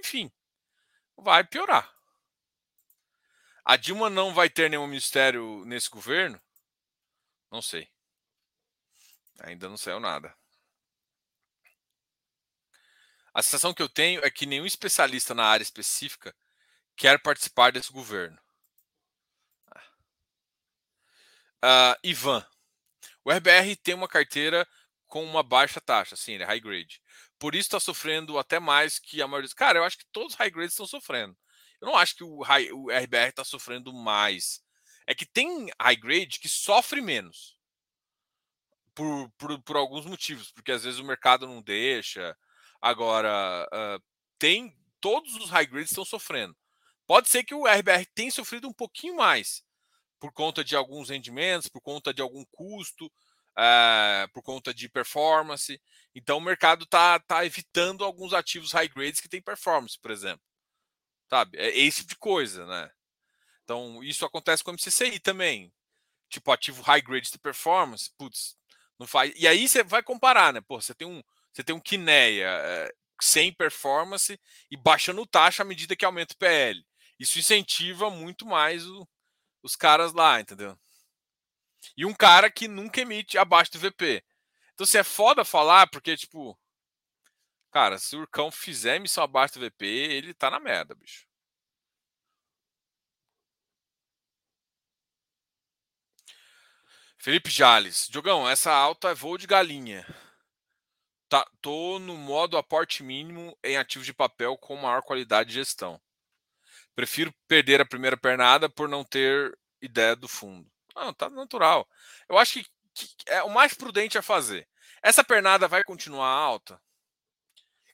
Enfim. 0.00 0.30
Vai 1.16 1.44
piorar. 1.44 1.92
A 3.64 3.76
Dilma 3.76 4.10
não 4.10 4.34
vai 4.34 4.50
ter 4.50 4.68
nenhum 4.68 4.86
ministério 4.86 5.64
nesse 5.64 5.88
governo? 5.88 6.40
Não 7.50 7.62
sei. 7.62 7.88
Ainda 9.40 9.68
não 9.68 9.76
saiu 9.76 10.00
nada. 10.00 10.34
A 13.34 13.42
sensação 13.42 13.72
que 13.72 13.82
eu 13.82 13.88
tenho 13.88 14.24
é 14.24 14.30
que 14.30 14.46
nenhum 14.46 14.66
especialista 14.66 15.34
na 15.34 15.44
área 15.44 15.62
específica 15.62 16.34
quer 16.96 17.20
participar 17.22 17.72
desse 17.72 17.92
governo. 17.92 18.38
Uh, 21.64 21.94
Ivan, 22.02 22.44
o 23.24 23.30
RBR 23.30 23.76
tem 23.76 23.94
uma 23.94 24.08
carteira 24.08 24.68
com 25.06 25.24
uma 25.24 25.42
baixa 25.42 25.80
taxa, 25.80 26.16
sim, 26.16 26.32
ele 26.32 26.42
é 26.42 26.46
high 26.46 26.60
grade. 26.60 27.00
Por 27.38 27.54
isso 27.54 27.68
está 27.68 27.80
sofrendo 27.80 28.38
até 28.38 28.58
mais 28.58 28.98
que 28.98 29.22
a 29.22 29.28
maioria. 29.28 29.50
Cara, 29.54 29.78
eu 29.78 29.84
acho 29.84 29.98
que 29.98 30.06
todos 30.06 30.32
os 30.32 30.38
high 30.38 30.50
grades 30.50 30.72
estão 30.72 30.86
sofrendo. 30.86 31.36
Eu 31.82 31.88
não 31.88 31.96
acho 31.96 32.14
que 32.14 32.22
o, 32.22 32.40
high, 32.42 32.70
o 32.70 32.90
RBR 32.90 33.30
está 33.30 33.42
sofrendo 33.42 33.92
mais. 33.92 34.62
É 35.04 35.16
que 35.16 35.26
tem 35.26 35.68
high 35.80 35.96
grade 35.96 36.38
que 36.38 36.48
sofre 36.48 37.00
menos. 37.00 37.58
Por, 38.94 39.28
por, 39.36 39.60
por 39.62 39.76
alguns 39.76 40.06
motivos, 40.06 40.52
porque 40.52 40.70
às 40.70 40.84
vezes 40.84 41.00
o 41.00 41.04
mercado 41.04 41.44
não 41.44 41.60
deixa. 41.60 42.38
Agora, 42.80 43.68
uh, 43.74 44.02
tem. 44.38 44.78
Todos 45.00 45.34
os 45.34 45.50
high 45.50 45.66
grades 45.66 45.90
estão 45.90 46.04
sofrendo. 46.04 46.56
Pode 47.04 47.28
ser 47.28 47.42
que 47.42 47.54
o 47.54 47.66
RBR 47.66 48.06
tenha 48.14 48.30
sofrido 48.30 48.68
um 48.68 48.72
pouquinho 48.72 49.16
mais, 49.16 49.64
por 50.20 50.32
conta 50.32 50.62
de 50.62 50.76
alguns 50.76 51.10
rendimentos, 51.10 51.68
por 51.68 51.80
conta 51.80 52.14
de 52.14 52.22
algum 52.22 52.44
custo, 52.52 53.06
uh, 53.06 54.30
por 54.32 54.44
conta 54.44 54.72
de 54.72 54.88
performance. 54.88 55.82
Então 56.14 56.38
o 56.38 56.40
mercado 56.40 56.84
está 56.84 57.18
tá 57.18 57.44
evitando 57.44 58.04
alguns 58.04 58.32
ativos 58.32 58.70
high 58.70 58.86
grades 58.86 59.20
que 59.20 59.28
têm 59.28 59.42
performance, 59.42 59.98
por 59.98 60.12
exemplo. 60.12 60.51
Sabe? 61.32 61.56
É 61.56 61.74
esse 61.78 62.00
tipo 62.00 62.10
de 62.10 62.16
coisa, 62.16 62.66
né? 62.66 62.90
Então, 63.64 64.04
isso 64.04 64.22
acontece 64.26 64.62
com 64.62 64.70
o 64.70 64.74
MCCI 64.74 65.18
também. 65.18 65.72
Tipo, 66.28 66.52
ativo 66.52 66.82
high 66.82 67.00
grade 67.00 67.30
de 67.30 67.38
performance, 67.38 68.10
putz, 68.18 68.54
não 68.98 69.06
faz. 69.06 69.32
E 69.36 69.48
aí 69.48 69.66
você 69.66 69.82
vai 69.82 70.02
comparar, 70.02 70.52
né? 70.52 70.60
Pô, 70.60 70.78
você 70.78 70.94
tem 70.94 71.08
um, 71.08 71.22
você 71.50 71.64
tem 71.64 71.74
um 71.74 71.80
Kineia 71.80 72.48
é, 72.48 72.92
sem 73.18 73.50
performance 73.50 74.38
e 74.70 74.76
baixando 74.76 75.26
taxa 75.26 75.62
à 75.62 75.64
medida 75.64 75.96
que 75.96 76.04
aumenta 76.04 76.34
o 76.34 76.36
PL. 76.36 76.84
Isso 77.18 77.38
incentiva 77.38 78.10
muito 78.10 78.44
mais 78.44 78.86
o, 78.86 79.08
os 79.62 79.74
caras 79.74 80.12
lá, 80.12 80.38
entendeu? 80.38 80.78
E 81.96 82.04
um 82.04 82.12
cara 82.12 82.50
que 82.50 82.68
nunca 82.68 83.00
emite 83.00 83.38
abaixo 83.38 83.72
do 83.72 83.78
VP. 83.78 84.22
Então, 84.74 84.84
se 84.84 84.98
assim, 84.98 85.08
é 85.10 85.14
foda 85.14 85.46
falar, 85.46 85.86
porque, 85.86 86.14
tipo, 86.14 86.58
Cara, 87.72 87.98
se 87.98 88.14
o 88.16 88.20
Urcão 88.20 88.50
fizer 88.50 89.00
missão 89.00 89.24
abaixo 89.24 89.58
do 89.58 89.60
VP, 89.66 89.86
ele 89.86 90.34
tá 90.34 90.50
na 90.50 90.60
merda, 90.60 90.94
bicho. 90.94 91.26
Felipe 97.18 97.48
Jales. 97.50 98.08
Diogão, 98.10 98.48
essa 98.48 98.72
alta 98.72 99.10
é 99.10 99.14
voo 99.14 99.38
de 99.38 99.46
galinha. 99.46 100.04
Tá, 101.30 101.48
tô 101.62 101.98
no 101.98 102.14
modo 102.14 102.58
aporte 102.58 103.02
mínimo 103.02 103.56
em 103.64 103.78
ativos 103.78 104.04
de 104.04 104.12
papel 104.12 104.58
com 104.58 104.76
maior 104.76 105.02
qualidade 105.02 105.48
de 105.48 105.54
gestão. 105.54 105.98
Prefiro 106.94 107.32
perder 107.48 107.80
a 107.80 107.86
primeira 107.86 108.18
pernada 108.18 108.68
por 108.68 108.86
não 108.86 109.02
ter 109.02 109.56
ideia 109.80 110.14
do 110.14 110.28
fundo. 110.28 110.70
Não, 110.94 111.14
tá 111.14 111.30
natural. 111.30 111.88
Eu 112.28 112.36
acho 112.36 112.54
que, 112.54 112.66
que 112.92 113.08
é 113.28 113.42
o 113.42 113.48
mais 113.48 113.72
prudente 113.72 114.18
a 114.18 114.22
fazer. 114.22 114.68
Essa 115.02 115.24
pernada 115.24 115.66
vai 115.66 115.82
continuar 115.84 116.28
alta? 116.28 116.78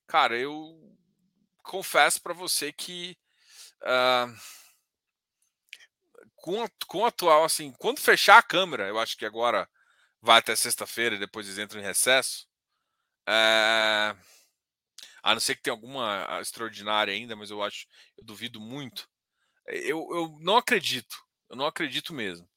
Cara, 0.08 0.38
eu 0.38 0.74
confesso 1.62 2.20
para 2.22 2.32
você 2.32 2.72
que 2.72 3.14
uh, 3.82 4.34
com, 6.36 6.66
com 6.86 6.98
o 7.00 7.04
atual, 7.04 7.44
assim, 7.44 7.72
quando 7.78 8.00
fechar 8.00 8.38
a 8.38 8.42
câmera, 8.42 8.88
eu 8.88 8.98
acho 8.98 9.18
que 9.18 9.26
agora 9.26 9.68
vai 10.22 10.38
até 10.38 10.56
sexta-feira 10.56 11.14
e 11.14 11.18
depois 11.18 11.46
eles 11.46 11.58
entram 11.58 11.78
em 11.78 11.84
recesso. 11.84 12.48
Uh, 13.28 14.16
a 15.22 15.34
não 15.34 15.40
ser 15.40 15.56
que 15.56 15.62
tenha 15.62 15.74
alguma 15.74 16.40
extraordinária 16.40 17.12
ainda, 17.12 17.36
mas 17.36 17.50
eu 17.50 17.62
acho, 17.62 17.86
eu 18.16 18.24
duvido 18.24 18.58
muito. 18.58 19.06
Eu, 19.66 20.08
eu 20.10 20.38
não 20.40 20.56
acredito, 20.56 21.22
eu 21.50 21.56
não 21.56 21.66
acredito 21.66 22.14
mesmo. 22.14 22.48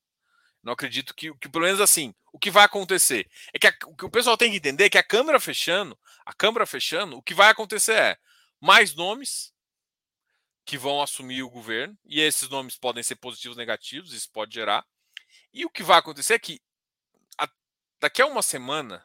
Não 0.63 0.73
acredito 0.73 1.15
que, 1.15 1.33
que, 1.35 1.49
pelo 1.49 1.65
menos 1.65 1.81
assim, 1.81 2.13
o 2.31 2.37
que 2.37 2.51
vai 2.51 2.63
acontecer 2.63 3.29
é 3.53 3.59
que 3.59 3.67
a, 3.67 3.73
o 3.85 3.95
que 3.95 4.05
o 4.05 4.09
pessoal 4.09 4.37
tem 4.37 4.51
que 4.51 4.57
entender 4.57 4.85
é 4.85 4.89
que 4.89 4.97
a 4.97 5.03
câmera 5.03 5.39
fechando, 5.39 5.97
a 6.25 6.33
câmera 6.33 6.65
fechando, 6.65 7.17
o 7.17 7.21
que 7.21 7.33
vai 7.33 7.49
acontecer 7.49 7.93
é 7.93 8.17
mais 8.59 8.93
nomes 8.93 9.51
que 10.63 10.77
vão 10.77 11.01
assumir 11.01 11.41
o 11.41 11.49
governo, 11.49 11.97
e 12.05 12.21
esses 12.21 12.47
nomes 12.47 12.77
podem 12.77 13.03
ser 13.03 13.15
positivos 13.15 13.57
negativos, 13.57 14.13
isso 14.13 14.29
pode 14.31 14.53
gerar. 14.53 14.85
E 15.51 15.65
o 15.65 15.69
que 15.69 15.83
vai 15.83 15.97
acontecer 15.97 16.35
é 16.35 16.39
que 16.39 16.61
a, 17.37 17.49
daqui 17.99 18.21
a 18.21 18.27
uma 18.27 18.43
semana, 18.43 19.03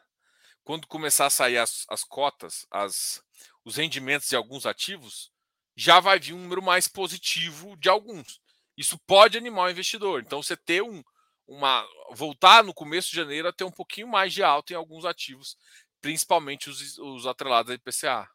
quando 0.63 0.87
começar 0.87 1.25
a 1.25 1.31
sair 1.31 1.57
as, 1.57 1.85
as 1.89 2.03
cotas, 2.03 2.67
as, 2.69 3.23
os 3.65 3.75
rendimentos 3.75 4.29
de 4.29 4.35
alguns 4.35 4.65
ativos, 4.65 5.31
já 5.75 5.99
vai 5.99 6.19
vir 6.19 6.33
um 6.33 6.39
número 6.39 6.61
mais 6.61 6.87
positivo 6.87 7.75
de 7.77 7.89
alguns. 7.89 8.39
Isso 8.77 8.97
pode 8.99 9.37
animar 9.37 9.67
o 9.67 9.71
investidor. 9.71 10.21
Então, 10.21 10.41
você 10.41 10.55
ter 10.55 10.83
um, 10.83 11.03
uma 11.47 11.87
voltar 12.11 12.63
no 12.63 12.73
começo 12.73 13.09
de 13.09 13.15
janeiro 13.15 13.47
a 13.47 13.53
ter 13.53 13.63
um 13.63 13.71
pouquinho 13.71 14.07
mais 14.07 14.33
de 14.33 14.43
alta 14.43 14.73
em 14.73 14.75
alguns 14.75 15.05
ativos, 15.05 15.57
principalmente 16.01 16.69
os, 16.69 16.97
os 16.97 17.25
atrelados 17.25 17.71
a 17.71 17.75
IPCA. 17.75 18.29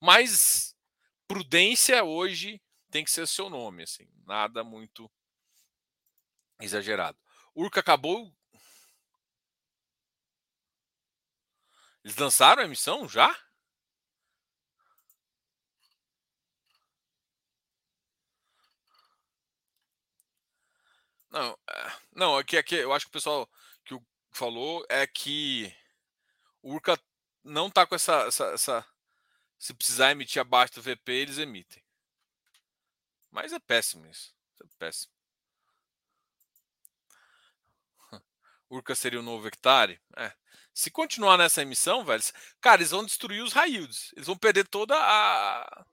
Mas 0.00 0.76
prudência 1.26 2.04
hoje 2.04 2.60
tem 2.90 3.04
que 3.04 3.10
ser 3.10 3.26
seu 3.26 3.48
nome, 3.48 3.84
assim, 3.84 4.08
nada 4.26 4.62
muito 4.62 5.10
exagerado. 6.60 7.18
Urca 7.54 7.80
acabou. 7.80 8.32
Eles 12.04 12.16
lançaram 12.16 12.62
a 12.62 12.64
emissão 12.64 13.08
já? 13.08 13.34
Não, 21.30 21.56
é, 21.68 21.92
não, 22.12 22.36
aqui, 22.36 22.56
aqui 22.56 22.74
eu 22.74 22.92
acho 22.92 23.06
que 23.06 23.10
o 23.10 23.12
pessoal 23.12 23.48
que 23.84 23.96
falou 24.32 24.84
é 24.88 25.06
que 25.06 25.72
o 26.62 26.74
Urca 26.74 26.98
não 27.44 27.70
tá 27.70 27.86
com 27.86 27.94
essa, 27.94 28.26
essa, 28.26 28.44
essa, 28.52 28.86
Se 29.58 29.72
precisar 29.74 30.10
emitir 30.10 30.40
abaixo 30.40 30.74
do 30.74 30.82
VP, 30.82 31.12
eles 31.12 31.38
emitem. 31.38 31.82
Mas 33.30 33.52
é 33.52 33.58
péssimo 33.60 34.06
isso. 34.06 34.34
É 34.62 34.66
péssimo. 34.78 35.12
Urca 38.68 38.94
seria 38.94 39.20
o 39.20 39.22
novo 39.22 39.46
hectare? 39.46 40.00
É. 40.16 40.32
Se 40.74 40.90
continuar 40.90 41.36
nessa 41.36 41.62
emissão, 41.62 42.04
velho, 42.04 42.22
cara, 42.60 42.80
eles 42.80 42.90
vão 42.90 43.04
destruir 43.04 43.42
os 43.42 43.54
yields. 43.54 44.12
Eles 44.14 44.26
vão 44.26 44.36
perder 44.36 44.66
toda 44.66 44.96
a. 44.96 45.86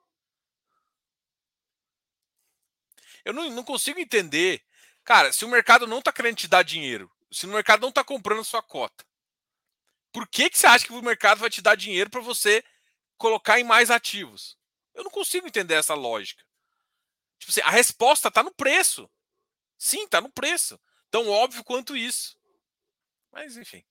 Eu 3.23 3.33
não, 3.33 3.49
não 3.49 3.63
consigo 3.63 3.99
entender 3.99 4.63
Cara, 5.07 5.31
se 5.31 5.45
o 5.45 5.47
mercado 5.47 5.87
não 5.87 5.99
está 5.99 6.11
querendo 6.11 6.35
te 6.35 6.49
dar 6.49 6.63
dinheiro, 6.63 7.09
se 7.31 7.45
o 7.45 7.49
mercado 7.49 7.79
não 7.79 7.87
está 7.87 8.03
comprando 8.03 8.43
sua 8.43 8.61
cota, 8.61 9.05
por 10.11 10.27
que, 10.27 10.49
que 10.49 10.57
você 10.57 10.67
acha 10.67 10.85
que 10.85 10.91
o 10.91 11.01
mercado 11.01 11.39
vai 11.39 11.49
te 11.49 11.61
dar 11.61 11.75
dinheiro 11.75 12.09
para 12.09 12.19
você 12.19 12.61
colocar 13.17 13.57
em 13.57 13.63
mais 13.63 13.89
ativos? 13.89 14.57
Eu 14.93 15.05
não 15.05 15.09
consigo 15.09 15.47
entender 15.47 15.75
essa 15.75 15.93
lógica. 15.93 16.43
Tipo 17.39 17.51
assim, 17.51 17.61
a 17.61 17.69
resposta 17.69 18.27
está 18.27 18.43
no 18.43 18.53
preço. 18.53 19.09
Sim, 19.77 20.03
está 20.03 20.19
no 20.19 20.29
preço. 20.29 20.77
Tão 21.09 21.29
óbvio 21.29 21.63
quanto 21.63 21.95
isso. 21.95 22.37
Mas, 23.31 23.55
enfim. 23.55 23.85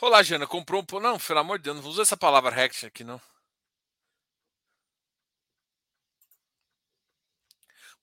Olá, 0.00 0.24
Jana. 0.24 0.48
Comprou 0.48 0.82
um. 0.82 1.00
Não, 1.00 1.16
pelo 1.20 1.38
amor 1.38 1.58
de 1.58 1.64
Deus, 1.64 1.76
não 1.76 1.88
usa 1.88 2.02
essa 2.02 2.16
palavra 2.16 2.50
Rex 2.50 2.82
aqui, 2.82 3.04
não. 3.04 3.22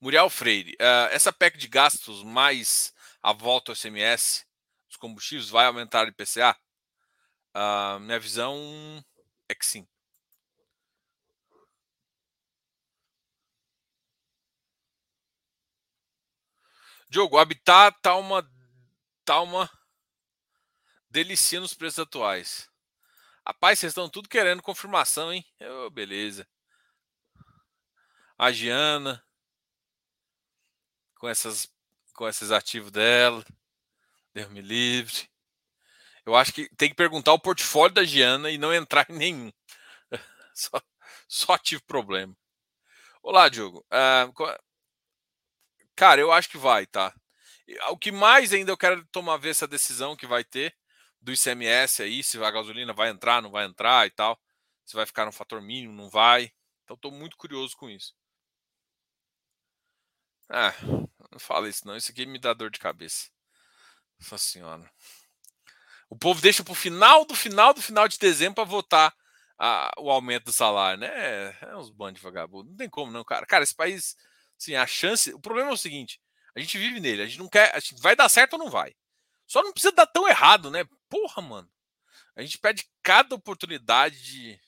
Muriel 0.01 0.29
Freire, 0.29 0.75
uh, 0.79 1.11
essa 1.11 1.31
PEC 1.33 1.57
de 1.57 1.67
gastos 1.67 2.23
mais 2.23 2.93
a 3.21 3.33
volta 3.33 3.71
ao 3.71 3.75
SMS 3.75 4.45
dos 4.87 4.95
combustíveis 4.95 5.49
vai 5.49 5.65
aumentar 5.65 6.05
o 6.05 6.09
IPCA? 6.09 6.51
Uh, 6.51 6.57
ah, 7.55 7.99
minha 7.99 8.19
visão 8.19 8.55
é 9.49 9.55
que 9.55 9.65
sim. 9.65 9.85
Diogo, 17.09 17.35
o 17.35 17.39
Habitat 17.39 17.97
tá 18.01 18.15
uma 18.15 18.47
tá 19.25 19.41
uma 19.41 19.69
delicia 21.09 21.59
nos 21.59 21.73
preços 21.73 21.99
atuais. 21.99 22.69
Rapaz, 23.45 23.79
vocês 23.79 23.91
estão 23.91 24.07
tudo 24.09 24.29
querendo 24.29 24.61
confirmação, 24.61 25.33
hein? 25.33 25.43
Oh, 25.59 25.89
beleza. 25.89 26.47
A 28.37 28.51
Giana 28.51 29.23
com, 31.19 31.29
essas, 31.29 31.71
com 32.15 32.27
esses 32.27 32.51
ativos 32.51 32.89
dela. 32.89 33.45
Deus 34.33 34.49
me 34.49 34.61
livre. 34.61 35.29
Eu 36.25 36.35
acho 36.35 36.51
que 36.51 36.67
tem 36.75 36.89
que 36.89 36.95
perguntar 36.95 37.33
o 37.33 37.39
portfólio 37.39 37.93
da 37.93 38.03
Giana 38.03 38.49
e 38.49 38.57
não 38.57 38.73
entrar 38.73 39.05
em 39.09 39.17
nenhum. 39.17 39.51
Só, 40.55 40.81
só 41.27 41.57
tive 41.57 41.81
problema. 41.83 42.35
Olá, 43.23 43.47
Diogo. 43.47 43.85
Uh, 43.93 44.59
Cara, 45.99 46.21
eu 46.21 46.31
acho 46.31 46.49
que 46.49 46.57
vai, 46.57 46.85
tá? 46.85 47.13
O 47.89 47.97
que 47.97 48.09
mais 48.11 48.53
ainda 48.53 48.71
eu 48.71 48.77
quero 48.77 49.05
tomar 49.07 49.35
ver 49.35 49.49
essa 49.49 49.67
decisão 49.67 50.15
que 50.15 50.25
vai 50.25 50.45
ter 50.45 50.73
do 51.21 51.33
ICMS 51.33 52.03
aí, 52.03 52.23
se 52.23 52.41
a 52.41 52.51
gasolina 52.51 52.93
vai 52.93 53.09
entrar, 53.09 53.41
não 53.41 53.51
vai 53.51 53.65
entrar 53.65 54.07
e 54.07 54.11
tal. 54.11 54.39
Se 54.85 54.95
vai 54.95 55.05
ficar 55.05 55.25
no 55.25 55.31
fator 55.33 55.61
mínimo, 55.61 55.93
não 55.93 56.09
vai. 56.09 56.53
Então 56.83 56.95
estou 56.95 57.11
muito 57.11 57.35
curioso 57.37 57.75
com 57.75 57.89
isso. 57.89 58.15
Ah, 60.49 60.73
não 61.39 61.45
fala 61.45 61.69
isso 61.69 61.87
não. 61.87 61.95
Isso 61.95 62.11
aqui 62.11 62.25
me 62.25 62.37
dá 62.37 62.53
dor 62.53 62.69
de 62.69 62.79
cabeça. 62.79 63.29
Nossa 64.19 64.37
senhora. 64.37 64.91
O 66.09 66.17
povo 66.17 66.41
deixa 66.41 66.63
para 66.63 66.71
o 66.71 66.75
final 66.75 67.23
do 67.23 67.33
final 67.33 67.73
do 67.73 67.81
final 67.81 68.07
de 68.07 68.17
dezembro 68.17 68.55
para 68.55 68.63
votar 68.65 69.15
a, 69.57 69.91
o 69.97 70.09
aumento 70.09 70.45
do 70.45 70.53
salário, 70.53 70.99
né? 70.99 71.07
É, 71.07 71.57
é 71.61 71.77
uns 71.77 71.89
bandos 71.89 72.15
de 72.15 72.23
vagabundo. 72.23 72.69
Não 72.69 72.77
tem 72.77 72.89
como, 72.89 73.11
não, 73.11 73.23
cara. 73.23 73.45
Cara, 73.45 73.63
esse 73.63 73.75
país, 73.75 74.17
assim, 74.59 74.75
a 74.75 74.85
chance. 74.85 75.33
O 75.33 75.39
problema 75.39 75.69
é 75.69 75.73
o 75.73 75.77
seguinte: 75.77 76.19
a 76.55 76.59
gente 76.59 76.77
vive 76.77 76.99
nele, 76.99 77.21
a 77.21 77.25
gente 77.25 77.39
não 77.39 77.47
quer. 77.47 77.73
A 77.75 77.79
gente 77.79 78.01
vai 78.01 78.15
dar 78.15 78.27
certo 78.27 78.53
ou 78.53 78.59
não 78.59 78.69
vai? 78.69 78.95
Só 79.47 79.63
não 79.63 79.71
precisa 79.71 79.93
dar 79.93 80.07
tão 80.07 80.27
errado, 80.27 80.69
né? 80.69 80.85
Porra, 81.07 81.41
mano. 81.41 81.69
A 82.35 82.41
gente 82.41 82.57
perde 82.57 82.89
cada 83.01 83.35
oportunidade 83.35 84.21
de. 84.21 84.59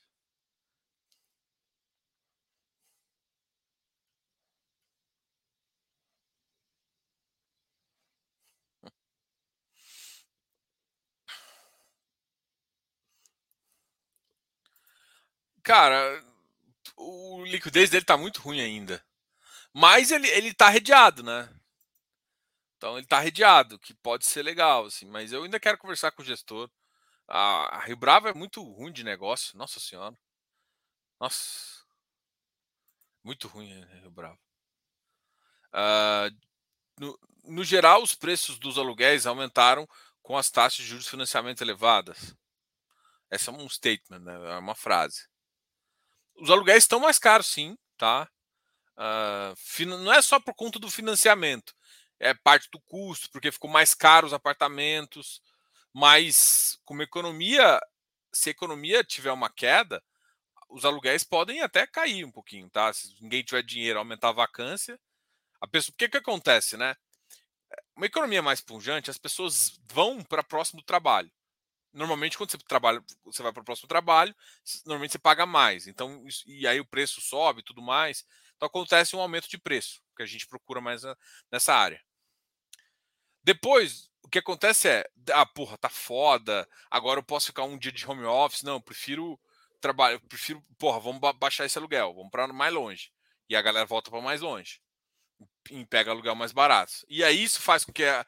Cara, 15.72 16.22
o 16.98 17.46
liquidez 17.46 17.90
dele 17.90 18.04
tá 18.04 18.18
muito 18.18 18.42
ruim 18.42 18.60
ainda. 18.60 19.02
Mas 19.74 20.12
ele, 20.12 20.28
ele 20.28 20.54
tá 20.54 20.68
redeado, 20.68 21.24
né? 21.24 21.50
Então 22.76 22.98
ele 22.98 23.08
tá 23.08 23.22
redeado, 23.22 23.80
que 23.80 23.94
pode 23.94 24.26
ser 24.26 24.44
legal, 24.44 24.88
assim, 24.88 25.06
mas 25.06 25.32
eu 25.32 25.46
ainda 25.46 25.62
quero 25.62 25.78
conversar 25.78 26.12
com 26.12 26.22
o 26.22 26.26
gestor. 26.26 26.70
A, 27.26 27.78
a 27.78 27.80
Rio 27.86 27.96
Bravo 27.96 28.28
é 28.28 28.34
muito 28.34 28.62
ruim 28.62 28.92
de 28.92 29.02
negócio, 29.02 29.58
nossa 29.58 29.80
senhora. 29.80 30.14
Nossa. 31.18 31.86
Muito 33.24 33.48
ruim 33.48 33.72
a 33.82 33.86
Rio 34.02 34.12
Bravo. 34.12 34.40
Uh, 35.74 36.38
no, 37.00 37.20
no 37.46 37.64
geral, 37.64 38.04
os 38.04 38.14
preços 38.14 38.60
dos 38.60 38.78
aluguéis 38.78 39.26
aumentaram 39.26 39.88
com 40.22 40.38
as 40.38 40.52
taxas 40.52 40.84
de 40.84 40.90
juros 40.90 41.06
de 41.06 41.12
financiamento 41.12 41.62
elevadas. 41.62 42.36
Essa 43.30 43.52
é 43.52 43.54
um 43.54 43.70
statement, 43.70 44.20
né? 44.20 44.34
é 44.52 44.58
uma 44.58 44.76
frase. 44.76 45.31
Os 46.36 46.50
aluguéis 46.50 46.84
estão 46.84 47.00
mais 47.00 47.20
caros, 47.20 47.48
sim, 47.48 47.78
tá? 47.98 48.30
Uh, 48.98 49.86
não 49.86 50.14
é 50.14 50.22
só 50.22 50.40
por 50.40 50.54
conta 50.54 50.78
do 50.80 50.90
financiamento, 50.90 51.74
é 52.20 52.34
parte 52.34 52.70
do 52.72 52.80
custo, 52.82 53.30
porque 53.32 53.52
ficou 53.52 53.70
mais 53.70 53.94
caro 53.94 54.28
os 54.28 54.34
apartamentos, 54.34 55.42
mas 55.94 56.80
como 56.86 57.02
economia, 57.02 57.80
se 58.34 58.50
a 58.50 58.52
economia 58.52 59.04
tiver 59.04 59.32
uma 59.32 59.50
queda, 59.50 60.04
os 60.70 60.86
aluguéis 60.86 61.24
podem 61.24 61.62
até 61.62 61.86
cair 61.86 62.24
um 62.26 62.32
pouquinho, 62.32 62.70
tá? 62.70 62.94
Se 62.94 63.16
ninguém 63.22 63.44
tiver 63.44 63.64
dinheiro, 63.64 64.00
aumentar 64.00 64.30
a 64.30 64.34
vacância, 64.34 65.00
a 65.60 65.68
pessoa, 65.68 65.94
o 65.94 65.98
que 65.98 66.10
que 66.10 66.18
acontece, 66.18 66.78
né? 66.78 66.96
Uma 67.96 68.06
economia 68.06 68.42
mais 68.42 68.62
pungente, 68.62 69.10
as 69.10 69.18
pessoas 69.18 69.80
vão 69.92 70.24
para 70.24 70.44
próximo 70.44 70.82
do 70.82 70.86
trabalho. 70.86 71.32
Normalmente, 71.94 72.38
quando 72.38 72.52
você 72.52 72.58
trabalha, 72.58 73.04
você 73.24 73.44
vai 73.44 73.52
para 73.52 73.62
o 73.62 73.66
próximo 73.66 73.88
trabalho, 73.88 74.34
normalmente 74.86 75.12
você 75.12 75.20
paga 75.20 75.46
mais. 75.46 75.88
Então, 75.88 76.24
e 76.46 76.66
aí 76.66 76.80
o 76.80 76.86
preço 76.86 77.20
sobe 77.20 77.64
tudo 77.64 77.82
mais. 77.82 78.26
Então 78.56 78.68
acontece 78.68 79.16
um 79.16 79.20
aumento 79.20 79.50
de 79.50 79.58
preço, 79.58 80.02
que 80.16 80.24
a 80.24 80.26
gente 80.26 80.48
procura 80.48 80.80
mais 80.80 81.02
nessa 81.52 81.74
área. 81.74 82.02
Depois, 83.44 84.10
o 84.24 84.30
que 84.30 84.40
acontece 84.40 84.88
é, 84.88 85.10
ah, 85.34 85.46
porra, 85.46 85.78
tá 85.78 85.90
foda, 85.90 86.68
agora 86.90 87.20
eu 87.20 87.24
posso 87.24 87.48
ficar 87.48 87.64
um 87.64 87.78
dia 87.78 87.92
de 87.92 88.06
home 88.08 88.24
office. 88.24 88.64
Não, 88.64 88.76
eu 88.76 88.82
prefiro 88.82 89.40
trabalho, 89.82 90.16
eu 90.16 90.22
prefiro, 90.22 90.64
porra, 90.78 91.00
vamos 91.00 91.20
baixar 91.38 91.66
esse 91.66 91.78
aluguel, 91.78 92.14
vamos 92.14 92.30
para 92.32 92.48
mais 92.54 92.74
longe. 92.74 93.12
E 93.50 93.56
a 93.56 93.62
galera 93.62 93.86
volta 93.86 94.12
para 94.12 94.22
mais 94.22 94.42
longe. 94.42 94.80
E 95.70 95.86
pega 95.86 96.12
aluguel 96.12 96.36
mais 96.36 96.52
barato. 96.52 96.94
E 97.10 97.24
aí 97.24 97.44
isso 97.44 97.60
faz 97.62 97.84
com 97.84 97.92
que 97.92 98.04
a, 98.04 98.26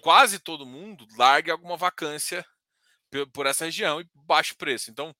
quase 0.00 0.38
todo 0.38 0.66
mundo 0.66 1.06
largue 1.16 1.50
alguma 1.50 1.76
vacância 1.76 2.46
por 3.32 3.46
essa 3.46 3.64
região 3.64 4.00
e 4.00 4.08
baixe 4.14 4.54
preço. 4.54 4.90
Então, 4.90 5.14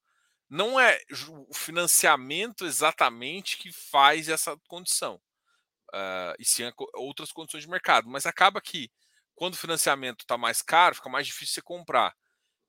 não 0.49 0.79
é 0.81 0.99
o 1.29 1.55
financiamento 1.55 2.65
exatamente 2.65 3.57
que 3.57 3.73
faz 3.73 4.29
essa 4.29 4.57
condição. 4.69 5.21
Uh, 5.93 6.35
e 6.39 6.45
sim 6.45 6.65
outras 6.95 7.33
condições 7.33 7.63
de 7.63 7.71
mercado. 7.71 8.09
Mas 8.09 8.27
acaba 8.27 8.61
que 8.61 8.91
quando 9.35 9.55
o 9.55 9.59
financiamento 9.59 10.21
está 10.21 10.37
mais 10.37 10.61
caro, 10.63 10.97
fica 10.97 11.09
mais 11.09 11.27
difícil 11.27 11.55
você 11.55 11.63
comprar. 11.63 12.15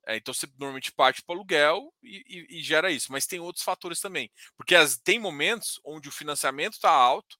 É, 0.06 0.16
então 0.16 0.34
você 0.34 0.46
normalmente 0.58 0.92
parte 0.92 1.22
para 1.22 1.34
o 1.34 1.36
aluguel 1.36 1.92
e, 2.02 2.24
e, 2.26 2.58
e, 2.58 2.62
gera 2.62 2.90
isso. 2.90 3.12
Mas 3.12 3.26
tem 3.26 3.38
outros 3.40 3.64
fatores 3.64 4.00
também. 4.00 4.30
Porque 4.56 4.74
as, 4.74 4.96
tem 4.96 5.18
momentos 5.18 5.80
onde 5.84 6.08
o 6.08 6.12
financiamento 6.12 6.74
está 6.74 6.90
alto 6.90 7.36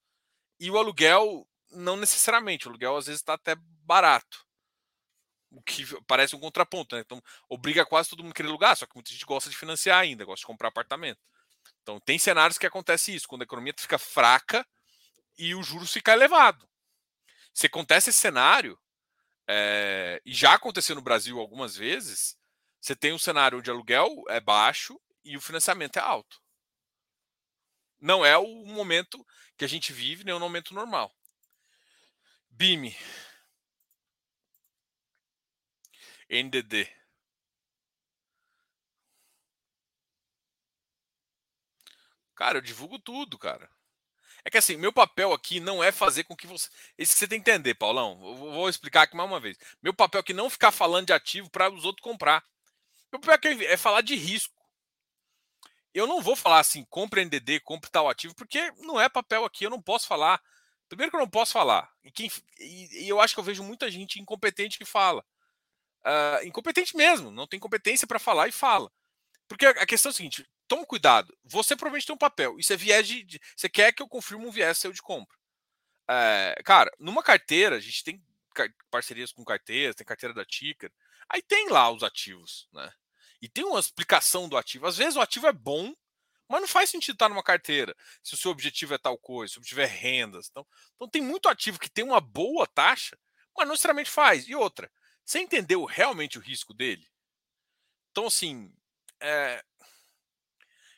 e 0.60 0.70
o 0.70 0.78
aluguel 0.78 1.46
não 1.70 1.96
necessariamente. 1.96 2.66
O 2.66 2.70
aluguel 2.70 2.96
às 2.96 3.06
vezes 3.06 3.20
está 3.20 3.34
até 3.34 3.56
barato. 3.84 4.46
O 5.52 5.62
que 5.62 5.84
parece 6.06 6.34
um 6.34 6.40
contraponto, 6.40 6.96
né? 6.96 7.02
Então 7.04 7.22
obriga 7.48 7.84
quase 7.84 8.08
todo 8.08 8.22
mundo 8.22 8.32
a 8.32 8.34
querer 8.34 8.48
alugar, 8.48 8.76
só 8.76 8.86
que 8.86 8.94
muita 8.94 9.10
gente 9.10 9.24
gosta 9.26 9.50
de 9.50 9.56
financiar 9.56 10.00
ainda, 10.00 10.24
gosta 10.24 10.40
de 10.40 10.46
comprar 10.46 10.68
apartamento. 10.68 11.20
Então 11.82 12.00
tem 12.00 12.18
cenários 12.18 12.58
que 12.58 12.66
acontece 12.66 13.14
isso, 13.14 13.28
quando 13.28 13.42
a 13.42 13.44
economia 13.44 13.74
fica 13.76 13.98
fraca 13.98 14.66
e 15.38 15.54
o 15.54 15.62
juros 15.62 15.92
fica 15.92 16.12
elevado. 16.12 16.68
Se 17.52 17.66
acontece 17.66 18.10
esse 18.10 18.18
cenário, 18.18 18.78
é, 19.46 20.20
e 20.24 20.32
já 20.32 20.54
aconteceu 20.54 20.94
no 20.94 21.02
Brasil 21.02 21.38
algumas 21.38 21.76
vezes, 21.76 22.36
você 22.80 22.96
tem 22.96 23.12
um 23.12 23.18
cenário 23.18 23.58
onde 23.58 23.70
aluguel 23.70 24.24
é 24.28 24.40
baixo 24.40 24.98
e 25.24 25.36
o 25.36 25.40
financiamento 25.40 25.98
é 25.98 26.00
alto. 26.00 26.40
Não 28.00 28.24
é 28.24 28.36
o 28.36 28.64
momento 28.64 29.24
que 29.56 29.64
a 29.64 29.68
gente 29.68 29.92
vive, 29.92 30.24
nem 30.24 30.34
o 30.34 30.40
momento 30.40 30.74
normal. 30.74 31.14
BIM. 32.50 32.94
NDD. 36.32 36.88
Cara, 42.34 42.58
eu 42.58 42.62
divulgo 42.62 42.98
tudo, 42.98 43.38
cara. 43.38 43.70
É 44.44 44.50
que 44.50 44.58
assim, 44.58 44.76
meu 44.76 44.92
papel 44.92 45.32
aqui 45.32 45.60
não 45.60 45.84
é 45.84 45.92
fazer 45.92 46.24
com 46.24 46.34
que 46.34 46.46
você. 46.46 46.68
Isso 46.98 47.12
que 47.12 47.18
você 47.20 47.28
tem 47.28 47.40
que 47.40 47.50
entender, 47.50 47.74
Paulão. 47.74 48.18
Eu 48.24 48.34
vou 48.36 48.68
explicar 48.68 49.02
aqui 49.02 49.14
mais 49.14 49.30
uma 49.30 49.38
vez. 49.38 49.58
Meu 49.82 49.94
papel 49.94 50.20
aqui 50.20 50.32
não 50.32 50.46
é 50.46 50.50
ficar 50.50 50.72
falando 50.72 51.06
de 51.06 51.12
ativo 51.12 51.50
para 51.50 51.70
os 51.70 51.84
outros 51.84 52.02
comprar. 52.02 52.42
Meu 53.12 53.20
papel 53.20 53.34
aqui 53.34 53.66
é 53.66 53.76
falar 53.76 54.00
de 54.00 54.16
risco. 54.16 54.54
Eu 55.94 56.06
não 56.06 56.22
vou 56.22 56.34
falar 56.34 56.60
assim, 56.60 56.84
compre 56.86 57.22
NDD, 57.22 57.60
compre 57.60 57.90
tal 57.90 58.08
ativo, 58.08 58.34
porque 58.34 58.72
não 58.78 58.98
é 58.98 59.10
papel 59.10 59.44
aqui, 59.44 59.64
eu 59.64 59.70
não 59.70 59.80
posso 59.80 60.06
falar. 60.06 60.42
Primeiro 60.88 61.10
que 61.10 61.16
eu 61.16 61.20
não 61.20 61.28
posso 61.28 61.52
falar. 61.52 61.92
E, 62.02 62.10
quem, 62.10 62.30
e 62.58 63.06
eu 63.08 63.20
acho 63.20 63.34
que 63.34 63.40
eu 63.40 63.44
vejo 63.44 63.62
muita 63.62 63.90
gente 63.90 64.18
incompetente 64.18 64.78
que 64.78 64.86
fala. 64.86 65.24
Uh, 66.04 66.46
incompetente 66.46 66.96
mesmo, 66.96 67.30
não 67.30 67.46
tem 67.46 67.60
competência 67.60 68.06
para 68.06 68.18
falar 68.18 68.48
e 68.48 68.52
fala. 68.52 68.90
Porque 69.46 69.66
a 69.66 69.86
questão 69.86 70.10
é 70.10 70.12
a 70.12 70.14
seguinte: 70.14 70.48
toma 70.66 70.86
cuidado. 70.86 71.36
Você 71.44 71.76
provavelmente 71.76 72.06
tem 72.06 72.14
um 72.14 72.18
papel. 72.18 72.58
Isso 72.58 72.72
é 72.72 72.76
viés 72.76 73.06
de. 73.06 73.22
de 73.22 73.40
você 73.56 73.68
quer 73.68 73.92
que 73.92 74.02
eu 74.02 74.08
confirme 74.08 74.46
um 74.46 74.50
viés 74.50 74.78
seu 74.78 74.92
de 74.92 75.02
compra. 75.02 75.36
É, 76.08 76.60
cara, 76.64 76.90
numa 76.98 77.22
carteira, 77.22 77.76
a 77.76 77.80
gente 77.80 78.02
tem 78.02 78.22
parcerias 78.90 79.32
com 79.32 79.44
carteiras, 79.44 79.94
tem 79.94 80.06
carteira 80.06 80.34
da 80.34 80.44
Ticker. 80.44 80.92
Aí 81.28 81.42
tem 81.42 81.68
lá 81.68 81.90
os 81.90 82.02
ativos, 82.02 82.68
né? 82.72 82.92
E 83.40 83.48
tem 83.48 83.64
uma 83.64 83.80
explicação 83.80 84.48
do 84.48 84.56
ativo. 84.56 84.86
Às 84.86 84.96
vezes 84.96 85.16
o 85.16 85.20
ativo 85.20 85.46
é 85.46 85.52
bom, 85.52 85.94
mas 86.48 86.60
não 86.60 86.68
faz 86.68 86.90
sentido 86.90 87.14
estar 87.14 87.28
numa 87.28 87.42
carteira 87.42 87.94
se 88.22 88.34
o 88.34 88.36
seu 88.36 88.50
objetivo 88.50 88.94
é 88.94 88.98
tal 88.98 89.16
coisa, 89.18 89.52
se 89.52 89.58
o 89.58 89.60
objetivo 89.60 89.80
é 89.80 89.86
rendas. 89.86 90.48
Então, 90.50 90.66
então 90.94 91.08
tem 91.08 91.22
muito 91.22 91.48
ativo 91.48 91.78
que 91.78 91.90
tem 91.90 92.04
uma 92.04 92.20
boa 92.20 92.66
taxa, 92.66 93.18
mas 93.56 93.66
não 93.66 93.72
necessariamente 93.72 94.10
faz. 94.10 94.46
E 94.48 94.54
outra, 94.54 94.90
você 95.24 95.40
entendeu 95.40 95.84
realmente 95.84 96.38
o 96.38 96.42
risco 96.42 96.74
dele? 96.74 97.06
Então, 98.10 98.26
assim, 98.26 98.72
é, 99.20 99.64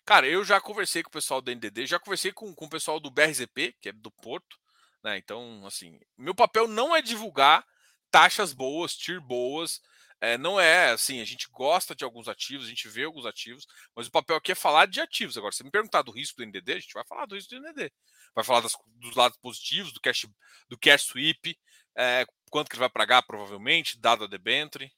Cara, 0.05 0.27
eu 0.29 0.45
já 0.45 0.61
conversei 0.61 1.03
com 1.03 1.09
o 1.09 1.13
pessoal 1.13 1.41
do 1.41 1.51
NDD, 1.51 1.87
já 1.87 1.99
conversei 1.99 2.31
com, 2.31 2.55
com 2.55 2.67
o 2.67 2.69
pessoal 2.69 3.01
do 3.01 3.11
BRZP, 3.11 3.75
que 3.81 3.89
é 3.89 3.93
do 3.93 4.11
Porto, 4.11 4.59
né? 5.03 5.17
Então, 5.17 5.67
assim, 5.67 5.99
meu 6.17 6.35
papel 6.35 6.69
não 6.69 6.95
é 6.95 7.01
divulgar 7.01 7.65
taxas 8.11 8.53
boas, 8.53 8.95
TIR 8.95 9.19
boas, 9.21 9.81
é, 10.21 10.37
não 10.37 10.61
é 10.61 10.91
assim, 10.91 11.21
a 11.21 11.25
gente 11.25 11.49
gosta 11.51 11.95
de 11.95 12.05
alguns 12.05 12.29
ativos, 12.29 12.67
a 12.67 12.69
gente 12.69 12.87
vê 12.87 13.05
alguns 13.05 13.25
ativos, 13.25 13.67
mas 13.97 14.07
o 14.07 14.11
papel 14.11 14.37
aqui 14.37 14.53
é 14.53 14.55
falar 14.55 14.87
de 14.87 15.01
ativos. 15.01 15.39
Agora, 15.39 15.53
se 15.53 15.65
me 15.65 15.71
perguntar 15.71 16.03
do 16.03 16.13
risco 16.13 16.37
do 16.37 16.47
NDD, 16.47 16.73
a 16.73 16.81
gente 16.81 16.93
vai 16.93 17.05
falar 17.07 17.25
do 17.25 17.35
risco 17.35 17.55
do 17.55 17.61
NDD. 17.61 17.91
Vai 18.35 18.45
falar 18.45 18.61
das, 18.61 18.77
dos 18.97 19.17
lados 19.17 19.39
positivos, 19.39 19.93
do 19.93 20.01
cash, 20.01 20.27
do 20.69 20.79
cash 20.79 21.05
sweep, 21.05 21.59
é, 21.97 22.27
quanto 22.51 22.69
que 22.69 22.75
ele 22.77 22.81
vai 22.81 22.91
pagar, 22.91 23.23
provavelmente, 23.23 23.99
dado 23.99 24.25
a 24.25 24.27
debenture. 24.27 24.93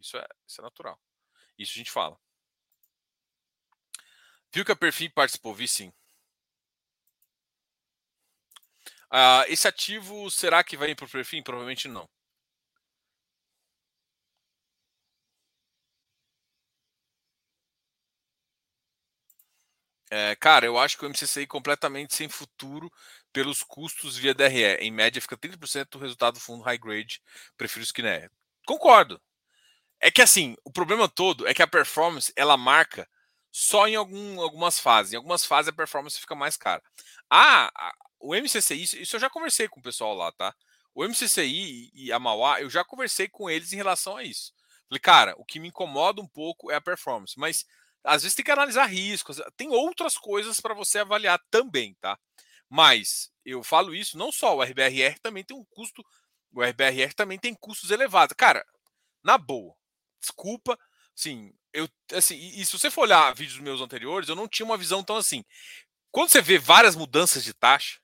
Isso 0.00 0.16
é, 0.18 0.26
isso 0.46 0.60
é 0.60 0.64
natural. 0.64 0.98
Isso 1.58 1.72
a 1.74 1.78
gente 1.78 1.90
fala. 1.90 2.18
Viu 4.52 4.64
que 4.64 4.72
a 4.72 4.76
Perfim 4.76 5.10
participou? 5.10 5.54
Vi 5.54 5.66
sim. 5.68 5.92
Uh, 9.12 9.42
esse 9.48 9.66
ativo, 9.66 10.30
será 10.30 10.62
que 10.62 10.76
vai 10.76 10.94
para 10.94 11.04
o 11.04 11.08
perfil? 11.08 11.42
Provavelmente 11.42 11.88
não. 11.88 12.08
É, 20.10 20.34
cara, 20.36 20.66
eu 20.66 20.76
acho 20.78 20.98
que 20.98 21.04
o 21.04 21.08
MCCI 21.08 21.46
completamente 21.46 22.14
sem 22.14 22.28
futuro 22.28 22.90
pelos 23.32 23.62
custos 23.62 24.16
via 24.16 24.34
DRE. 24.34 24.76
Em 24.80 24.90
média, 24.90 25.20
fica 25.20 25.36
30% 25.36 25.90
do 25.90 25.98
resultado 25.98 26.34
do 26.34 26.40
fundo 26.40 26.62
high 26.62 26.78
grade. 26.78 27.20
Prefiro 27.56 27.82
os 27.82 27.92
que 27.92 28.02
né. 28.02 28.28
Concordo. 28.66 29.20
É 30.00 30.10
que 30.10 30.22
assim, 30.22 30.56
o 30.64 30.72
problema 30.72 31.08
todo 31.08 31.46
é 31.46 31.54
que 31.54 31.62
a 31.62 31.66
performance 31.66 32.32
ela 32.36 32.56
marca 32.56 33.08
só 33.52 33.86
em 33.88 33.96
algum, 33.96 34.40
algumas 34.40 34.78
fases. 34.78 35.12
Em 35.12 35.16
algumas 35.16 35.44
fases 35.44 35.68
a 35.68 35.72
performance 35.72 36.18
fica 36.18 36.34
mais 36.34 36.56
cara. 36.56 36.82
Ah, 37.28 37.70
o 38.18 38.34
MCCI, 38.34 38.82
isso, 38.82 38.96
isso 38.98 39.16
eu 39.16 39.20
já 39.20 39.30
conversei 39.30 39.68
com 39.68 39.80
o 39.80 39.82
pessoal 39.82 40.14
lá, 40.14 40.32
tá? 40.32 40.54
O 40.94 41.04
MCCI 41.04 41.90
e 41.94 42.12
a 42.12 42.18
Mauá, 42.18 42.60
eu 42.60 42.70
já 42.70 42.84
conversei 42.84 43.28
com 43.28 43.48
eles 43.48 43.72
em 43.72 43.76
relação 43.76 44.16
a 44.16 44.24
isso. 44.24 44.52
Falei, 44.88 45.00
cara, 45.00 45.34
o 45.38 45.44
que 45.44 45.60
me 45.60 45.68
incomoda 45.68 46.20
um 46.20 46.26
pouco 46.26 46.70
é 46.70 46.74
a 46.74 46.80
performance, 46.80 47.38
mas 47.38 47.64
às 48.02 48.22
vezes 48.22 48.34
tem 48.34 48.44
que 48.44 48.50
analisar 48.50 48.86
riscos, 48.86 49.40
tem 49.56 49.68
outras 49.68 50.16
coisas 50.16 50.60
para 50.60 50.74
você 50.74 50.98
avaliar 50.98 51.40
também, 51.50 51.94
tá? 52.00 52.18
Mas 52.70 53.32
eu 53.44 53.62
falo 53.64 53.94
isso, 53.94 54.16
não 54.16 54.30
só 54.30 54.56
o 54.56 54.62
RBRR 54.62 55.18
também 55.20 55.42
tem 55.44 55.56
um 55.56 55.64
custo, 55.64 56.04
o 56.52 56.62
RBRR 56.62 57.12
também 57.14 57.38
tem 57.38 57.54
custos 57.54 57.90
elevados. 57.90 58.34
Cara, 58.36 58.64
na 59.24 59.36
boa, 59.36 59.74
desculpa, 60.20 60.78
sim, 61.14 61.52
eu 61.72 61.88
assim, 62.14 62.36
e, 62.36 62.60
e 62.60 62.66
se 62.66 62.78
você 62.78 62.90
for 62.90 63.02
olhar 63.02 63.34
vídeos 63.34 63.58
meus 63.58 63.80
anteriores, 63.80 64.28
eu 64.28 64.36
não 64.36 64.48
tinha 64.48 64.64
uma 64.64 64.78
visão 64.78 65.02
tão 65.02 65.16
assim. 65.16 65.44
Quando 66.12 66.30
você 66.30 66.40
vê 66.40 66.58
várias 66.58 66.96
mudanças 66.96 67.42
de 67.44 67.52
taxa, 67.52 68.00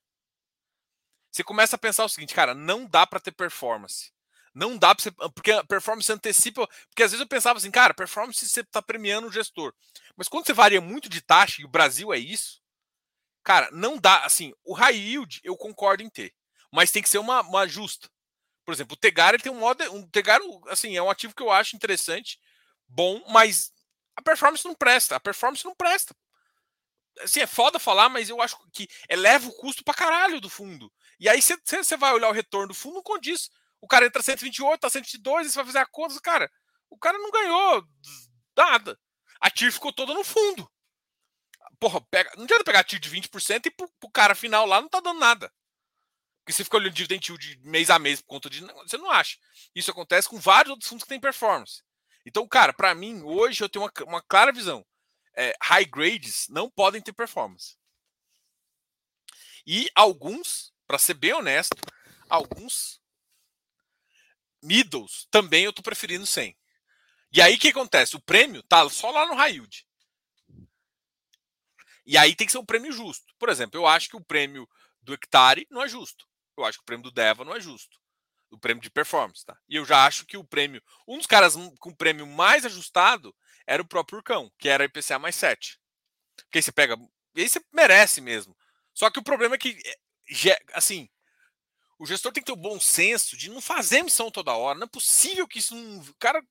você 1.31 1.45
começa 1.45 1.77
a 1.77 1.79
pensar 1.79 2.05
o 2.05 2.09
seguinte, 2.09 2.35
cara, 2.35 2.55
não 2.55 2.87
dá 2.87 3.07
para 3.07 3.21
ter 3.21 3.33
performance. 3.33 4.11
Não 4.55 4.79
dá 4.79 4.95
para 4.95 5.03
você. 5.03 5.11
Porque 5.35 5.53
a 5.53 5.63
performance 5.63 6.11
antecipa. 6.11 6.67
Porque 6.89 7.03
às 7.03 7.11
vezes 7.11 7.21
eu 7.21 7.29
pensava 7.29 7.59
assim, 7.59 7.71
cara, 7.71 7.93
performance 7.93 8.49
você 8.49 8.61
está 8.61 8.81
premiando 8.81 9.29
o 9.29 9.33
gestor. 9.33 9.75
Mas 10.17 10.29
quando 10.29 10.47
você 10.47 10.55
varia 10.55 10.81
muito 10.81 11.11
de 11.11 11.21
taxa, 11.21 11.61
e 11.61 11.65
o 11.67 11.69
Brasil 11.69 12.13
é 12.13 12.19
isso, 12.19 12.63
cara, 13.47 13.71
não 13.71 13.97
dá. 13.97 14.25
Assim, 14.25 14.53
o 14.65 14.75
high 14.75 14.97
yield 14.97 15.41
eu 15.45 15.57
concordo 15.57 16.03
em 16.03 16.11
ter. 16.11 16.35
Mas 16.73 16.91
tem 16.91 17.01
que 17.01 17.09
ser 17.09 17.19
uma, 17.19 17.43
uma 17.43 17.67
justa. 17.69 18.11
Por 18.65 18.75
exemplo, 18.75 18.95
o 18.95 18.97
Tegar 18.99 19.33
ele 19.33 19.43
tem 19.43 19.53
um 19.53 19.61
modo. 19.61 19.85
Um 19.95 20.05
Tegar, 20.09 20.41
assim, 20.69 20.97
é 20.97 21.03
um 21.03 21.09
ativo 21.09 21.33
que 21.33 21.43
eu 21.43 21.53
acho 21.53 21.77
interessante, 21.77 22.41
bom, 22.89 23.23
mas 23.29 23.73
a 24.17 24.21
performance 24.21 24.65
não 24.65 24.75
presta. 24.75 25.15
A 25.15 25.21
performance 25.21 25.65
não 25.65 25.77
presta. 25.77 26.15
Assim, 27.21 27.41
é 27.41 27.47
foda 27.47 27.79
falar, 27.79 28.09
mas 28.09 28.29
eu 28.29 28.43
acho 28.43 28.59
que 28.73 28.89
eleva 29.09 29.49
o 29.49 29.53
custo 29.53 29.85
pra 29.85 29.95
caralho 29.95 30.41
do 30.41 30.51
fundo. 30.51 30.93
E 31.21 31.29
aí 31.29 31.41
você 31.41 31.97
vai 31.97 32.13
olhar 32.13 32.29
o 32.29 32.33
retorno 32.33 32.69
do 32.69 32.75
fundo, 32.75 32.97
não 32.97 33.03
condiz. 33.03 33.49
O 33.81 33.87
cara 33.87 34.07
entra 34.07 34.23
128, 34.23 34.81
tá 34.81 34.91
122, 34.91 35.47
você 35.47 35.55
vai 35.55 35.67
fazer 35.67 35.79
a 35.79 35.87
conta, 35.87 36.21
cara, 36.21 36.51
o 36.91 36.99
cara 36.99 37.17
não 37.17 37.31
ganhou 37.31 37.87
nada. 38.57 38.99
A 39.41 39.51
TIR 39.51 39.73
ficou 39.73 39.93
toda 39.93 40.13
no 40.13 40.25
fundo. 40.25 40.69
Porra, 41.79 42.01
pega, 42.01 42.33
não 42.37 42.45
adianta 42.45 42.65
pegar 42.65 42.81
a 42.81 42.85
TIR 42.85 42.99
de 42.99 43.11
20% 43.11 43.67
e 43.67 43.71
pro, 43.71 43.89
pro 44.01 44.11
cara 44.11 44.35
final 44.35 44.67
lá 44.67 44.81
não 44.81 44.89
tá 44.89 45.01
dando 45.01 45.21
nada. 45.21 45.53
Porque 46.41 46.53
você 46.53 46.65
fica 46.65 46.77
olhando 46.77 46.95
dividend 46.95 47.37
de 47.39 47.59
mês 47.65 47.91
a 47.91 47.99
mês 47.99 48.21
por 48.21 48.29
conta 48.29 48.49
de. 48.49 48.61
Você 48.61 48.97
não 48.97 49.11
acha. 49.11 49.37
Isso 49.75 49.91
acontece 49.91 50.29
com 50.29 50.39
vários 50.39 50.71
outros 50.71 50.89
fundos 50.89 51.03
que 51.03 51.09
têm 51.09 51.21
performance. 51.21 51.83
Então, 52.25 52.47
cara, 52.47 52.73
para 52.73 52.95
mim, 52.95 53.23
hoje 53.23 53.63
eu 53.63 53.69
tenho 53.69 53.85
uma, 53.85 53.93
uma 54.05 54.23
clara 54.23 54.53
visão. 54.53 54.87
É, 55.37 55.55
high 55.63 55.85
grades 55.85 56.47
não 56.49 56.71
podem 56.71 57.01
ter 57.01 57.13
performance. 57.13 57.77
E 59.67 59.91
alguns, 59.95 60.73
para 60.87 60.99
ser 60.99 61.15
bem 61.15 61.33
honesto, 61.33 61.77
alguns 62.29 63.01
middles 64.63 65.27
também 65.31 65.65
eu 65.65 65.73
tô 65.73 65.83
preferindo 65.83 66.27
sem. 66.27 66.57
E 67.33 67.41
aí 67.41 67.55
o 67.55 67.59
que 67.59 67.69
acontece? 67.69 68.17
O 68.17 68.23
prêmio 68.23 68.63
tá 68.63 68.89
só 68.89 69.11
lá 69.11 69.27
no 69.27 69.35
high 69.35 69.53
yield. 69.53 69.86
E 72.07 72.17
aí 72.17 72.35
tem 72.35 72.47
que 72.47 72.53
ser 72.53 72.59
um 72.59 72.65
prêmio 72.65 72.93
justo. 72.93 73.35
Por 73.39 73.49
exemplo, 73.49 73.79
eu 73.79 73.87
acho 73.87 74.09
que 74.09 74.17
o 74.17 74.25
prêmio 74.25 74.69
do 75.03 75.13
hectare 75.13 75.67
não 75.71 75.83
é 75.83 75.89
justo. 75.89 76.25
Eu 76.57 76.65
acho 76.65 76.79
que 76.79 76.83
o 76.83 76.87
prêmio 76.87 77.05
do 77.05 77.11
Deva 77.11 77.45
não 77.45 77.55
é 77.55 77.61
justo. 77.61 77.99
O 78.51 78.59
prêmio 78.59 78.83
de 78.83 78.91
performance, 78.91 79.45
tá? 79.45 79.59
E 79.69 79.77
eu 79.77 79.85
já 79.85 80.07
acho 80.07 80.25
que 80.25 80.37
o 80.37 80.45
prêmio. 80.45 80.81
Um 81.07 81.19
dos 81.19 81.27
caras 81.27 81.55
com 81.79 81.91
o 81.91 81.97
prêmio 81.97 82.27
mais 82.27 82.65
ajustado 82.65 83.35
era 83.67 83.83
o 83.83 83.87
próprio 83.87 84.19
Urcão, 84.19 84.51
que 84.57 84.69
era 84.69 84.85
IPCA 84.85 85.19
mais 85.19 85.35
7. 85.35 85.81
Porque 86.37 86.59
aí 86.59 86.63
você 86.63 86.73
pega. 86.73 86.97
Aí 87.37 87.49
você 87.49 87.61
merece 87.73 88.21
mesmo. 88.21 88.57
Só 88.95 89.11
que 89.11 89.19
o 89.19 89.25
problema 89.25 89.57
é 89.57 89.59
que, 89.59 89.77
eh, 90.49 90.59
assim, 90.73 91.09
o 91.99 92.07
gestor 92.07 92.33
tem 92.33 92.43
que 92.43 92.47
ter 92.47 92.53
o 92.53 92.57
bom 92.57 92.79
senso 92.79 93.37
de 93.37 93.51
não 93.51 93.61
fazer 93.61 94.03
missão 94.03 94.31
toda 94.31 94.55
hora. 94.55 94.79
Não 94.79 94.87
é 94.87 94.91
possível 94.91 95.47
que 95.47 95.59
isso 95.59 95.75
não. 95.75 96.01
O 96.01 96.15
cara 96.19 96.43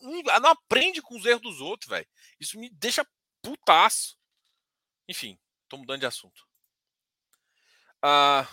não, 0.00 0.22
não 0.40 0.50
aprende 0.50 1.00
com 1.00 1.16
os 1.16 1.24
erros 1.24 1.42
dos 1.42 1.60
outros, 1.60 1.88
velho. 1.88 2.06
Isso 2.40 2.58
me 2.58 2.70
deixa 2.70 3.06
putaço. 3.42 4.16
Enfim, 5.08 5.38
tô 5.68 5.76
mudando 5.78 6.00
de 6.00 6.06
assunto. 6.06 6.46
Ah, 8.02 8.46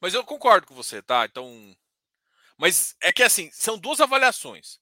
mas 0.00 0.14
eu 0.14 0.24
concordo 0.24 0.66
com 0.66 0.74
você, 0.74 1.02
tá? 1.02 1.24
Então. 1.24 1.76
Mas 2.56 2.96
é 3.00 3.12
que 3.12 3.22
assim, 3.22 3.50
são 3.52 3.78
duas 3.78 4.00
avaliações. 4.00 4.78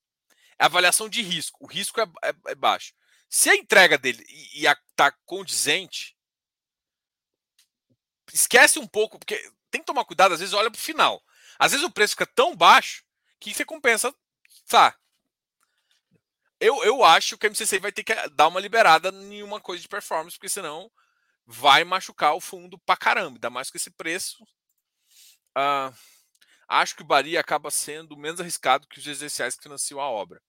É 0.58 0.64
a 0.64 0.66
avaliação 0.66 1.08
de 1.08 1.22
risco. 1.22 1.58
O 1.62 1.66
risco 1.66 2.00
é, 2.00 2.04
é, 2.22 2.34
é 2.48 2.54
baixo. 2.54 2.94
Se 3.28 3.50
a 3.50 3.56
entrega 3.56 3.98
dele 3.98 4.24
está 4.54 5.10
condizente, 5.24 6.16
esquece 8.32 8.78
um 8.78 8.86
pouco, 8.86 9.18
porque 9.18 9.50
tem 9.70 9.80
que 9.80 9.86
tomar 9.86 10.04
cuidado, 10.04 10.34
às 10.34 10.40
vezes 10.40 10.54
olha 10.54 10.70
para 10.70 10.78
o 10.78 10.82
final. 10.82 11.22
Às 11.58 11.72
vezes 11.72 11.84
o 11.86 11.90
preço 11.90 12.12
fica 12.12 12.26
tão 12.26 12.54
baixo 12.54 13.04
que 13.40 13.52
você 13.52 13.64
compensa, 13.64 14.14
tá? 14.68 14.96
Eu, 16.60 16.82
eu 16.84 17.04
acho 17.04 17.36
que 17.36 17.46
o 17.46 17.50
MCC 17.50 17.78
vai 17.78 17.92
ter 17.92 18.04
que 18.04 18.14
dar 18.30 18.48
uma 18.48 18.60
liberada 18.60 19.08
em 19.10 19.42
uma 19.42 19.60
coisa 19.60 19.82
de 19.82 19.88
performance, 19.88 20.36
porque 20.36 20.48
senão 20.48 20.90
vai 21.46 21.84
machucar 21.84 22.34
o 22.34 22.40
fundo 22.40 22.78
pra 22.78 22.96
caramba. 22.96 23.36
Ainda 23.36 23.50
mais 23.50 23.70
com 23.70 23.76
esse 23.76 23.90
preço. 23.90 24.42
Uh, 25.56 25.94
acho 26.68 26.96
que 26.96 27.02
o 27.02 27.06
Bari 27.06 27.36
acaba 27.36 27.70
sendo 27.70 28.16
menos 28.16 28.40
arriscado 28.40 28.88
que 28.88 28.98
os 28.98 29.06
residenciais 29.06 29.56
que 29.56 29.62
financiam 29.62 30.00
a 30.00 30.08
obra. 30.08 30.40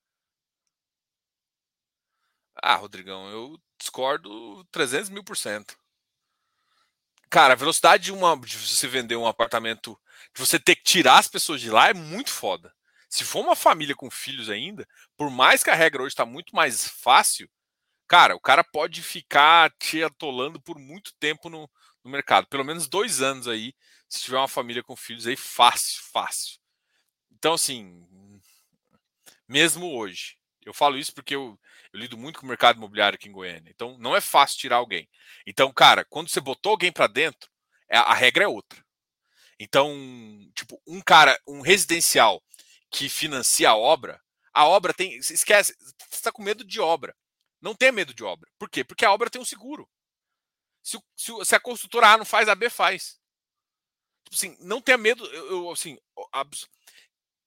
Ah, 2.62 2.76
Rodrigão, 2.76 3.30
eu 3.30 3.60
discordo 3.78 4.64
300 4.72 5.10
mil 5.10 5.24
por 5.24 5.36
cento. 5.36 5.78
Cara, 7.30 7.53
a 7.53 7.58
velocidade 7.58 8.06
de, 8.06 8.12
uma, 8.14 8.38
de 8.38 8.58
você 8.58 8.88
vender 8.88 9.16
um 9.16 9.28
apartamento, 9.28 9.99
de 10.34 10.39
você 10.39 10.58
ter 10.58 10.76
que 10.76 10.84
tirar 10.84 11.18
as 11.20 11.28
pessoas 11.28 11.60
de 11.60 11.70
lá 11.70 11.89
é 11.89 11.93
muito 11.93 12.30
foda. 12.30 12.74
Se 13.10 13.24
for 13.24 13.41
uma 13.41 13.56
família 13.56 13.95
com 13.95 14.10
filhos 14.10 14.49
ainda, 14.49 14.88
por 15.18 15.30
mais 15.30 15.64
que 15.64 15.70
a 15.70 15.76
regra 15.76 16.01
hoje 16.01 16.14
está 16.14 16.26
muito 16.26 16.56
mais 16.56 16.88
fácil, 16.88 17.49
cara, 18.08 18.36
o 18.36 18.39
cara 18.39 18.64
pode 18.64 19.01
ficar 19.01 19.72
te 19.80 20.03
atolando 20.03 20.60
por 20.62 20.78
muito 20.78 21.14
tempo 21.20 21.49
no, 21.49 21.70
no 22.03 22.12
mercado. 22.12 22.47
Pelo 22.47 22.66
menos 22.66 22.88
dois 22.88 23.22
anos 23.22 23.47
aí, 23.47 23.74
se 24.08 24.22
tiver 24.22 24.38
uma 24.38 24.47
família 24.47 24.84
com 24.84 24.95
filhos 24.95 25.28
aí, 25.28 25.36
fácil, 25.36 26.01
fácil. 26.12 26.60
Então, 27.32 27.53
assim, 27.53 28.06
mesmo 29.47 29.95
hoje, 29.95 30.38
eu 30.66 30.74
falo 30.74 30.97
isso 30.97 31.14
porque 31.14 31.36
eu, 31.36 31.60
eu 31.93 31.99
lido 31.99 32.18
muito 32.18 32.39
com 32.39 32.45
o 32.45 32.49
mercado 32.49 32.78
imobiliário 32.78 33.16
aqui 33.16 33.30
em 33.30 33.34
Goiânia. 33.34 33.72
Então, 33.74 33.97
não 33.99 34.16
é 34.16 34.22
fácil 34.22 34.60
tirar 34.60 34.78
alguém. 34.78 35.08
Então, 35.45 35.72
cara, 35.72 36.06
quando 36.06 36.30
você 36.30 36.39
botou 36.39 36.72
alguém 36.72 36.91
para 36.91 37.08
dentro, 37.08 37.49
é, 37.89 37.97
a 37.97 38.14
regra 38.14 38.45
é 38.45 38.47
outra. 38.47 38.84
Então, 39.60 39.95
tipo, 40.53 40.82
um 40.86 41.01
cara, 41.01 41.39
um 41.47 41.62
residencial 41.62 42.43
que 42.91 43.09
financia 43.09 43.69
a 43.69 43.75
obra, 43.75 44.21
a 44.53 44.65
obra 44.65 44.93
tem. 44.93 45.15
Esquece, 45.17 45.75
você 45.77 45.95
está 46.11 46.31
com 46.31 46.41
medo 46.41 46.63
de 46.63 46.79
obra. 46.79 47.15
Não 47.61 47.75
tem 47.75 47.91
medo 47.91 48.13
de 48.13 48.23
obra. 48.23 48.49
Por 48.57 48.69
quê? 48.69 48.83
Porque 48.83 49.03
a 49.03 49.11
obra 49.11 49.29
tem 49.29 49.41
um 49.41 49.45
seguro. 49.45 49.89
Se, 50.81 50.97
se, 51.15 51.31
se 51.43 51.55
a 51.55 51.59
construtora 51.59 52.09
A 52.09 52.17
não 52.17 52.25
faz, 52.25 52.47
a 52.47 52.55
B 52.55 52.69
faz. 52.69 53.19
Tipo 54.23 54.36
assim, 54.36 54.57
não 54.59 54.79
tenha 54.79 54.97
medo. 54.97 55.25
Eu, 55.25 55.51
eu, 55.51 55.71
assim, 55.71 55.97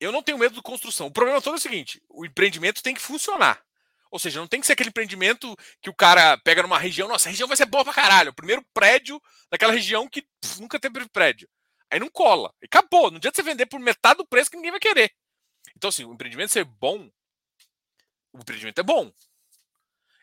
eu 0.01 0.13
não 0.13 0.23
tenho 0.23 0.39
medo 0.39 0.55
de 0.55 0.63
construção. 0.63 1.07
O 1.07 1.13
problema 1.13 1.41
todo 1.41 1.55
é 1.55 1.59
o 1.59 1.61
seguinte: 1.61 2.03
o 2.09 2.27
empreendimento 2.27 2.83
tem 2.83 2.95
que 2.95 3.01
funcionar. 3.01 3.63
Ou 4.11 4.19
seja, 4.19 4.41
não 4.41 4.47
tem 4.47 4.61
que 4.61 4.67
ser 4.67 4.73
aquele 4.73 4.89
empreendimento 4.89 5.55
que 5.83 5.91
o 5.91 5.95
cara 5.95 6.39
pega 6.39 6.63
numa 6.63 6.79
região, 6.79 7.09
nossa, 7.09 7.29
a 7.29 7.31
região 7.31 7.47
vai 7.47 7.57
ser 7.57 7.67
boa 7.67 7.85
pra 7.85 7.93
caralho. 7.93 8.31
O 8.31 8.35
primeiro 8.35 8.65
prédio 8.73 9.21
daquela 9.51 9.73
região 9.73 10.09
que 10.09 10.23
pff, 10.23 10.61
nunca 10.61 10.81
teve 10.81 11.07
prédio. 11.11 11.49
Aí 11.91 12.01
não 12.01 12.09
cola. 12.09 12.53
E 12.63 12.67
acabou. 12.67 13.11
Não 13.11 13.19
adianta 13.19 13.37
você 13.37 13.43
vender 13.43 13.67
por 13.67 13.81
metade 13.81 14.19
do 14.19 14.27
preço 14.27 14.51
que 14.51 14.57
ninguém 14.57 14.73
vai 14.73 14.81
querer. 14.81 15.13
Então, 15.79 15.91
assim, 15.91 16.05
o 16.05 16.13
empreendimento 16.13 16.53
ser 16.53 16.65
bom, 16.65 17.09
o 18.33 18.41
empreendimento 18.41 18.81
é 18.81 18.83
bom. 18.83 19.13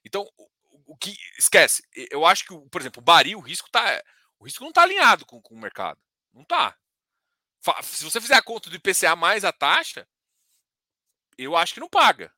Então, 0.04 0.30
o, 0.38 0.94
o 0.94 0.98
que. 0.98 1.16
Esquece. 1.40 1.82
Eu 2.12 2.26
acho 2.26 2.46
que, 2.46 2.70
por 2.70 2.82
exemplo, 2.82 3.02
o 3.02 3.04
Bari, 3.04 3.38
o 3.38 3.40
risco 3.40 3.72
tá. 3.72 4.04
O 4.38 4.44
risco 4.44 4.66
não 4.66 4.74
tá 4.74 4.84
alinhado 4.84 5.26
com, 5.26 5.42
com 5.42 5.56
o 5.56 5.60
mercado. 5.60 5.98
Não 6.34 6.44
tá. 6.44 6.78
Se 7.84 8.04
você 8.04 8.20
fizer 8.20 8.36
a 8.36 8.42
conta 8.42 8.70
do 8.70 8.76
IPCA 8.76 9.16
mais 9.16 9.46
a 9.46 9.54
taxa, 9.54 10.06
eu 11.38 11.56
acho 11.56 11.74
que 11.74 11.80
não 11.80 11.88
paga. 11.90 12.34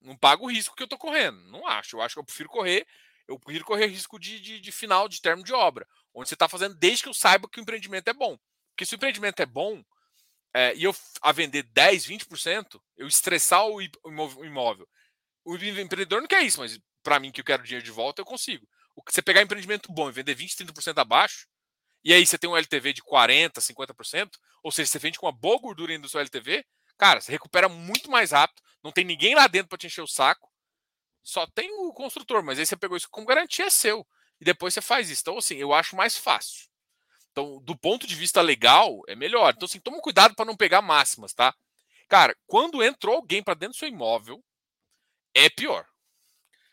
Não 0.00 0.16
paga 0.16 0.44
o 0.44 0.50
risco 0.50 0.76
que 0.76 0.84
eu 0.84 0.88
tô 0.88 0.96
correndo. 0.96 1.36
Não 1.50 1.66
acho. 1.66 1.96
Eu 1.96 2.00
acho 2.00 2.14
que 2.14 2.20
eu 2.20 2.24
prefiro 2.24 2.48
correr. 2.48 2.86
eu 3.26 3.40
prefiro 3.40 3.64
correr 3.64 3.86
risco 3.86 4.20
de, 4.20 4.38
de, 4.40 4.60
de 4.60 4.70
final 4.72 5.08
de 5.08 5.20
termo 5.20 5.42
de 5.42 5.52
obra, 5.52 5.86
onde 6.14 6.28
você 6.28 6.34
está 6.34 6.48
fazendo 6.48 6.76
desde 6.76 7.02
que 7.02 7.08
eu 7.08 7.14
saiba 7.14 7.48
que 7.48 7.58
o 7.58 7.62
empreendimento 7.62 8.06
é 8.06 8.14
bom. 8.14 8.38
Porque 8.70 8.86
se 8.86 8.94
o 8.94 8.96
empreendimento 8.96 9.40
é 9.40 9.46
bom 9.46 9.84
é, 10.56 10.74
e 10.74 10.84
eu 10.84 10.96
a 11.20 11.32
vender 11.32 11.64
10, 11.64 12.06
20%, 12.06 12.80
eu 12.96 13.06
estressar 13.06 13.66
o 13.66 13.78
imóvel. 14.42 14.88
O 15.44 15.54
empreendedor 15.54 16.22
não 16.22 16.26
quer 16.26 16.42
isso, 16.42 16.60
mas 16.60 16.80
para 17.02 17.20
mim 17.20 17.30
que 17.30 17.42
eu 17.42 17.44
quero 17.44 17.62
dinheiro 17.62 17.84
de 17.84 17.90
volta, 17.90 18.22
eu 18.22 18.24
consigo. 18.24 18.66
Você 19.06 19.20
pegar 19.20 19.42
empreendimento 19.42 19.92
bom 19.92 20.08
e 20.08 20.12
vender 20.12 20.34
20, 20.34 20.56
30% 20.56 20.96
abaixo, 20.98 21.46
e 22.02 22.10
aí 22.10 22.26
você 22.26 22.38
tem 22.38 22.48
um 22.48 22.56
LTV 22.56 22.94
de 22.94 23.02
40, 23.02 23.60
50%, 23.60 24.30
ou 24.62 24.72
seja, 24.72 24.90
você 24.90 24.98
vende 24.98 25.18
com 25.18 25.26
uma 25.26 25.32
boa 25.32 25.60
gordura 25.60 25.92
ainda 25.92 26.04
do 26.04 26.08
seu 26.08 26.20
LTV, 26.20 26.64
cara, 26.96 27.20
você 27.20 27.32
recupera 27.32 27.68
muito 27.68 28.10
mais 28.10 28.30
rápido, 28.30 28.62
não 28.82 28.90
tem 28.90 29.04
ninguém 29.04 29.34
lá 29.34 29.46
dentro 29.48 29.68
para 29.68 29.76
te 29.76 29.88
encher 29.88 30.00
o 30.00 30.06
saco, 30.06 30.50
só 31.22 31.46
tem 31.48 31.70
o 31.70 31.92
construtor, 31.92 32.42
mas 32.42 32.58
aí 32.58 32.64
você 32.64 32.78
pegou 32.78 32.96
isso 32.96 33.10
como 33.10 33.26
garantia 33.26 33.66
é 33.66 33.70
seu, 33.70 34.06
e 34.40 34.44
depois 34.44 34.72
você 34.72 34.80
faz 34.80 35.10
isso. 35.10 35.20
Então, 35.20 35.36
assim, 35.36 35.56
eu 35.56 35.74
acho 35.74 35.94
mais 35.94 36.16
fácil. 36.16 36.66
Então, 37.36 37.60
do 37.60 37.76
ponto 37.76 38.06
de 38.06 38.14
vista 38.14 38.40
legal, 38.40 39.02
é 39.06 39.14
melhor. 39.14 39.52
Então, 39.54 39.66
assim, 39.66 39.78
toma 39.78 40.00
cuidado 40.00 40.34
para 40.34 40.46
não 40.46 40.56
pegar 40.56 40.80
máximas, 40.80 41.34
tá? 41.34 41.54
Cara, 42.08 42.34
quando 42.46 42.82
entrou 42.82 43.16
alguém 43.16 43.42
para 43.42 43.52
dentro 43.52 43.76
do 43.76 43.78
seu 43.78 43.88
imóvel, 43.88 44.42
é 45.34 45.50
pior. 45.50 45.86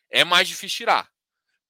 É 0.09 0.23
mais 0.23 0.47
difícil 0.47 0.77
tirar. 0.77 1.11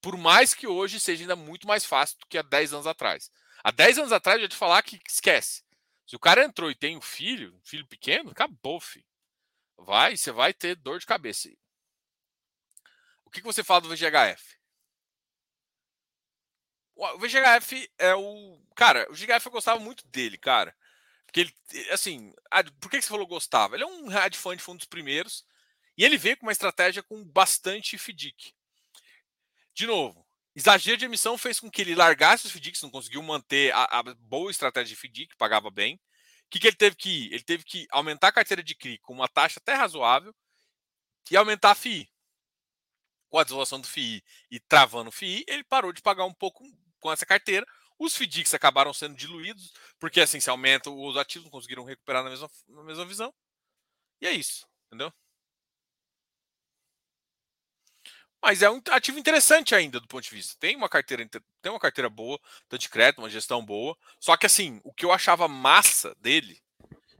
Por 0.00 0.16
mais 0.16 0.54
que 0.54 0.68
hoje 0.68 1.00
seja 1.00 1.24
ainda 1.24 1.34
muito 1.34 1.66
mais 1.66 1.84
fácil 1.84 2.16
do 2.20 2.26
que 2.28 2.38
há 2.38 2.42
10 2.42 2.72
anos 2.72 2.86
atrás. 2.86 3.32
Há 3.64 3.72
10 3.72 3.98
anos 3.98 4.12
atrás, 4.12 4.38
eu 4.38 4.42
ia 4.42 4.48
te 4.48 4.54
falar 4.54 4.80
que 4.84 5.00
esquece. 5.08 5.64
Se 6.06 6.14
o 6.14 6.20
cara 6.20 6.44
entrou 6.44 6.70
e 6.70 6.76
tem 6.76 6.96
um 6.96 7.00
filho, 7.00 7.52
um 7.56 7.64
filho 7.64 7.86
pequeno, 7.88 8.30
acabou, 8.30 8.78
filho. 8.78 9.06
Vai, 9.76 10.16
você 10.16 10.30
vai 10.30 10.54
ter 10.54 10.76
dor 10.76 11.00
de 11.00 11.06
cabeça. 11.06 11.48
O 13.24 13.30
que, 13.30 13.40
que 13.40 13.46
você 13.46 13.64
fala 13.64 13.80
do 13.80 13.88
VGHF? 13.88 14.53
O 16.96 17.18
VGHF 17.18 17.90
é 17.98 18.14
o. 18.14 18.60
Cara, 18.76 19.06
o 19.10 19.14
VGHF 19.14 19.46
eu 19.46 19.52
gostava 19.52 19.80
muito 19.80 20.06
dele, 20.08 20.38
cara. 20.38 20.74
Porque 21.26 21.40
ele, 21.40 21.54
assim, 21.90 22.32
por 22.80 22.90
que 22.90 23.02
você 23.02 23.08
falou 23.08 23.26
gostava? 23.26 23.74
Ele 23.74 23.82
é 23.82 23.86
um 23.86 24.10
hedge 24.10 24.38
fund, 24.38 24.60
foi 24.60 24.74
um 24.74 24.76
dos 24.76 24.86
primeiros. 24.86 25.44
E 25.96 26.04
ele 26.04 26.16
veio 26.16 26.36
com 26.36 26.46
uma 26.46 26.52
estratégia 26.52 27.02
com 27.02 27.24
bastante 27.24 27.98
FDIC. 27.98 28.54
De 29.74 29.86
novo, 29.86 30.24
exagero 30.54 30.96
de 30.96 31.04
emissão 31.04 31.36
fez 31.36 31.58
com 31.58 31.70
que 31.70 31.82
ele 31.82 31.94
largasse 31.94 32.46
os 32.46 32.52
FDICs, 32.52 32.82
não 32.82 32.90
conseguiu 32.90 33.22
manter 33.22 33.72
a, 33.74 33.84
a 33.98 34.02
boa 34.14 34.50
estratégia 34.50 34.94
de 34.94 35.00
FDIC, 35.00 35.36
pagava 35.36 35.70
bem. 35.70 35.96
O 36.46 36.50
que, 36.50 36.60
que 36.60 36.68
ele 36.68 36.76
teve 36.76 36.94
que 36.94 37.10
ir? 37.10 37.32
Ele 37.32 37.42
teve 37.42 37.64
que 37.64 37.86
aumentar 37.90 38.28
a 38.28 38.32
carteira 38.32 38.62
de 38.62 38.74
CRI 38.74 38.98
com 38.98 39.12
uma 39.12 39.28
taxa 39.28 39.58
até 39.58 39.74
razoável 39.74 40.32
e 41.30 41.36
aumentar 41.36 41.72
a 41.72 41.74
FII. 41.74 42.08
Com 43.28 43.38
a 43.38 43.42
desvalorização 43.42 43.80
do 43.80 43.88
FII 43.88 44.22
e 44.52 44.60
travando 44.60 45.08
o 45.08 45.12
FII, 45.12 45.44
ele 45.48 45.64
parou 45.64 45.92
de 45.92 46.00
pagar 46.00 46.24
um 46.24 46.32
pouco 46.32 46.62
com 47.04 47.12
essa 47.12 47.26
carteira. 47.26 47.66
Os 47.98 48.16
FDICs 48.16 48.54
acabaram 48.54 48.94
sendo 48.94 49.14
diluídos, 49.14 49.72
porque 50.00 50.22
assim, 50.22 50.40
se 50.40 50.48
aumenta 50.48 50.90
os 50.90 51.18
ativos, 51.18 51.44
não 51.44 51.50
conseguiram 51.50 51.84
recuperar 51.84 52.24
na 52.24 52.30
mesma, 52.30 52.50
na 52.66 52.82
mesma 52.82 53.04
visão. 53.04 53.32
E 54.22 54.26
é 54.26 54.32
isso, 54.32 54.66
entendeu? 54.86 55.12
Mas 58.42 58.62
é 58.62 58.70
um 58.70 58.80
ativo 58.90 59.18
interessante 59.18 59.74
ainda 59.74 60.00
do 60.00 60.08
ponto 60.08 60.24
de 60.24 60.30
vista. 60.30 60.56
Tem 60.58 60.76
uma 60.76 60.88
carteira, 60.88 61.26
tem 61.62 61.72
uma 61.72 61.78
carteira 61.78 62.08
boa, 62.08 62.40
tanto 62.68 62.80
de 62.80 62.88
crédito, 62.88 63.18
uma 63.18 63.30
gestão 63.30 63.64
boa. 63.64 63.96
Só 64.18 64.34
que 64.36 64.46
assim, 64.46 64.80
o 64.82 64.92
que 64.92 65.04
eu 65.04 65.12
achava 65.12 65.46
massa 65.46 66.14
dele, 66.16 66.58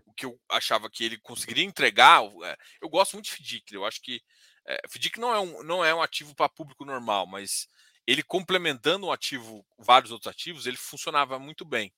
o 0.06 0.14
que 0.14 0.24
eu 0.24 0.40
achava 0.50 0.88
que 0.90 1.04
ele 1.04 1.18
conseguiria 1.18 1.64
entregar, 1.64 2.22
é, 2.42 2.56
eu 2.80 2.88
gosto 2.88 3.14
muito 3.14 3.26
de 3.26 3.32
FDIC. 3.32 3.74
Eu 3.74 3.84
acho 3.84 4.00
que 4.00 4.22
é, 4.66 4.80
FDIC 4.88 5.20
não 5.20 5.34
é 5.34 5.40
um, 5.40 5.62
não 5.62 5.84
é 5.84 5.94
um 5.94 6.02
ativo 6.02 6.34
para 6.34 6.48
público 6.48 6.84
normal, 6.86 7.26
mas 7.26 7.68
ele 8.06 8.22
complementando 8.22 9.06
um 9.06 9.12
ativo, 9.12 9.64
vários 9.78 10.12
outros 10.12 10.30
ativos, 10.30 10.66
ele 10.66 10.76
funcionava 10.76 11.38
muito 11.38 11.64
bem. 11.64 11.92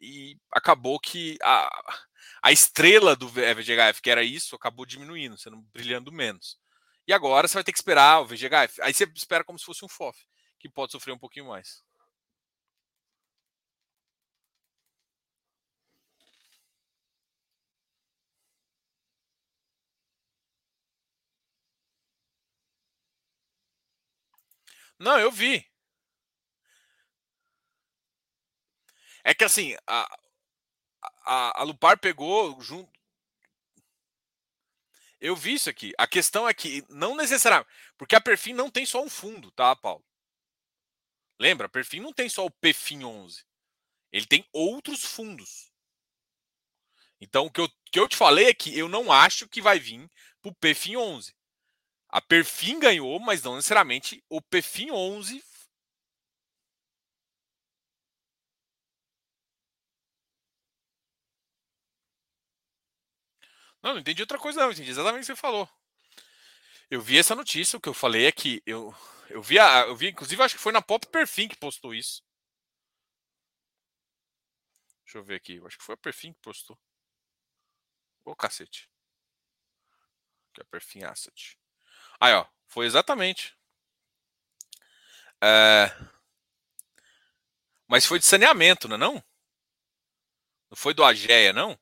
E 0.00 0.38
acabou 0.50 0.98
que 0.98 1.36
a, 1.42 1.94
a 2.42 2.52
estrela 2.52 3.14
do 3.14 3.28
VGHF, 3.28 4.00
que 4.02 4.10
era 4.10 4.22
isso, 4.22 4.56
acabou 4.56 4.86
diminuindo, 4.86 5.36
sendo 5.36 5.58
brilhando 5.72 6.10
menos. 6.10 6.58
E 7.06 7.12
agora 7.12 7.46
você 7.46 7.54
vai 7.54 7.64
ter 7.64 7.72
que 7.72 7.78
esperar 7.78 8.20
o 8.20 8.26
VGHF. 8.26 8.80
Aí 8.82 8.94
você 8.94 9.04
espera 9.14 9.44
como 9.44 9.58
se 9.58 9.64
fosse 9.64 9.84
um 9.84 9.88
FOF, 9.88 10.18
que 10.58 10.68
pode 10.68 10.92
sofrer 10.92 11.12
um 11.12 11.18
pouquinho 11.18 11.46
mais. 11.46 11.82
Não, 25.00 25.18
eu 25.18 25.32
vi. 25.32 25.66
É 29.24 29.34
que 29.34 29.44
assim, 29.44 29.74
a, 29.86 30.18
a, 31.24 31.60
a 31.60 31.62
Lupar 31.62 31.98
pegou 31.98 32.60
junto. 32.60 32.90
Eu 35.18 35.34
vi 35.34 35.54
isso 35.54 35.70
aqui. 35.70 35.92
A 35.98 36.06
questão 36.06 36.46
é 36.46 36.52
que 36.52 36.84
não 36.88 37.16
necessariamente. 37.16 37.70
Porque 37.96 38.14
a 38.14 38.20
Perfim 38.20 38.52
não 38.52 38.70
tem 38.70 38.84
só 38.84 39.02
um 39.02 39.08
fundo, 39.08 39.50
tá, 39.52 39.74
Paulo? 39.74 40.04
Lembra? 41.38 41.66
A 41.66 41.70
Perfim 41.70 42.00
não 42.00 42.12
tem 42.12 42.28
só 42.28 42.44
o 42.44 42.50
PFIM 42.50 43.04
11. 43.04 43.44
Ele 44.12 44.26
tem 44.26 44.46
outros 44.52 45.04
fundos. 45.04 45.70
Então, 47.18 47.46
o 47.46 47.50
que 47.50 47.60
eu, 47.60 47.68
que 47.90 48.00
eu 48.00 48.08
te 48.08 48.16
falei 48.16 48.48
é 48.48 48.54
que 48.54 48.76
eu 48.78 48.88
não 48.88 49.10
acho 49.10 49.48
que 49.48 49.62
vai 49.62 49.78
vir 49.78 50.10
para 50.42 50.50
o 50.50 50.54
PFIM 50.54 50.96
11. 50.96 51.34
A 52.12 52.20
Perfim 52.20 52.78
ganhou, 52.78 53.18
mas 53.20 53.42
não 53.42 53.56
necessariamente 53.56 54.22
o 54.28 54.40
Perfim 54.42 54.90
11 54.90 55.42
Não, 63.82 63.94
não 63.94 64.00
entendi 64.00 64.22
outra 64.22 64.38
coisa, 64.38 64.60
não. 64.60 64.70
Entendi 64.70 64.90
exatamente 64.90 65.22
o 65.22 65.26
que 65.26 65.32
você 65.32 65.36
falou. 65.36 65.68
Eu 66.90 67.00
vi 67.00 67.18
essa 67.18 67.34
notícia, 67.34 67.76
o 67.76 67.80
que 67.80 67.88
eu 67.88 67.94
falei 67.94 68.26
é 68.26 68.32
que 68.32 68.62
eu, 68.66 68.94
eu 69.28 69.40
vi, 69.42 69.58
a, 69.58 69.86
eu 69.86 69.96
vi, 69.96 70.08
inclusive, 70.08 70.42
acho 70.42 70.56
que 70.56 70.60
foi 70.62 70.72
na 70.72 70.82
Pop 70.82 71.06
Perfim 71.06 71.48
que 71.48 71.56
postou 71.56 71.94
isso. 71.94 72.22
Deixa 75.04 75.18
eu 75.18 75.24
ver 75.24 75.36
aqui. 75.36 75.56
Eu 75.56 75.66
acho 75.66 75.78
que 75.78 75.84
foi 75.84 75.94
a 75.94 75.98
Perfim 75.98 76.32
que 76.32 76.40
postou. 76.40 76.78
Ô, 78.24 78.34
cacete. 78.34 78.88
Que 80.54 80.60
é 80.60 80.62
a 80.62 80.66
Perfim 80.66 81.02
Asset. 81.04 81.59
Aí, 82.20 82.34
ó. 82.34 82.46
Foi 82.68 82.86
exatamente. 82.86 83.56
É... 85.42 85.90
Mas 87.88 88.06
foi 88.06 88.18
de 88.18 88.24
saneamento, 88.26 88.88
não 88.88 88.96
é 88.96 88.98
não? 88.98 89.14
Não 90.70 90.76
foi 90.76 90.94
do 90.94 91.04
Ageia, 91.04 91.52
não? 91.52 91.78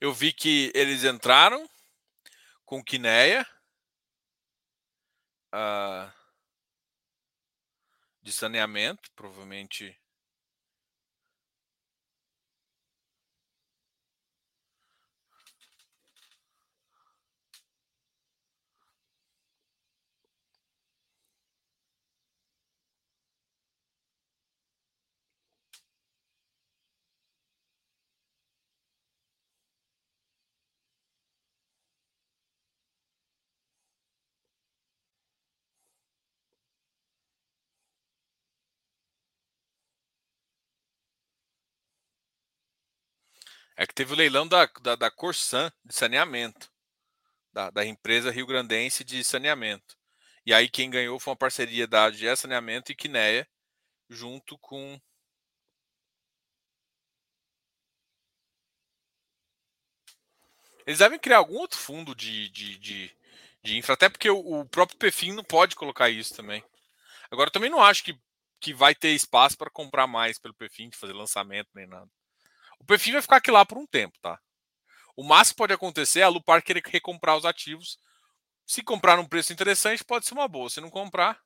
Eu 0.00 0.12
vi 0.12 0.32
que 0.32 0.72
eles 0.74 1.04
entraram 1.04 1.68
com 2.66 2.82
Quineia. 2.82 3.46
Uh, 5.54 6.10
de 8.22 8.32
saneamento, 8.32 9.10
provavelmente. 9.14 10.01
É 43.82 43.86
que 43.86 43.92
teve 43.92 44.12
o 44.12 44.16
leilão 44.16 44.46
da, 44.46 44.64
da, 44.80 44.94
da 44.94 45.10
Corsan 45.10 45.68
de 45.84 45.92
saneamento, 45.92 46.70
da, 47.52 47.68
da 47.68 47.84
empresa 47.84 48.30
Rio 48.30 48.46
Grandense 48.46 49.02
de 49.02 49.24
saneamento. 49.24 49.98
E 50.46 50.54
aí 50.54 50.68
quem 50.68 50.88
ganhou 50.88 51.18
foi 51.18 51.32
uma 51.32 51.36
parceria 51.36 51.84
da 51.84 52.04
AGE 52.04 52.36
Saneamento 52.36 52.92
e 52.92 52.94
Quineia, 52.94 53.44
junto 54.08 54.56
com. 54.58 55.00
Eles 60.86 61.00
devem 61.00 61.18
criar 61.18 61.38
algum 61.38 61.56
outro 61.56 61.76
fundo 61.76 62.14
de, 62.14 62.48
de, 62.50 62.78
de, 62.78 63.16
de 63.64 63.76
infra, 63.76 63.94
até 63.94 64.08
porque 64.08 64.30
o, 64.30 64.60
o 64.60 64.64
próprio 64.64 64.96
PFIM 64.96 65.32
não 65.32 65.42
pode 65.42 65.74
colocar 65.74 66.08
isso 66.08 66.36
também. 66.36 66.62
Agora, 67.32 67.50
também 67.50 67.68
não 67.68 67.82
acho 67.82 68.04
que 68.04 68.16
que 68.60 68.72
vai 68.72 68.94
ter 68.94 69.10
espaço 69.10 69.58
para 69.58 69.68
comprar 69.68 70.06
mais 70.06 70.38
pelo 70.38 70.54
perfil, 70.54 70.88
de 70.88 70.96
fazer 70.96 71.14
lançamento 71.14 71.68
nem 71.74 71.84
nada. 71.84 72.08
O 72.82 72.86
perfil 72.86 73.12
vai 73.14 73.22
ficar 73.22 73.36
aqui 73.36 73.50
lá 73.50 73.64
por 73.64 73.78
um 73.78 73.86
tempo, 73.86 74.18
tá? 74.20 74.38
O 75.16 75.22
máximo 75.22 75.54
que 75.54 75.58
pode 75.58 75.72
acontecer 75.72 76.20
é 76.20 76.24
a 76.24 76.28
Lupar 76.28 76.62
querer 76.62 76.82
recomprar 76.84 77.36
os 77.36 77.44
ativos. 77.44 77.96
Se 78.66 78.82
comprar 78.82 79.16
num 79.16 79.26
preço 79.26 79.52
interessante, 79.52 80.04
pode 80.04 80.26
ser 80.26 80.34
uma 80.34 80.48
boa. 80.48 80.68
Se 80.68 80.80
não 80.80 80.90
comprar, 80.90 81.38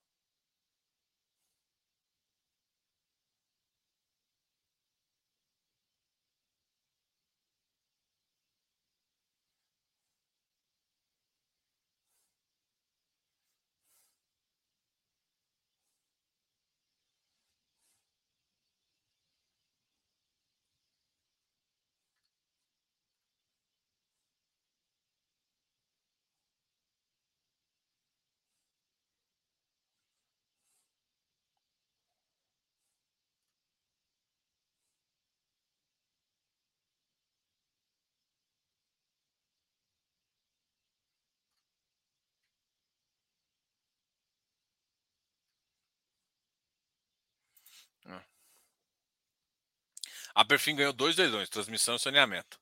A 50.36 50.44
Perfim 50.44 50.76
ganhou 50.76 50.92
dois 50.92 51.16
leilões, 51.16 51.48
transmissão 51.48 51.96
e 51.96 51.98
saneamento. 51.98 52.60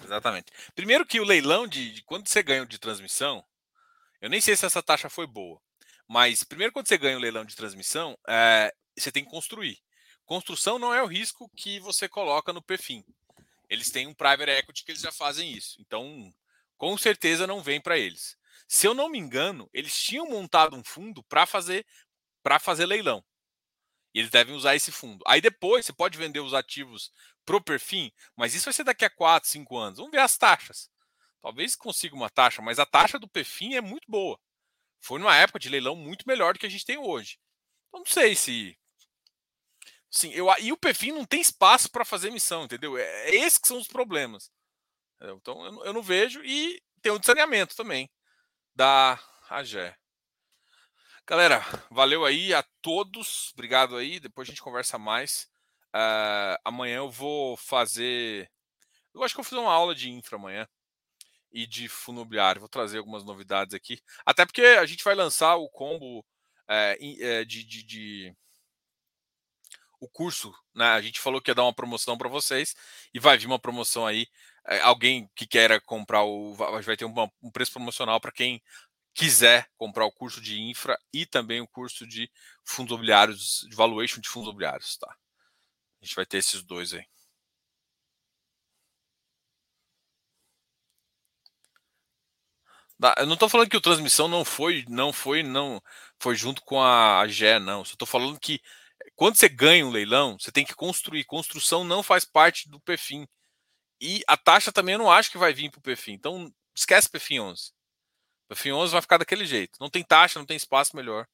Exatamente. 0.00 0.52
Primeiro 0.74 1.04
que 1.04 1.18
o 1.18 1.24
leilão 1.24 1.66
de, 1.66 1.94
de, 1.94 2.02
quando 2.04 2.28
você 2.28 2.42
ganha 2.44 2.64
de 2.64 2.78
transmissão, 2.78 3.44
eu 4.20 4.30
nem 4.30 4.40
sei 4.40 4.56
se 4.56 4.64
essa 4.64 4.80
taxa 4.80 5.10
foi 5.10 5.26
boa, 5.26 5.60
mas 6.06 6.44
primeiro 6.44 6.72
quando 6.72 6.86
você 6.86 6.96
ganha 6.96 7.16
o 7.16 7.20
leilão 7.20 7.44
de 7.44 7.56
transmissão, 7.56 8.16
é, 8.28 8.72
você 8.96 9.10
tem 9.10 9.24
que 9.24 9.30
construir. 9.30 9.80
Construção 10.24 10.78
não 10.78 10.94
é 10.94 11.02
o 11.02 11.06
risco 11.06 11.50
que 11.56 11.80
você 11.80 12.08
coloca 12.08 12.52
no 12.52 12.62
Perfim. 12.62 13.04
Eles 13.68 13.90
têm 13.90 14.06
um 14.06 14.14
private 14.14 14.50
equity 14.50 14.84
que 14.84 14.92
eles 14.92 15.02
já 15.02 15.10
fazem 15.10 15.52
isso. 15.52 15.80
Então, 15.80 16.32
com 16.76 16.96
certeza 16.96 17.46
não 17.46 17.62
vem 17.62 17.80
para 17.80 17.98
eles. 17.98 18.36
Se 18.68 18.86
eu 18.86 18.94
não 18.94 19.08
me 19.08 19.18
engano, 19.18 19.68
eles 19.72 20.00
tinham 20.00 20.28
montado 20.28 20.76
um 20.76 20.84
fundo 20.84 21.22
para 21.24 21.46
fazer 21.46 21.84
para 22.42 22.60
fazer 22.60 22.86
leilão. 22.86 23.24
E 24.14 24.20
eles 24.20 24.30
devem 24.30 24.54
usar 24.54 24.74
esse 24.74 24.90
fundo. 24.90 25.22
Aí 25.26 25.40
depois 25.40 25.86
você 25.86 25.92
pode 25.92 26.18
vender 26.18 26.40
os 26.40 26.54
ativos 26.54 27.12
pro 27.44 27.62
perfil, 27.62 28.10
mas 28.36 28.54
isso 28.54 28.64
vai 28.64 28.72
ser 28.72 28.84
daqui 28.84 29.04
a 29.04 29.10
4, 29.10 29.48
5 29.48 29.76
anos. 29.76 29.98
Vamos 29.98 30.12
ver 30.12 30.20
as 30.20 30.36
taxas. 30.36 30.90
Talvez 31.40 31.76
consiga 31.76 32.14
uma 32.14 32.30
taxa, 32.30 32.60
mas 32.60 32.78
a 32.78 32.86
taxa 32.86 33.18
do 33.18 33.28
perfil 33.28 33.76
é 33.76 33.80
muito 33.80 34.10
boa. 34.10 34.38
Foi 35.00 35.18
numa 35.18 35.36
época 35.36 35.58
de 35.58 35.68
leilão 35.68 35.94
muito 35.94 36.26
melhor 36.26 36.52
do 36.52 36.58
que 36.58 36.66
a 36.66 36.68
gente 36.68 36.84
tem 36.84 36.98
hoje. 36.98 37.38
Então 37.88 38.00
não 38.00 38.06
sei 38.06 38.34
se. 38.34 38.76
Sim, 40.10 40.32
eu, 40.32 40.46
e 40.58 40.72
o 40.72 40.76
perfil 40.76 41.14
não 41.14 41.24
tem 41.24 41.40
espaço 41.40 41.90
para 41.90 42.04
fazer 42.04 42.30
missão, 42.30 42.64
entendeu? 42.64 42.96
É, 42.96 43.30
é 43.30 43.34
esses 43.36 43.58
que 43.58 43.68
são 43.68 43.78
os 43.78 43.86
problemas. 43.86 44.50
Então 45.20 45.64
eu, 45.64 45.84
eu 45.86 45.92
não 45.92 46.02
vejo. 46.02 46.42
E 46.44 46.82
tem 47.02 47.12
o 47.12 47.22
saneamento 47.22 47.76
também 47.76 48.10
da 48.74 49.18
AGE. 49.48 49.94
Galera, 51.28 51.62
valeu 51.90 52.24
aí 52.24 52.54
a 52.54 52.62
todos. 52.80 53.50
Obrigado 53.52 53.98
aí. 53.98 54.18
Depois 54.18 54.48
a 54.48 54.50
gente 54.50 54.62
conversa 54.62 54.96
mais. 54.98 55.46
Uh, 55.88 56.56
amanhã 56.64 56.96
eu 56.96 57.10
vou 57.10 57.54
fazer. 57.54 58.50
Eu 59.14 59.22
acho 59.22 59.34
que 59.34 59.40
eu 59.40 59.44
fazer 59.44 59.60
uma 59.60 59.70
aula 59.70 59.94
de 59.94 60.08
infra 60.08 60.36
amanhã 60.36 60.66
e 61.52 61.66
de 61.66 61.86
fundo 61.86 62.20
imobiliário. 62.22 62.62
Vou 62.62 62.68
trazer 62.68 62.96
algumas 62.96 63.24
novidades 63.24 63.74
aqui. 63.74 64.00
Até 64.24 64.46
porque 64.46 64.62
a 64.62 64.86
gente 64.86 65.04
vai 65.04 65.14
lançar 65.14 65.56
o 65.56 65.68
combo 65.68 66.24
é, 66.66 66.96
é, 67.20 67.44
de, 67.44 67.62
de, 67.62 67.82
de, 67.82 68.36
o 70.00 70.08
curso, 70.08 70.50
né? 70.74 70.86
A 70.92 71.00
gente 71.02 71.20
falou 71.20 71.42
que 71.42 71.50
ia 71.50 71.54
dar 71.54 71.64
uma 71.64 71.74
promoção 71.74 72.16
para 72.16 72.30
vocês 72.30 72.74
e 73.12 73.20
vai 73.20 73.36
vir 73.36 73.48
uma 73.48 73.58
promoção 73.58 74.06
aí. 74.06 74.26
É, 74.66 74.80
alguém 74.80 75.30
que 75.34 75.46
queira 75.46 75.78
comprar 75.78 76.22
o. 76.22 76.54
Vai 76.54 76.96
ter 76.96 77.04
um 77.04 77.50
preço 77.52 77.72
promocional 77.72 78.18
para 78.18 78.32
quem 78.32 78.62
quiser 79.14 79.68
comprar 79.76 80.06
o 80.06 80.12
curso 80.12 80.40
de 80.40 80.60
infra 80.60 80.98
e 81.12 81.26
também 81.26 81.60
o 81.60 81.68
curso 81.68 82.06
de 82.06 82.30
fundos 82.64 82.90
imobiliários, 82.92 83.66
de 83.68 83.76
valuation 83.76 84.20
de 84.20 84.28
fundos 84.28 84.48
imobiliários, 84.48 84.96
tá? 84.96 85.08
A 86.00 86.04
gente 86.04 86.14
vai 86.16 86.26
ter 86.26 86.38
esses 86.38 86.62
dois 86.62 86.94
aí. 86.94 87.04
Eu 93.16 93.26
não 93.26 93.34
estou 93.34 93.48
falando 93.48 93.70
que 93.70 93.76
o 93.76 93.80
transmissão 93.80 94.26
não 94.26 94.44
foi, 94.44 94.84
não 94.88 95.12
foi, 95.12 95.42
não 95.42 95.80
foi 96.18 96.34
junto 96.34 96.62
com 96.62 96.82
a 96.82 97.26
GE, 97.28 97.58
não. 97.60 97.84
Só 97.84 97.92
estou 97.92 98.08
falando 98.08 98.38
que 98.40 98.60
quando 99.14 99.36
você 99.36 99.48
ganha 99.48 99.86
um 99.86 99.90
leilão, 99.90 100.36
você 100.38 100.50
tem 100.50 100.64
que 100.64 100.74
construir. 100.74 101.24
Construção 101.24 101.84
não 101.84 102.02
faz 102.02 102.24
parte 102.24 102.68
do 102.68 102.80
PFIM. 102.80 103.26
E 104.00 104.22
a 104.28 104.36
taxa 104.36 104.72
também 104.72 104.94
eu 104.94 104.98
não 104.98 105.10
acho 105.12 105.30
que 105.30 105.38
vai 105.38 105.52
vir 105.54 105.70
para 105.70 105.78
o 105.80 105.82
PFIM. 105.82 106.14
Então, 106.14 106.52
esquece 106.76 107.10
PFIM 107.10 107.40
11. 107.40 107.72
O 108.50 108.54
FIM 108.56 108.72
11 108.72 108.92
vai 108.92 109.02
ficar 109.02 109.18
daquele 109.18 109.44
jeito. 109.44 109.78
Não 109.80 109.90
tem 109.90 110.02
taxa, 110.02 110.38
não 110.38 110.46
tem 110.46 110.56
espaço 110.56 110.96
melhor. 110.96 111.26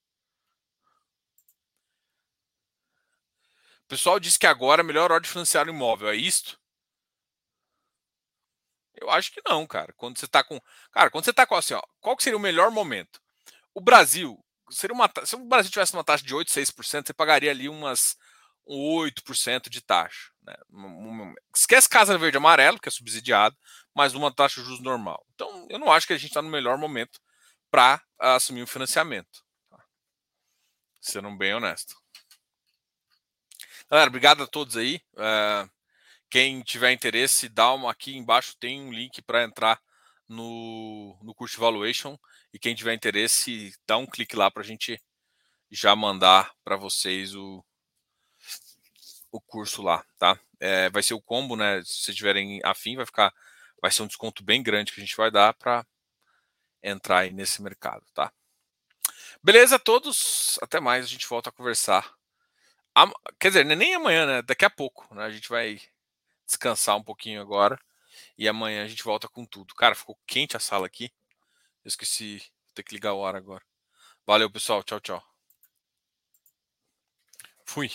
O 3.85 3.89
pessoal 3.89 4.19
disse 4.19 4.39
que 4.39 4.47
agora 4.47 4.81
é 4.81 4.85
a 4.85 4.87
melhor 4.87 5.12
hora 5.12 5.21
de 5.21 5.29
financiar 5.29 5.67
o 5.67 5.71
imóvel. 5.71 6.09
É 6.09 6.17
isto? 6.17 6.59
Eu 8.95 9.11
acho 9.11 9.31
que 9.33 9.43
não, 9.47 9.67
cara. 9.67 9.93
Quando 9.93 10.19
você 10.19 10.25
está 10.25 10.43
com. 10.43 10.61
Cara, 10.91 11.11
quando 11.11 11.25
você 11.25 11.31
está 11.31 11.47
com 11.47 11.55
assim, 11.55 11.75
ó, 11.75 11.83
qual 12.01 12.17
seria 12.19 12.37
o 12.37 12.41
melhor 12.41 12.71
momento? 12.71 13.21
O 13.75 13.81
Brasil. 13.81 14.43
Seria 14.71 14.95
uma, 14.95 15.11
se 15.25 15.37
o 15.37 15.45
Brasil 15.45 15.71
tivesse 15.71 15.93
uma 15.93 16.03
taxa 16.03 16.25
de 16.25 16.35
8, 16.35 16.51
6%, 16.51 17.07
você 17.07 17.12
pagaria 17.12 17.51
ali 17.51 17.69
umas 17.69 18.17
8% 18.67 19.69
de 19.69 19.83
taxa. 19.83 20.31
Né? 20.43 20.55
Esquece 21.55 21.89
Casa 21.89 22.17
Verde 22.17 22.39
Amarelo, 22.39 22.81
que 22.81 22.89
é 22.89 22.93
subsidiado, 22.93 23.57
mas 23.95 24.15
uma 24.15 24.35
taxa 24.35 24.61
de 24.61 24.67
juros 24.67 24.83
normal. 24.83 25.25
Então, 25.35 25.67
eu 25.71 25.79
não 25.79 25.93
acho 25.93 26.07
que 26.07 26.13
a 26.13 26.17
gente 26.17 26.31
está 26.31 26.43
no 26.43 26.51
melhor 26.51 26.77
momento 26.77 27.21
para 27.71 28.03
assumir 28.19 28.63
o 28.63 28.67
financiamento. 28.67 29.45
Tá? 29.71 29.85
Sendo 31.01 31.31
bem 31.37 31.55
honesto. 31.55 31.95
Galera, 33.91 34.09
obrigado 34.09 34.43
a 34.43 34.47
todos 34.47 34.77
aí. 34.77 35.01
Uh, 35.15 35.71
quem 36.29 36.63
tiver 36.63 36.93
interesse, 36.93 37.49
dá 37.49 37.73
uma 37.73 37.91
aqui 37.91 38.17
embaixo 38.17 38.57
tem 38.59 38.81
um 38.81 38.93
link 38.93 39.23
para 39.23 39.45
entrar 39.45 39.81
no, 40.29 41.17
no 41.23 41.35
curso 41.35 41.55
de 41.55 41.61
Valuation. 41.61 42.19
E 42.53 42.59
quem 42.59 42.75
tiver 42.75 42.95
interesse, 42.95 43.73
dá 43.87 43.97
um 43.97 44.07
clique 44.07 44.35
lá 44.35 44.51
para 44.51 44.63
a 44.63 44.67
gente 44.67 45.01
já 45.71 45.95
mandar 45.95 46.53
para 46.65 46.77
vocês 46.77 47.35
o, 47.35 47.65
o 49.31 49.41
curso 49.41 49.83
lá, 49.83 50.05
tá? 50.19 50.39
É, 50.61 50.89
vai 50.91 51.03
ser 51.03 51.15
o 51.15 51.21
combo, 51.21 51.57
né? 51.57 51.83
Se 51.85 52.15
tiverem 52.15 52.61
afim, 52.65 52.97
vai 52.97 53.07
ficar, 53.07 53.33
vai 53.85 53.91
ser 53.91 54.03
um 54.03 54.07
desconto 54.07 54.43
bem 54.43 54.62
grande 54.62 54.91
que 54.91 54.99
a 54.99 55.05
gente 55.05 55.14
vai 55.14 55.30
dar 55.30 55.53
para 55.53 55.87
entrar 56.82 57.18
aí 57.18 57.30
nesse 57.30 57.61
mercado, 57.61 58.03
tá? 58.14 58.32
Beleza, 59.43 59.78
todos. 59.78 60.59
Até 60.62 60.80
mais. 60.80 61.05
A 61.05 61.09
gente 61.09 61.28
volta 61.28 61.51
a 61.51 61.53
conversar. 61.53 62.16
Quer 63.39 63.49
dizer, 63.49 63.64
nem 63.66 63.95
amanhã, 63.95 64.24
né? 64.24 64.41
Daqui 64.41 64.64
a 64.64 64.70
pouco, 64.70 65.14
né? 65.14 65.24
A 65.24 65.30
gente 65.30 65.51
vai 65.51 65.78
descansar 66.47 66.97
um 66.97 67.03
pouquinho 67.03 67.43
agora 67.43 67.78
e 68.39 68.49
amanhã 68.49 68.85
a 68.85 68.89
gente 68.89 69.05
volta 69.05 69.28
com 69.28 69.45
tudo. 69.45 69.74
Cara, 69.74 69.95
ficou 69.95 70.18
quente 70.26 70.57
a 70.57 70.61
sala 70.61 70.87
aqui. 70.87 71.12
Eu 71.85 71.89
esqueci, 71.89 72.39
vou 72.39 72.74
ter 72.76 72.85
que 72.85 72.95
ligar 72.95 73.11
a 73.11 73.14
hora 73.14 73.37
agora. 73.37 73.62
Valeu, 74.26 74.51
pessoal. 74.51 74.82
Tchau, 74.82 74.99
tchau. 74.99 75.22
Fui. 77.66 77.91